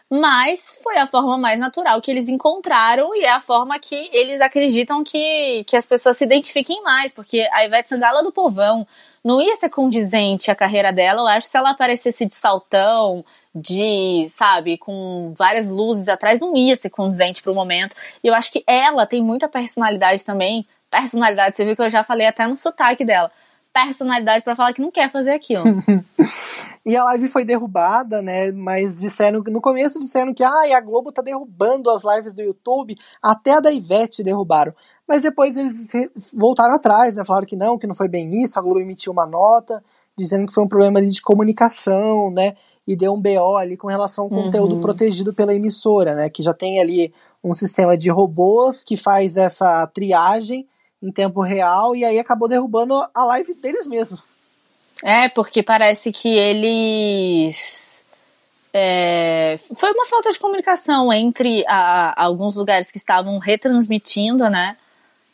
Mas 0.10 0.78
foi 0.84 0.98
a 0.98 1.08
forma 1.08 1.38
mais 1.38 1.60
natural 1.60 2.02
que 2.02 2.12
eles 2.12 2.30
encontraram 2.30 3.16
e 3.16 3.24
é 3.24 3.32
a 3.32 3.40
forma 3.40 3.80
que 3.80 4.10
eles 4.14 4.40
acreditam 4.40 5.04
que, 5.04 5.64
que 5.66 5.76
as 5.76 5.88
pessoas 5.88 6.18
se 6.18 6.24
identifiquem 6.24 6.82
mais. 6.84 7.12
Porque 7.14 7.48
a 7.52 7.66
Ivete 7.66 7.90
Sangalo 7.90 8.20
é 8.20 8.24
do 8.24 8.32
povão 8.32 8.86
não 9.26 9.42
ia 9.42 9.56
ser 9.56 9.70
condizente 9.70 10.52
a 10.52 10.56
carreira 10.56 10.94
dela, 10.94 11.22
eu 11.22 11.28
acho, 11.28 11.48
se 11.48 11.58
ela 11.58 11.72
aparecesse 11.72 12.28
de 12.28 12.36
saltão, 12.36 13.26
de, 13.56 14.28
sabe, 14.30 14.78
com 14.78 15.34
várias 15.36 15.68
luzes 15.68 16.08
atrás, 16.08 16.40
não 16.40 16.56
ia 16.56 16.76
ser 16.76 16.92
condizente 16.92 17.42
pro 17.42 17.56
momento. 17.56 17.96
E 18.24 18.28
eu 18.28 18.36
acho 18.36 18.52
que 18.52 18.64
ela 18.68 19.08
tem 19.08 19.24
muita 19.24 19.50
personalidade 19.50 20.24
também. 20.24 20.68
Personalidade, 20.92 21.58
você 21.58 21.66
viu 21.66 21.76
que 21.76 21.82
eu 21.82 21.90
já 21.90 22.04
falei 22.04 22.28
até 22.28 22.46
no 22.46 22.56
sotaque 22.56 23.04
dela. 23.04 23.32
Personalidade 23.76 24.42
para 24.42 24.56
falar 24.56 24.72
que 24.72 24.82
não 24.82 24.90
quer 24.90 25.12
fazer 25.12 25.32
aquilo. 25.32 25.62
e 26.86 26.96
a 26.96 27.04
live 27.04 27.28
foi 27.28 27.44
derrubada, 27.44 28.22
né? 28.22 28.50
Mas 28.54 28.96
disseram 28.96 29.44
no 29.46 29.60
começo 29.60 30.00
disseram 30.00 30.34
que 30.34 30.42
ah, 30.46 30.78
a 30.78 30.80
Globo 30.80 31.12
tá 31.12 31.22
derrubando 31.22 31.90
as 31.90 32.02
lives 32.06 32.34
do 32.34 32.42
YouTube, 32.42 32.96
até 33.22 33.52
a 33.56 33.60
da 33.60 33.74
Ivete 33.74 34.24
derrubaram. 34.24 34.74
Mas 35.06 35.24
depois 35.24 35.58
eles 35.58 35.92
voltaram 36.34 36.74
atrás, 36.74 37.18
né? 37.18 37.26
Falaram 37.26 37.46
que 37.46 37.58
não, 37.58 37.78
que 37.78 37.86
não 37.86 37.94
foi 37.94 38.08
bem 38.08 38.42
isso. 38.42 38.58
A 38.58 38.62
Globo 38.62 38.80
emitiu 38.80 39.12
uma 39.12 39.26
nota 39.26 39.84
dizendo 40.18 40.48
que 40.48 40.54
foi 40.54 40.64
um 40.64 40.70
problema 40.70 41.00
ali 41.00 41.10
de 41.10 41.22
comunicação, 41.22 42.32
né? 42.32 42.56
E 42.88 42.96
deu 42.96 43.14
um 43.14 43.22
BO 43.22 43.58
ali 43.58 43.76
com 43.76 43.88
relação 43.88 44.24
ao 44.24 44.30
conteúdo 44.30 44.76
uhum. 44.76 44.82
protegido 44.82 45.34
pela 45.34 45.54
emissora, 45.54 46.16
né? 46.16 46.30
Que 46.30 46.42
já 46.42 46.54
tem 46.54 46.80
ali 46.80 47.14
um 47.44 47.54
sistema 47.54 47.98
de 47.98 48.10
robôs 48.10 48.86
que 48.86 48.96
faz 48.96 49.36
essa 49.36 49.86
triagem 49.88 50.66
em 51.06 51.12
tempo 51.12 51.42
real 51.42 51.96
e 51.96 52.04
aí 52.04 52.18
acabou 52.18 52.48
derrubando 52.48 52.96
a 53.14 53.24
live 53.26 53.54
deles 53.54 53.86
mesmos. 53.86 54.34
É, 55.04 55.30
porque 55.30 55.62
parece 55.62 56.12
que 56.12 56.30
eles. 56.30 58.04
É, 58.74 59.58
foi 59.76 59.92
uma 59.92 60.06
falta 60.06 60.32
de 60.32 60.40
comunicação 60.40 61.12
entre 61.14 61.64
a, 61.68 62.24
alguns 62.24 62.56
lugares 62.56 62.92
que 62.92 62.98
estavam 62.98 63.38
retransmitindo, 63.38 64.50
né? 64.50 64.76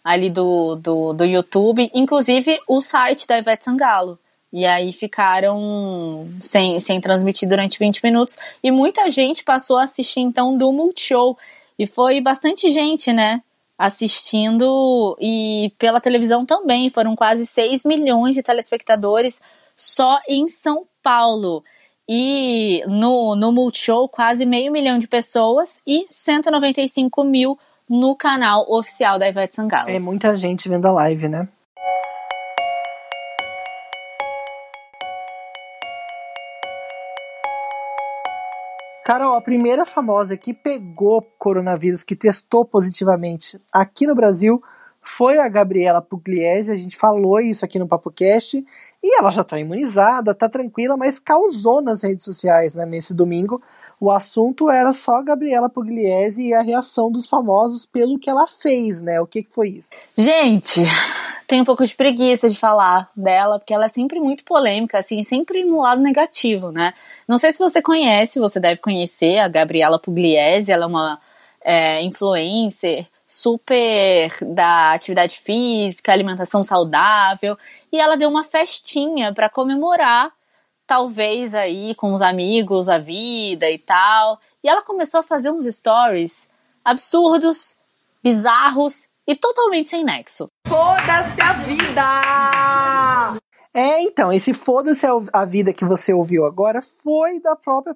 ali 0.03 0.29
do, 0.29 0.75
do, 0.75 1.13
do 1.13 1.25
YouTube, 1.25 1.89
inclusive 1.93 2.59
o 2.67 2.81
site 2.81 3.27
da 3.27 3.37
Ivete 3.37 3.65
Sangalo. 3.65 4.17
E 4.51 4.65
aí 4.65 4.91
ficaram 4.91 6.27
sem, 6.41 6.79
sem 6.79 6.99
transmitir 6.99 7.47
durante 7.47 7.79
20 7.79 8.03
minutos. 8.03 8.37
E 8.61 8.69
muita 8.69 9.09
gente 9.09 9.43
passou 9.43 9.77
a 9.77 9.83
assistir 9.83 10.19
então 10.19 10.57
do 10.57 10.73
Multishow. 10.73 11.37
E 11.79 11.87
foi 11.87 12.19
bastante 12.19 12.69
gente, 12.69 13.13
né? 13.13 13.41
Assistindo 13.81 15.17
e 15.19 15.73
pela 15.79 15.99
televisão 15.99 16.45
também. 16.45 16.89
Foram 16.89 17.15
quase 17.15 17.45
6 17.45 17.83
milhões 17.83 18.35
de 18.35 18.43
telespectadores 18.43 19.41
só 19.75 20.19
em 20.27 20.47
São 20.47 20.85
Paulo. 21.01 21.63
E 22.07 22.83
no, 22.87 23.35
no 23.35 23.51
Multishow, 23.51 24.07
quase 24.07 24.45
meio 24.45 24.71
milhão 24.71 24.99
de 24.99 25.07
pessoas 25.07 25.81
e 25.87 26.05
195 26.09 27.23
mil 27.23 27.57
no 27.89 28.15
canal 28.15 28.65
oficial 28.69 29.17
da 29.17 29.27
Ivete 29.27 29.55
Sangalo. 29.55 29.89
É 29.89 29.99
muita 29.99 30.35
gente 30.37 30.69
vendo 30.69 30.85
a 30.85 30.91
live, 30.91 31.27
né? 31.27 31.47
Carol, 39.11 39.35
a 39.35 39.41
primeira 39.41 39.83
famosa 39.83 40.37
que 40.37 40.53
pegou 40.53 41.21
coronavírus, 41.37 42.01
que 42.01 42.15
testou 42.15 42.63
positivamente 42.63 43.61
aqui 43.69 44.07
no 44.07 44.15
Brasil, 44.15 44.63
foi 45.01 45.37
a 45.37 45.49
Gabriela 45.49 46.01
Pugliese. 46.01 46.71
A 46.71 46.75
gente 46.75 46.95
falou 46.95 47.37
isso 47.41 47.65
aqui 47.65 47.77
no 47.77 47.89
PapoCast. 47.89 48.65
E 49.03 49.19
ela 49.19 49.29
já 49.31 49.43
tá 49.43 49.59
imunizada, 49.59 50.33
tá 50.33 50.47
tranquila, 50.47 50.95
mas 50.95 51.19
causou 51.19 51.81
nas 51.81 52.03
redes 52.03 52.23
sociais 52.23 52.73
né, 52.73 52.85
nesse 52.85 53.13
domingo 53.13 53.61
o 54.01 54.09
assunto 54.09 54.67
era 54.67 54.91
só 54.93 55.21
Gabriela 55.21 55.69
Pugliese 55.69 56.47
e 56.47 56.53
a 56.55 56.61
reação 56.63 57.11
dos 57.11 57.27
famosos 57.27 57.85
pelo 57.85 58.17
que 58.17 58.31
ela 58.31 58.47
fez, 58.47 58.99
né? 58.99 59.21
O 59.21 59.27
que, 59.27 59.43
que 59.43 59.53
foi 59.53 59.69
isso? 59.69 60.07
Gente, 60.17 60.81
tenho 61.51 61.63
um 61.63 61.65
pouco 61.65 61.85
de 61.85 61.93
preguiça 61.93 62.49
de 62.49 62.57
falar 62.57 63.11
dela, 63.13 63.59
porque 63.59 63.73
ela 63.73 63.83
é 63.83 63.89
sempre 63.89 64.21
muito 64.21 64.45
polêmica, 64.45 64.99
assim, 64.99 65.21
sempre 65.21 65.65
no 65.65 65.81
lado 65.81 66.01
negativo, 66.01 66.71
né? 66.71 66.93
Não 67.27 67.37
sei 67.37 67.51
se 67.51 67.59
você 67.59 67.81
conhece, 67.81 68.39
você 68.39 68.57
deve 68.57 68.79
conhecer 68.79 69.39
a 69.39 69.49
Gabriela 69.49 69.99
Pugliese, 69.99 70.71
ela 70.71 70.85
é 70.85 70.87
uma 70.87 71.19
é, 71.59 72.01
influencer 72.03 73.05
super 73.27 74.29
da 74.45 74.93
atividade 74.93 75.41
física, 75.41 76.13
alimentação 76.13 76.63
saudável, 76.63 77.57
e 77.91 77.99
ela 77.99 78.15
deu 78.15 78.29
uma 78.29 78.43
festinha 78.45 79.33
para 79.33 79.49
comemorar 79.49 80.31
talvez 80.87 81.53
aí 81.53 81.93
com 81.95 82.13
os 82.13 82.21
amigos, 82.21 82.87
a 82.87 82.97
vida 82.97 83.69
e 83.69 83.77
tal. 83.77 84.39
E 84.63 84.69
ela 84.69 84.81
começou 84.83 85.19
a 85.19 85.23
fazer 85.23 85.51
uns 85.51 85.65
stories 85.65 86.49
absurdos, 86.81 87.75
bizarros 88.23 89.10
e 89.27 89.35
totalmente 89.35 89.89
sem 89.89 90.03
nexo. 90.03 90.49
Foda-se 90.67 91.41
a 91.41 91.53
vida! 91.53 93.41
É, 93.73 94.01
então, 94.01 94.33
esse 94.33 94.53
foda-se 94.53 95.07
a 95.31 95.45
vida 95.45 95.71
que 95.71 95.85
você 95.85 96.13
ouviu 96.13 96.45
agora 96.45 96.81
foi 96.81 97.39
da 97.39 97.55
própria 97.55 97.95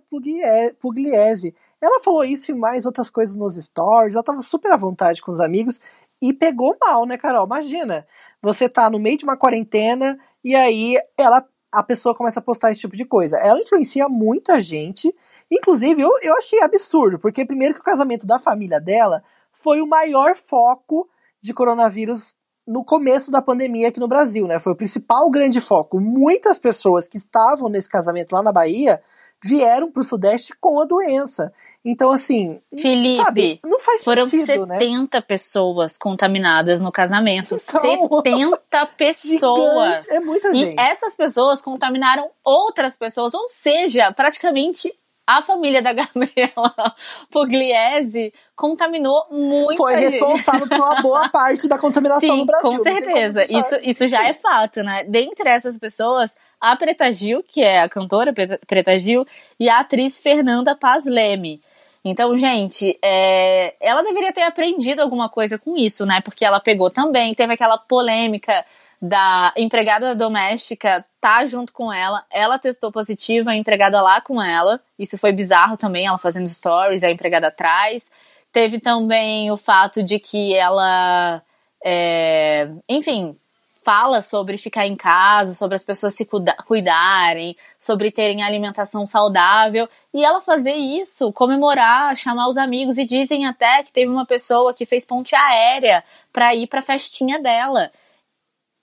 Pugliese. 0.79 1.53
Ela 1.81 2.01
falou 2.01 2.23
isso 2.23 2.51
e 2.51 2.55
mais 2.55 2.85
outras 2.85 3.09
coisas 3.09 3.35
nos 3.35 3.55
stories, 3.55 4.15
ela 4.15 4.23
tava 4.23 4.41
super 4.41 4.71
à 4.71 4.77
vontade 4.77 5.21
com 5.21 5.33
os 5.33 5.41
amigos 5.41 5.79
e 6.21 6.31
pegou 6.31 6.77
mal, 6.79 7.05
né, 7.05 7.17
Carol? 7.17 7.45
Imagina, 7.45 8.07
você 8.41 8.69
tá 8.69 8.89
no 8.89 8.99
meio 8.99 9.17
de 9.17 9.25
uma 9.25 9.35
quarentena 9.35 10.17
e 10.43 10.55
aí 10.55 10.97
ela 11.17 11.45
a 11.71 11.83
pessoa 11.83 12.15
começa 12.15 12.39
a 12.39 12.43
postar 12.43 12.71
esse 12.71 12.79
tipo 12.79 12.95
de 12.95 13.03
coisa. 13.03 13.37
Ela 13.37 13.59
influencia 13.59 14.07
muita 14.07 14.61
gente. 14.61 15.13
Inclusive, 15.51 16.01
eu, 16.01 16.09
eu 16.21 16.37
achei 16.37 16.61
absurdo, 16.61 17.19
porque 17.19 17.45
primeiro 17.45 17.73
que 17.73 17.81
o 17.81 17.83
casamento 17.83 18.25
da 18.25 18.39
família 18.39 18.79
dela 18.79 19.21
foi 19.51 19.81
o 19.81 19.87
maior 19.87 20.37
foco 20.37 21.05
de 21.45 21.53
coronavírus 21.53 22.33
no 22.67 22.83
começo 22.83 23.29
da 23.29 23.41
pandemia 23.41 23.89
aqui 23.89 23.99
no 23.99 24.07
Brasil, 24.07 24.47
né? 24.47 24.59
Foi 24.59 24.73
o 24.73 24.75
principal 24.75 25.29
grande 25.29 25.61
foco. 25.61 25.99
Muitas 26.01 26.57
pessoas 26.57 27.07
que 27.07 27.17
estavam 27.17 27.69
nesse 27.69 27.89
casamento 27.89 28.33
lá 28.33 28.41
na 28.41 28.51
Bahia 28.51 29.01
vieram 29.43 29.91
para 29.91 29.99
o 29.99 30.03
Sudeste 30.03 30.53
com 30.59 30.79
a 30.81 30.85
doença. 30.85 31.53
Então, 31.83 32.09
assim. 32.09 32.59
Felipe, 32.75 33.23
sabe, 33.23 33.59
não 33.63 33.79
faz 33.79 34.03
foram 34.03 34.25
sentido, 34.25 34.65
70 34.65 35.17
né? 35.17 35.21
pessoas 35.21 35.97
contaminadas 35.97 36.81
no 36.81 36.91
casamento. 36.91 37.53
Então, 37.53 37.59
70 37.59 38.85
pessoas. 38.97 40.03
Gigante, 40.03 40.13
é 40.13 40.19
muita 40.19 40.49
E 40.49 40.55
gente. 40.55 40.79
essas 40.79 41.15
pessoas 41.15 41.61
contaminaram 41.61 42.31
outras 42.43 42.97
pessoas, 42.97 43.35
ou 43.35 43.47
seja, 43.49 44.11
praticamente 44.11 44.91
a 45.27 45.41
família 45.41 45.81
da 45.81 45.91
Gabriela 45.93 46.95
Pugliese 47.31 48.33
contaminou 48.55 49.27
muita 49.31 49.75
Foi 49.75 49.99
gente. 49.99 50.11
responsável 50.11 50.67
por 50.67 50.77
uma 50.77 51.01
boa 51.01 51.29
parte 51.29 51.67
da 51.67 51.77
contaminação 51.77 52.21
Sim, 52.21 52.37
no 52.37 52.45
Brasil. 52.45 52.69
com 52.69 52.77
certeza. 52.77 53.43
Isso, 53.43 53.75
isso 53.81 54.07
já 54.07 54.27
é 54.27 54.33
fato, 54.33 54.83
né? 54.83 55.03
Dentre 55.05 55.49
essas 55.49 55.77
pessoas, 55.77 56.35
a 56.59 56.75
Preta 56.75 57.11
Gil, 57.11 57.43
que 57.43 57.61
é 57.61 57.81
a 57.81 57.89
cantora 57.89 58.33
Preta, 58.33 58.59
Preta 58.67 58.97
Gil, 58.99 59.25
e 59.59 59.69
a 59.69 59.79
atriz 59.79 60.19
Fernanda 60.19 60.75
Paz 60.75 61.05
Leme. 61.05 61.61
Então, 62.03 62.37
gente, 62.37 62.97
é, 63.03 63.73
ela 63.81 64.03
deveria 64.03 64.31
ter 64.31 64.43
aprendido 64.43 65.01
alguma 65.01 65.27
coisa 65.27 65.57
com 65.57 65.75
isso, 65.75 66.05
né? 66.05 66.21
Porque 66.21 66.45
ela 66.45 66.59
pegou 66.59 66.91
também, 66.91 67.33
teve 67.33 67.53
aquela 67.53 67.79
polêmica 67.79 68.63
da 69.01 69.51
empregada 69.57 70.15
doméstica 70.15 71.03
tá 71.25 71.43
junto 71.43 71.73
com 71.73 71.91
ela, 71.91 72.23
ela 72.29 72.59
testou 72.59 72.91
positiva, 72.91 73.49
a 73.49 73.55
empregada 73.55 73.99
lá 73.99 74.21
com 74.21 74.39
ela, 74.39 74.79
isso 74.99 75.17
foi 75.17 75.31
bizarro 75.31 75.75
também, 75.75 76.05
ela 76.05 76.19
fazendo 76.19 76.47
stories, 76.47 77.03
a 77.03 77.09
empregada 77.09 77.47
atrás. 77.47 78.11
Teve 78.51 78.79
também 78.79 79.49
o 79.49 79.57
fato 79.57 80.03
de 80.03 80.19
que 80.19 80.55
ela, 80.55 81.41
é, 81.83 82.69
enfim, 82.87 83.35
fala 83.83 84.21
sobre 84.21 84.55
ficar 84.59 84.85
em 84.85 84.95
casa, 84.95 85.55
sobre 85.55 85.75
as 85.75 85.83
pessoas 85.83 86.13
se 86.13 86.25
cuida- 86.25 86.55
cuidarem, 86.67 87.57
sobre 87.79 88.11
terem 88.11 88.43
alimentação 88.43 89.03
saudável, 89.07 89.89
e 90.13 90.23
ela 90.23 90.41
fazer 90.41 90.75
isso, 90.75 91.33
comemorar, 91.33 92.15
chamar 92.15 92.47
os 92.47 92.55
amigos, 92.57 92.99
e 92.99 93.05
dizem 93.05 93.47
até 93.47 93.81
que 93.81 93.91
teve 93.91 94.11
uma 94.11 94.27
pessoa 94.27 94.75
que 94.75 94.85
fez 94.85 95.03
ponte 95.03 95.35
aérea 95.35 96.03
pra 96.31 96.53
ir 96.53 96.67
pra 96.67 96.83
festinha 96.83 97.41
dela. 97.41 97.91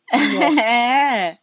É. 0.61 1.42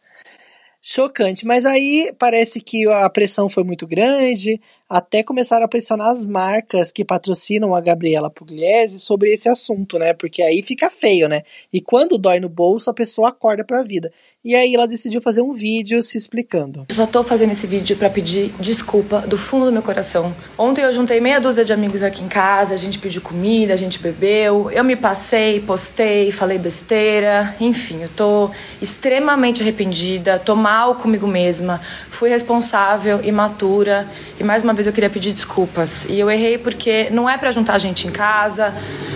Chocante. 0.82 1.46
Mas 1.46 1.66
aí 1.66 2.10
parece 2.18 2.60
que 2.60 2.88
a 2.88 3.08
pressão 3.10 3.50
foi 3.50 3.62
muito 3.62 3.86
grande, 3.86 4.58
até 4.88 5.22
começaram 5.22 5.64
a 5.66 5.68
pressionar 5.68 6.08
as 6.08 6.24
marcas 6.24 6.90
que 6.90 7.04
patrocinam 7.04 7.74
a 7.74 7.80
Gabriela 7.82 8.30
Pugliese 8.30 8.98
sobre 8.98 9.30
esse 9.32 9.48
assunto, 9.48 9.98
né? 9.98 10.14
Porque 10.14 10.42
aí 10.42 10.62
fica 10.62 10.90
feio, 10.90 11.28
né? 11.28 11.42
E 11.70 11.82
quando 11.82 12.16
dói 12.16 12.40
no 12.40 12.48
bolso, 12.48 12.88
a 12.88 12.94
pessoa 12.94 13.28
acorda 13.28 13.62
pra 13.62 13.82
vida. 13.82 14.10
E 14.42 14.54
aí 14.54 14.74
ela 14.74 14.88
decidiu 14.88 15.20
fazer 15.20 15.42
um 15.42 15.52
vídeo 15.52 16.00
se 16.00 16.16
explicando. 16.16 16.86
Eu 16.88 16.94
só 16.94 17.06
tô 17.06 17.22
fazendo 17.22 17.52
esse 17.52 17.66
vídeo 17.66 17.94
pra 17.94 18.08
pedir 18.08 18.50
desculpa 18.58 19.18
do 19.26 19.36
fundo 19.36 19.66
do 19.66 19.72
meu 19.72 19.82
coração. 19.82 20.34
Ontem 20.56 20.80
eu 20.80 20.90
juntei 20.94 21.20
meia 21.20 21.38
dúzia 21.38 21.62
de 21.62 21.74
amigos 21.74 22.02
aqui 22.02 22.24
em 22.24 22.28
casa, 22.28 22.72
a 22.72 22.76
gente 22.78 22.98
pediu 22.98 23.20
comida, 23.20 23.74
a 23.74 23.76
gente 23.76 23.98
bebeu, 23.98 24.70
eu 24.70 24.82
me 24.82 24.96
passei, 24.96 25.60
postei, 25.60 26.32
falei 26.32 26.56
besteira, 26.56 27.54
enfim, 27.60 28.00
eu 28.00 28.08
tô 28.16 28.50
extremamente 28.80 29.60
arrependida, 29.60 30.38
tô 30.38 30.56
mal 30.56 30.94
comigo 30.94 31.26
mesma, 31.26 31.78
fui 32.08 32.30
responsável, 32.30 33.22
imatura 33.22 34.08
e 34.38 34.42
mais 34.42 34.62
uma 34.62 34.72
vez 34.72 34.86
eu 34.86 34.92
queria 34.94 35.10
pedir 35.10 35.34
desculpas. 35.34 36.06
E 36.06 36.18
eu 36.18 36.30
errei 36.30 36.56
porque 36.56 37.10
não 37.10 37.28
é 37.28 37.36
pra 37.36 37.50
juntar 37.50 37.76
gente 37.76 38.08
em 38.08 38.10
casa, 38.10 38.72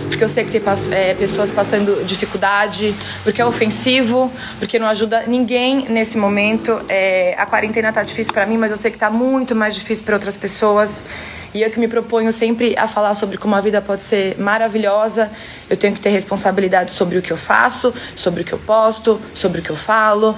porque 0.07 0.23
eu 0.23 0.29
sei 0.29 0.45
que 0.45 0.51
tem 0.51 0.61
é, 0.91 1.15
pessoas 1.15 1.51
passando 1.51 2.05
dificuldade, 2.05 2.95
porque 3.23 3.41
é 3.41 3.45
ofensivo, 3.45 4.31
porque 4.59 4.77
não 4.77 4.87
ajuda 4.87 5.14
ninguém 5.27 5.89
nesse 5.89 6.17
momento. 6.17 6.79
É, 6.89 7.35
a 7.37 7.45
quarentena 7.45 7.91
tá 7.91 8.03
difícil 8.03 8.33
pra 8.33 8.45
mim, 8.45 8.57
mas 8.57 8.71
eu 8.71 8.77
sei 8.77 8.91
que 8.91 8.97
tá 8.97 9.09
muito 9.09 9.55
mais 9.55 9.75
difícil 9.75 10.03
para 10.03 10.15
outras 10.15 10.37
pessoas. 10.37 11.05
E 11.53 11.61
eu 11.61 11.71
que 11.71 11.79
me 11.79 11.87
proponho 11.87 12.31
sempre 12.33 12.77
a 12.77 12.87
falar 12.87 13.13
sobre 13.13 13.37
como 13.37 13.55
a 13.55 13.61
vida 13.61 13.81
pode 13.81 14.01
ser 14.01 14.37
maravilhosa, 14.37 15.31
eu 15.69 15.77
tenho 15.77 15.93
que 15.93 16.01
ter 16.01 16.09
responsabilidade 16.09 16.91
sobre 16.91 17.17
o 17.17 17.21
que 17.21 17.31
eu 17.31 17.37
faço, 17.37 17.93
sobre 18.15 18.41
o 18.41 18.43
que 18.43 18.53
eu 18.53 18.59
posto, 18.59 19.19
sobre 19.33 19.61
o 19.61 19.63
que 19.63 19.69
eu 19.69 19.75
falo. 19.77 20.35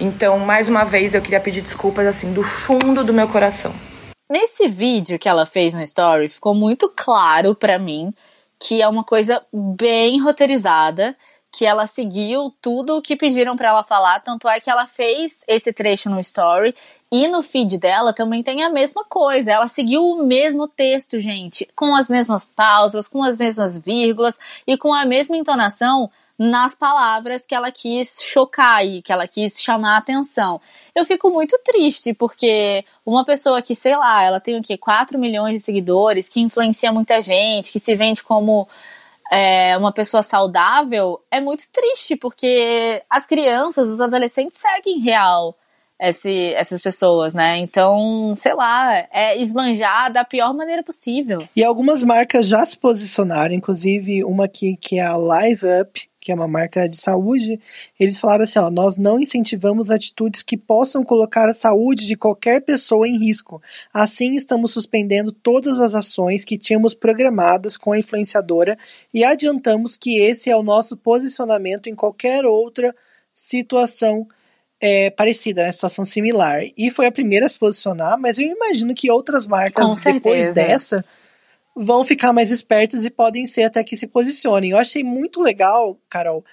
Então, 0.00 0.38
mais 0.38 0.68
uma 0.68 0.84
vez, 0.84 1.14
eu 1.14 1.22
queria 1.22 1.40
pedir 1.40 1.62
desculpas 1.62 2.06
assim 2.06 2.32
do 2.32 2.42
fundo 2.42 3.02
do 3.02 3.12
meu 3.12 3.26
coração. 3.26 3.72
Nesse 4.30 4.68
vídeo 4.68 5.18
que 5.18 5.28
ela 5.28 5.46
fez 5.46 5.74
no 5.74 5.82
story, 5.82 6.28
ficou 6.28 6.54
muito 6.54 6.92
claro 6.94 7.54
pra 7.54 7.78
mim 7.78 8.12
que 8.60 8.82
é 8.82 8.88
uma 8.88 9.04
coisa 9.04 9.42
bem 9.52 10.20
roteirizada, 10.20 11.16
que 11.50 11.64
ela 11.64 11.86
seguiu 11.86 12.54
tudo 12.60 12.96
o 12.96 13.02
que 13.02 13.16
pediram 13.16 13.56
pra 13.56 13.68
ela 13.68 13.82
falar, 13.82 14.20
tanto 14.20 14.48
é 14.48 14.60
que 14.60 14.70
ela 14.70 14.86
fez 14.86 15.42
esse 15.48 15.72
trecho 15.72 16.10
no 16.10 16.20
story 16.20 16.74
e 17.10 17.26
no 17.26 17.42
feed 17.42 17.78
dela 17.78 18.12
também 18.12 18.42
tem 18.42 18.62
a 18.62 18.70
mesma 18.70 19.04
coisa. 19.04 19.52
Ela 19.52 19.66
seguiu 19.66 20.04
o 20.04 20.26
mesmo 20.26 20.68
texto, 20.68 21.18
gente, 21.18 21.66
com 21.74 21.94
as 21.94 22.08
mesmas 22.08 22.44
pausas, 22.44 23.08
com 23.08 23.22
as 23.22 23.36
mesmas 23.36 23.78
vírgulas 23.78 24.38
e 24.66 24.76
com 24.76 24.92
a 24.92 25.06
mesma 25.06 25.36
entonação 25.36 26.10
nas 26.38 26.74
palavras 26.74 27.44
que 27.44 27.54
ela 27.54 27.72
quis 27.72 28.22
chocar 28.22 28.86
e 28.86 29.02
que 29.02 29.12
ela 29.12 29.26
quis 29.26 29.60
chamar 29.60 29.94
a 29.94 29.98
atenção. 29.98 30.60
Eu 30.94 31.04
fico 31.04 31.30
muito 31.30 31.58
triste, 31.64 32.14
porque 32.14 32.84
uma 33.04 33.24
pessoa 33.24 33.60
que, 33.60 33.74
sei 33.74 33.96
lá, 33.96 34.22
ela 34.22 34.38
tem 34.38 34.56
o 34.56 34.62
quê? 34.62 34.78
4 34.78 35.18
milhões 35.18 35.56
de 35.56 35.60
seguidores, 35.60 36.28
que 36.28 36.40
influencia 36.40 36.92
muita 36.92 37.20
gente, 37.20 37.72
que 37.72 37.80
se 37.80 37.94
vende 37.96 38.22
como 38.22 38.68
é, 39.30 39.76
uma 39.76 39.92
pessoa 39.92 40.22
saudável, 40.22 41.20
é 41.30 41.40
muito 41.40 41.64
triste, 41.70 42.16
porque 42.16 43.02
as 43.08 43.26
crianças, 43.26 43.88
os 43.88 44.00
adolescentes 44.00 44.60
seguem 44.60 44.98
real 44.98 45.56
esse, 46.00 46.54
essas 46.54 46.80
pessoas, 46.80 47.34
né? 47.34 47.58
Então, 47.58 48.34
sei 48.36 48.54
lá, 48.54 49.06
é 49.12 49.36
esbanjar 49.40 50.12
da 50.12 50.24
pior 50.24 50.54
maneira 50.54 50.82
possível. 50.82 51.46
E 51.56 51.64
algumas 51.64 52.02
marcas 52.04 52.46
já 52.46 52.64
se 52.64 52.78
posicionaram, 52.78 53.54
inclusive 53.54 54.24
uma 54.24 54.44
aqui 54.44 54.76
que 54.80 54.98
é 54.98 55.02
a 55.02 55.16
Live 55.16 55.66
Up, 55.82 56.08
que 56.28 56.32
é 56.32 56.34
uma 56.34 56.46
marca 56.46 56.86
de 56.86 56.98
saúde, 56.98 57.58
eles 57.98 58.18
falaram 58.18 58.44
assim, 58.44 58.58
ó, 58.58 58.68
nós 58.68 58.98
não 58.98 59.18
incentivamos 59.18 59.90
atitudes 59.90 60.42
que 60.42 60.58
possam 60.58 61.02
colocar 61.02 61.48
a 61.48 61.54
saúde 61.54 62.06
de 62.06 62.16
qualquer 62.16 62.60
pessoa 62.60 63.08
em 63.08 63.16
risco. 63.16 63.62
Assim, 63.94 64.36
estamos 64.36 64.72
suspendendo 64.72 65.32
todas 65.32 65.80
as 65.80 65.94
ações 65.94 66.44
que 66.44 66.58
tínhamos 66.58 66.92
programadas 66.92 67.78
com 67.78 67.92
a 67.92 67.98
influenciadora 67.98 68.76
e 69.12 69.24
adiantamos 69.24 69.96
que 69.96 70.18
esse 70.18 70.50
é 70.50 70.56
o 70.56 70.62
nosso 70.62 70.98
posicionamento 70.98 71.88
em 71.88 71.94
qualquer 71.94 72.44
outra 72.44 72.94
situação 73.32 74.28
é, 74.78 75.08
parecida, 75.08 75.62
né? 75.62 75.72
Situação 75.72 76.04
similar. 76.04 76.60
E 76.76 76.90
foi 76.90 77.06
a 77.06 77.12
primeira 77.12 77.46
a 77.46 77.48
se 77.48 77.58
posicionar, 77.58 78.20
mas 78.20 78.36
eu 78.36 78.44
imagino 78.44 78.94
que 78.94 79.10
outras 79.10 79.46
marcas 79.46 79.98
depois 80.02 80.52
dessa 80.52 81.02
vão 81.78 82.04
ficar 82.04 82.32
mais 82.32 82.50
espertas 82.50 83.04
e 83.04 83.10
podem 83.10 83.46
ser 83.46 83.62
até 83.62 83.84
que 83.84 83.96
se 83.96 84.06
posicionem. 84.06 84.70
Eu 84.72 84.78
achei 84.78 85.04
muito 85.04 85.40
legal, 85.40 85.96
Carol, 86.08 86.44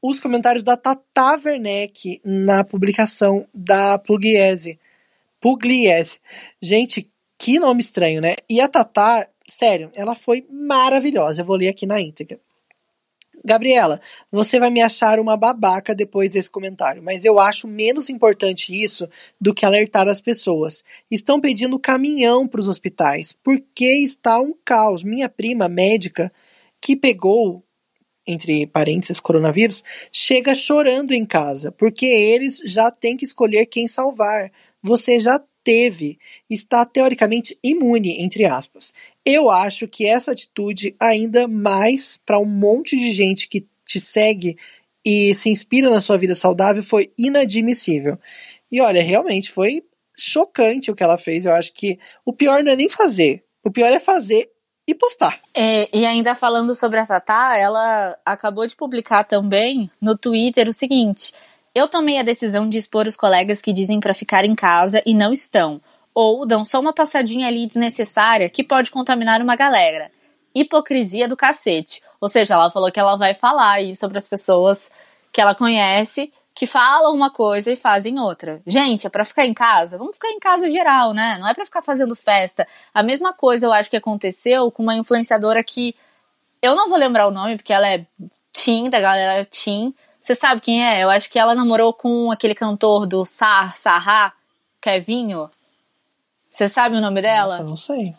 os 0.00 0.18
comentários 0.18 0.64
da 0.64 0.76
Tata 0.76 1.40
Werneck 1.44 2.20
na 2.24 2.64
publicação 2.64 3.46
da 3.54 3.96
Pugliese. 3.98 4.78
Pugliese. 5.40 6.18
Gente, 6.60 7.08
que 7.38 7.58
nome 7.58 7.80
estranho, 7.80 8.20
né? 8.20 8.34
E 8.48 8.60
a 8.60 8.66
Tata, 8.66 9.28
sério, 9.46 9.90
ela 9.94 10.14
foi 10.14 10.44
maravilhosa. 10.50 11.42
Eu 11.42 11.46
vou 11.46 11.56
ler 11.56 11.68
aqui 11.68 11.86
na 11.86 12.00
íntegra. 12.00 12.40
Gabriela, 13.44 14.00
você 14.30 14.60
vai 14.60 14.70
me 14.70 14.80
achar 14.80 15.18
uma 15.18 15.36
babaca 15.36 15.94
depois 15.94 16.30
desse 16.30 16.50
comentário, 16.50 17.02
mas 17.02 17.24
eu 17.24 17.40
acho 17.40 17.66
menos 17.66 18.08
importante 18.08 18.72
isso 18.72 19.08
do 19.40 19.52
que 19.52 19.66
alertar 19.66 20.06
as 20.06 20.20
pessoas. 20.20 20.84
Estão 21.10 21.40
pedindo 21.40 21.78
caminhão 21.78 22.46
para 22.46 22.60
os 22.60 22.68
hospitais, 22.68 23.32
porque 23.42 23.86
está 23.86 24.38
um 24.38 24.54
caos. 24.64 25.02
Minha 25.02 25.28
prima 25.28 25.68
médica 25.68 26.32
que 26.80 26.94
pegou, 26.94 27.64
entre 28.26 28.66
parênteses, 28.66 29.18
coronavírus, 29.18 29.82
chega 30.12 30.54
chorando 30.54 31.12
em 31.12 31.24
casa, 31.24 31.72
porque 31.72 32.06
eles 32.06 32.58
já 32.64 32.90
têm 32.90 33.16
que 33.16 33.24
escolher 33.24 33.66
quem 33.66 33.88
salvar. 33.88 34.52
Você 34.82 35.18
já 35.18 35.42
teve, 35.64 36.18
está 36.48 36.84
teoricamente 36.84 37.58
imune, 37.62 38.22
entre 38.22 38.44
aspas. 38.44 38.92
Eu 39.24 39.50
acho 39.50 39.86
que 39.88 40.06
essa 40.06 40.32
atitude, 40.32 40.94
ainda 41.00 41.46
mais 41.46 42.18
para 42.24 42.38
um 42.38 42.44
monte 42.44 42.98
de 42.98 43.10
gente 43.12 43.48
que 43.48 43.66
te 43.84 44.00
segue 44.00 44.56
e 45.04 45.34
se 45.34 45.50
inspira 45.50 45.90
na 45.90 46.00
sua 46.00 46.16
vida 46.16 46.34
saudável, 46.34 46.82
foi 46.82 47.12
inadmissível. 47.18 48.18
E 48.70 48.80
olha, 48.80 49.02
realmente 49.02 49.50
foi 49.50 49.82
chocante 50.16 50.90
o 50.90 50.94
que 50.94 51.02
ela 51.02 51.18
fez. 51.18 51.44
Eu 51.44 51.52
acho 51.52 51.72
que 51.72 51.98
o 52.24 52.32
pior 52.32 52.62
não 52.62 52.72
é 52.72 52.76
nem 52.76 52.88
fazer, 52.88 53.44
o 53.64 53.70
pior 53.70 53.92
é 53.92 53.98
fazer 53.98 54.50
e 54.86 54.94
postar. 54.94 55.40
É, 55.54 55.88
e 55.96 56.04
ainda 56.04 56.34
falando 56.34 56.74
sobre 56.74 56.98
a 56.98 57.06
Tatá, 57.06 57.56
ela 57.56 58.16
acabou 58.24 58.66
de 58.66 58.74
publicar 58.74 59.24
também 59.24 59.90
no 60.00 60.16
Twitter 60.16 60.68
o 60.68 60.72
seguinte: 60.72 61.32
Eu 61.74 61.88
tomei 61.88 62.18
a 62.18 62.22
decisão 62.22 62.68
de 62.68 62.76
expor 62.76 63.06
os 63.06 63.16
colegas 63.16 63.62
que 63.62 63.72
dizem 63.72 63.98
para 63.98 64.12
ficar 64.12 64.44
em 64.44 64.54
casa 64.54 65.02
e 65.06 65.14
não 65.14 65.32
estão, 65.32 65.80
ou 66.14 66.46
dão 66.46 66.64
só 66.64 66.78
uma 66.78 66.92
passadinha 66.92 67.48
ali 67.48 67.66
desnecessária 67.66 68.50
que 68.50 68.62
pode 68.62 68.90
contaminar 68.90 69.40
uma 69.40 69.56
galera. 69.56 70.10
Hipocrisia 70.54 71.26
do 71.26 71.36
cacete. 71.36 72.02
Ou 72.20 72.28
seja, 72.28 72.54
ela 72.54 72.70
falou 72.70 72.92
que 72.92 73.00
ela 73.00 73.16
vai 73.16 73.32
falar 73.32 73.72
aí 73.72 73.96
sobre 73.96 74.18
as 74.18 74.28
pessoas 74.28 74.90
que 75.32 75.40
ela 75.40 75.54
conhece 75.54 76.30
que 76.54 76.66
falam 76.66 77.14
uma 77.14 77.30
coisa 77.30 77.72
e 77.72 77.76
fazem 77.76 78.20
outra. 78.20 78.60
Gente, 78.66 79.06
é 79.06 79.10
para 79.10 79.24
ficar 79.24 79.46
em 79.46 79.54
casa? 79.54 79.96
Vamos 79.96 80.16
ficar 80.16 80.28
em 80.28 80.38
casa 80.38 80.68
geral, 80.68 81.14
né? 81.14 81.38
Não 81.38 81.48
é 81.48 81.54
para 81.54 81.64
ficar 81.64 81.80
fazendo 81.80 82.14
festa. 82.14 82.68
A 82.92 83.02
mesma 83.02 83.32
coisa 83.32 83.66
eu 83.66 83.72
acho 83.72 83.88
que 83.88 83.96
aconteceu 83.96 84.70
com 84.70 84.82
uma 84.82 84.94
influenciadora 84.94 85.64
que 85.64 85.96
eu 86.60 86.74
não 86.74 86.88
vou 86.88 86.98
lembrar 86.98 87.26
o 87.26 87.30
nome 87.30 87.56
porque 87.56 87.72
ela 87.72 87.88
é 87.88 88.04
teen, 88.52 88.90
da 88.90 89.00
galera 89.00 89.44
teen. 89.46 89.94
Você 90.22 90.34
sabe 90.34 90.60
quem 90.60 90.86
é? 90.86 91.02
Eu 91.02 91.10
acho 91.10 91.28
que 91.28 91.38
ela 91.38 91.54
namorou 91.54 91.92
com 91.92 92.30
aquele 92.30 92.54
cantor 92.54 93.06
do 93.06 93.24
Sar, 93.24 93.76
Sarra, 93.76 94.32
Kevinho. 94.80 95.50
Você 96.50 96.68
sabe 96.68 96.96
o 96.96 97.00
nome 97.00 97.20
dela? 97.20 97.58
Nossa, 97.58 97.68
não 97.68 97.76
sei. 97.76 98.14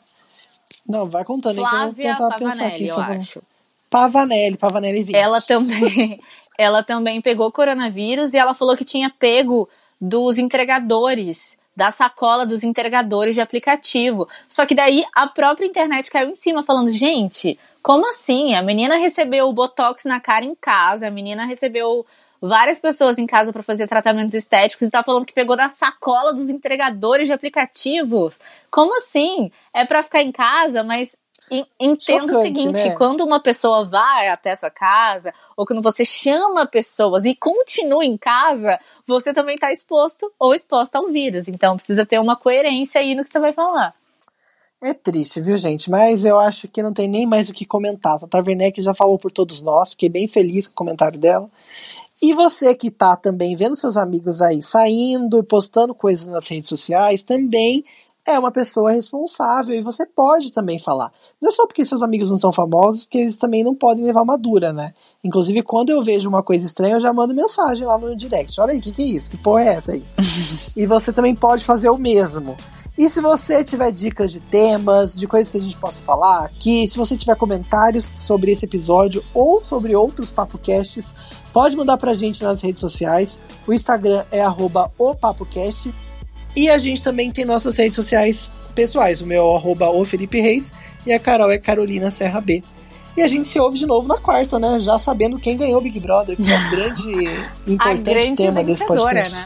Não, 0.88 1.10
vai 1.10 1.24
contando 1.24 1.56
Flávia 1.62 1.88
aí 1.88 1.94
que 1.94 2.22
eu 2.22 2.28
vou 2.28 2.30
tentar 2.32 2.40
Pavanelli, 2.40 2.60
pensar 2.60 2.68
aqui. 2.76 2.88
eu 2.88 2.96
sobre- 2.96 3.16
acho. 3.18 3.44
Pavanelli, 3.90 4.58
Pavanelli 4.58 5.04
20. 5.04 5.16
Ela 5.16 5.40
também, 5.42 6.20
ela 6.58 6.84
também 6.84 7.22
pegou 7.22 7.52
coronavírus 7.52 8.34
e 8.34 8.38
ela 8.38 8.54
falou 8.54 8.76
que 8.76 8.84
tinha 8.84 9.10
pego 9.10 9.70
dos 10.02 10.38
entregadores, 10.38 11.58
da 11.76 11.90
sacola 11.92 12.46
dos 12.46 12.64
entregadores 12.64 13.36
de 13.36 13.42
aplicativo. 13.42 14.28
Só 14.48 14.66
que 14.66 14.76
daí 14.76 15.06
a 15.16 15.28
própria 15.28 15.66
internet 15.66 16.10
caiu 16.12 16.30
em 16.30 16.36
cima, 16.36 16.62
falando: 16.64 16.90
gente, 16.90 17.58
como 17.84 18.10
assim? 18.10 18.56
A 18.56 18.62
menina 18.64 18.96
recebeu 18.96 19.52
botox 19.52 20.06
na 20.06 20.20
cara 20.20 20.46
em 20.46 20.56
casa, 20.56 21.08
a 21.08 21.12
menina 21.12 21.46
recebeu 21.46 22.06
várias 22.42 22.80
pessoas 22.80 23.18
em 23.18 23.26
casa 23.26 23.52
para 23.54 23.62
fazer 23.62 23.88
tratamentos 23.88 24.34
estéticos 24.34 24.88
e 24.88 24.92
tá 24.92 25.04
falando 25.04 25.26
que 25.26 25.34
pegou 25.34 25.56
da 25.56 25.70
sacola 25.70 26.34
dos 26.34 26.50
entregadores 26.50 27.28
de 27.28 27.34
aplicativos. 27.34 28.40
Como 28.72 28.98
assim? 28.98 29.52
É 29.74 29.86
para 29.86 30.02
ficar 30.02 30.22
em 30.22 30.32
casa, 30.32 30.84
mas 30.84 31.18
en- 31.52 31.66
entenda 31.80 32.26
o 32.26 32.28
Chocante, 32.30 32.42
seguinte, 32.42 32.88
né? 32.88 32.96
quando 32.96 33.22
uma 33.22 33.42
pessoa 33.42 33.86
vai 33.86 34.30
até 34.30 34.52
a 34.52 34.58
sua 34.58 34.70
casa, 34.70 35.34
ou 35.56 35.66
quando 35.66 35.82
você 35.82 36.06
chama 36.06 36.66
pessoas 36.66 37.26
e 37.26 37.36
continua 37.36 38.06
em 38.06 38.18
casa, 38.18 38.80
você 39.06 39.34
também 39.34 39.56
está 39.56 39.72
exposto 39.72 40.32
ou 40.40 40.54
exposta 40.54 40.98
ao 40.98 41.08
vírus. 41.10 41.48
Então 41.48 41.76
precisa 41.76 42.06
ter 42.06 42.20
uma 42.20 42.36
coerência 42.36 43.02
aí 43.02 43.14
no 43.14 43.24
que 43.24 43.30
você 43.30 43.40
vai 43.40 43.52
falar. 43.52 43.94
É 44.84 44.94
triste, 44.94 45.40
viu, 45.40 45.56
gente? 45.56 45.90
Mas 45.90 46.26
eu 46.26 46.38
acho 46.38 46.68
que 46.68 46.84
não 46.84 46.92
tem 46.92 47.08
nem 47.08 47.26
mais 47.26 47.48
o 47.48 47.54
que 47.54 47.66
comentar. 47.66 48.16
A 48.16 48.20
Tata 48.20 48.44
Werneck 48.46 48.82
já 48.82 48.94
falou 48.94 49.18
por 49.18 49.32
todos 49.32 49.62
nós, 49.62 49.92
fiquei 49.92 50.10
bem 50.10 50.28
feliz 50.28 50.68
com 50.68 50.74
o 50.74 50.76
comentário 50.76 51.18
dela. 51.18 51.50
E 52.22 52.34
você 52.34 52.76
que 52.76 52.92
tá 52.92 53.16
também 53.16 53.56
vendo 53.56 53.78
seus 53.78 53.96
amigos 53.96 54.42
aí 54.42 54.62
saindo 54.62 55.40
e 55.40 55.44
postando 55.44 55.96
coisas 55.96 56.28
nas 56.28 56.50
redes 56.50 56.68
sociais, 56.68 57.24
também 57.24 57.82
é 58.26 58.38
uma 58.38 58.52
pessoa 58.52 58.92
responsável 58.92 59.74
e 59.74 59.82
você 59.82 60.06
pode 60.06 60.52
também 60.52 60.78
falar. 60.78 61.14
Não 61.42 61.48
é 61.48 61.52
só 61.52 61.66
porque 61.66 61.86
seus 61.86 62.02
amigos 62.02 62.30
não 62.30 62.38
são 62.38 62.52
famosos 62.52 63.06
que 63.06 63.18
eles 63.18 63.38
também 63.38 63.64
não 63.64 63.76
podem 63.76 64.04
levar 64.04 64.22
uma 64.22 64.38
dura, 64.38 64.74
né? 64.74 64.94
Inclusive, 65.24 65.64
quando 65.64 65.92
eu 65.92 66.04
vejo 66.04 66.28
uma 66.28 66.44
coisa 66.44 66.66
estranha, 66.66 66.96
eu 66.96 67.02
já 67.02 67.14
mando 67.14 67.34
mensagem 67.34 67.86
lá 67.86 67.98
no 67.98 68.14
direct. 68.18 68.60
Olha 68.60 68.74
aí, 68.74 68.80
o 68.80 68.82
que, 68.82 68.92
que 68.92 69.02
é 69.02 69.08
isso? 69.08 69.32
Que 69.32 69.38
porra 69.38 69.64
é 69.64 69.76
essa 69.76 69.94
aí? 69.94 70.04
e 70.76 70.86
você 70.86 71.14
também 71.14 71.34
pode 71.34 71.64
fazer 71.64 71.90
o 71.90 71.98
mesmo. 71.98 72.58
E 72.98 73.10
se 73.10 73.20
você 73.22 73.64
tiver 73.64 73.92
dicas 73.92 74.32
de 74.32 74.40
temas, 74.40 75.16
de 75.16 75.26
coisas 75.26 75.50
que 75.50 75.58
a 75.58 75.60
gente 75.60 75.76
possa 75.78 76.02
falar 76.02 76.46
aqui, 76.46 76.88
se 76.88 76.96
você 76.96 77.18
tiver 77.18 77.36
comentários 77.36 78.12
sobre 78.16 78.52
esse 78.52 78.66
episódio 78.66 79.24
ou 79.34 79.64
sobre 79.64 79.96
outros 79.96 80.30
papocasts, 80.30 81.14
pode 81.52 81.76
mandar 81.76 81.98
pra 81.98 82.14
gente 82.14 82.44
nas 82.44 82.62
redes 82.62 82.80
sociais. 82.80 83.40
O 83.66 83.74
Instagram 83.74 84.24
é 84.32 84.42
arroba 84.42 84.92
o 84.98 85.16
papocast. 85.16 85.94
E 86.56 86.70
a 86.70 86.78
gente 86.78 87.02
também 87.02 87.32
tem 87.32 87.46
nossas 87.46 87.78
redes 87.78 87.96
sociais 87.96 88.52
pessoais. 88.76 89.22
O 89.22 89.26
meu 89.26 89.42
é 89.42 89.46
o 89.46 89.56
arroba 89.56 89.90
o 89.90 90.06
Felipe 90.06 90.40
Reis 90.40 90.72
e 91.04 91.12
a 91.12 91.20
Carol 91.20 91.52
é 91.52 91.58
Carolina 91.58 92.12
Serra 92.12 92.40
B. 92.40 92.64
E 93.18 93.24
a 93.24 93.28
gente 93.28 93.48
se 93.48 93.60
ouve 93.60 93.78
de 93.80 93.88
novo 93.88 94.08
na 94.08 94.18
quarta, 94.18 94.60
né? 94.60 94.80
Já 94.80 95.00
sabendo 95.00 95.40
quem 95.40 95.58
ganhou 95.58 95.80
o 95.80 95.82
Big 95.82 96.00
Brother, 96.00 96.36
que 96.36 96.52
é 96.52 96.58
um 96.58 96.70
grande 96.70 97.28
A 97.66 97.72
importante 97.72 98.04
grande 98.04 98.36
tema 98.36 98.64
desse 98.64 98.86
podcast. 98.86 99.36
né? 99.36 99.46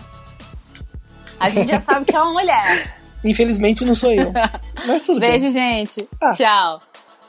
A 1.40 1.50
gente 1.50 1.70
já 1.70 1.80
sabe 1.80 2.06
que 2.06 2.16
é 2.16 2.22
uma 2.22 2.34
mulher. 2.34 2.97
Infelizmente 3.24 3.86
não 3.86 3.96
sou 3.96 4.12
eu. 4.12 4.32
Mas 4.86 5.04
tudo 5.04 5.20
bem. 5.20 5.32
Beijo, 5.32 5.52
gente. 5.52 6.08
Ah. 6.22 6.32
Tchau. 6.32 6.82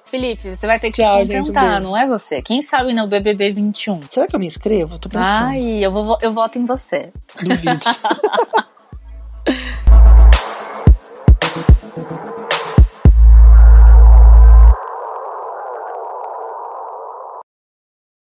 Felipe, 0.07 0.55
você 0.55 0.67
vai 0.67 0.79
ter 0.81 0.91
que 0.91 1.03
Tchau, 1.03 1.19
se 1.19 1.27
gente, 1.27 1.51
um 1.51 1.53
contentar, 1.53 1.81
não 1.83 1.97
é 1.97 2.07
você. 2.07 2.41
Quem 2.41 2.63
sabe 2.63 2.95
no 2.95 3.07
BBB 3.07 3.53
21? 3.53 4.01
Será 4.11 4.27
que 4.27 4.35
eu 4.35 4.41
me 4.41 4.47
inscrevo? 4.47 4.99
Tô 4.99 5.09
pensando. 5.09 5.49
Ai, 5.49 5.85
eu, 5.85 5.93
vou, 5.93 6.17
eu 6.23 6.33
voto 6.33 6.59
em 6.59 6.65
você. 6.65 7.13
Duvido. 7.43 7.81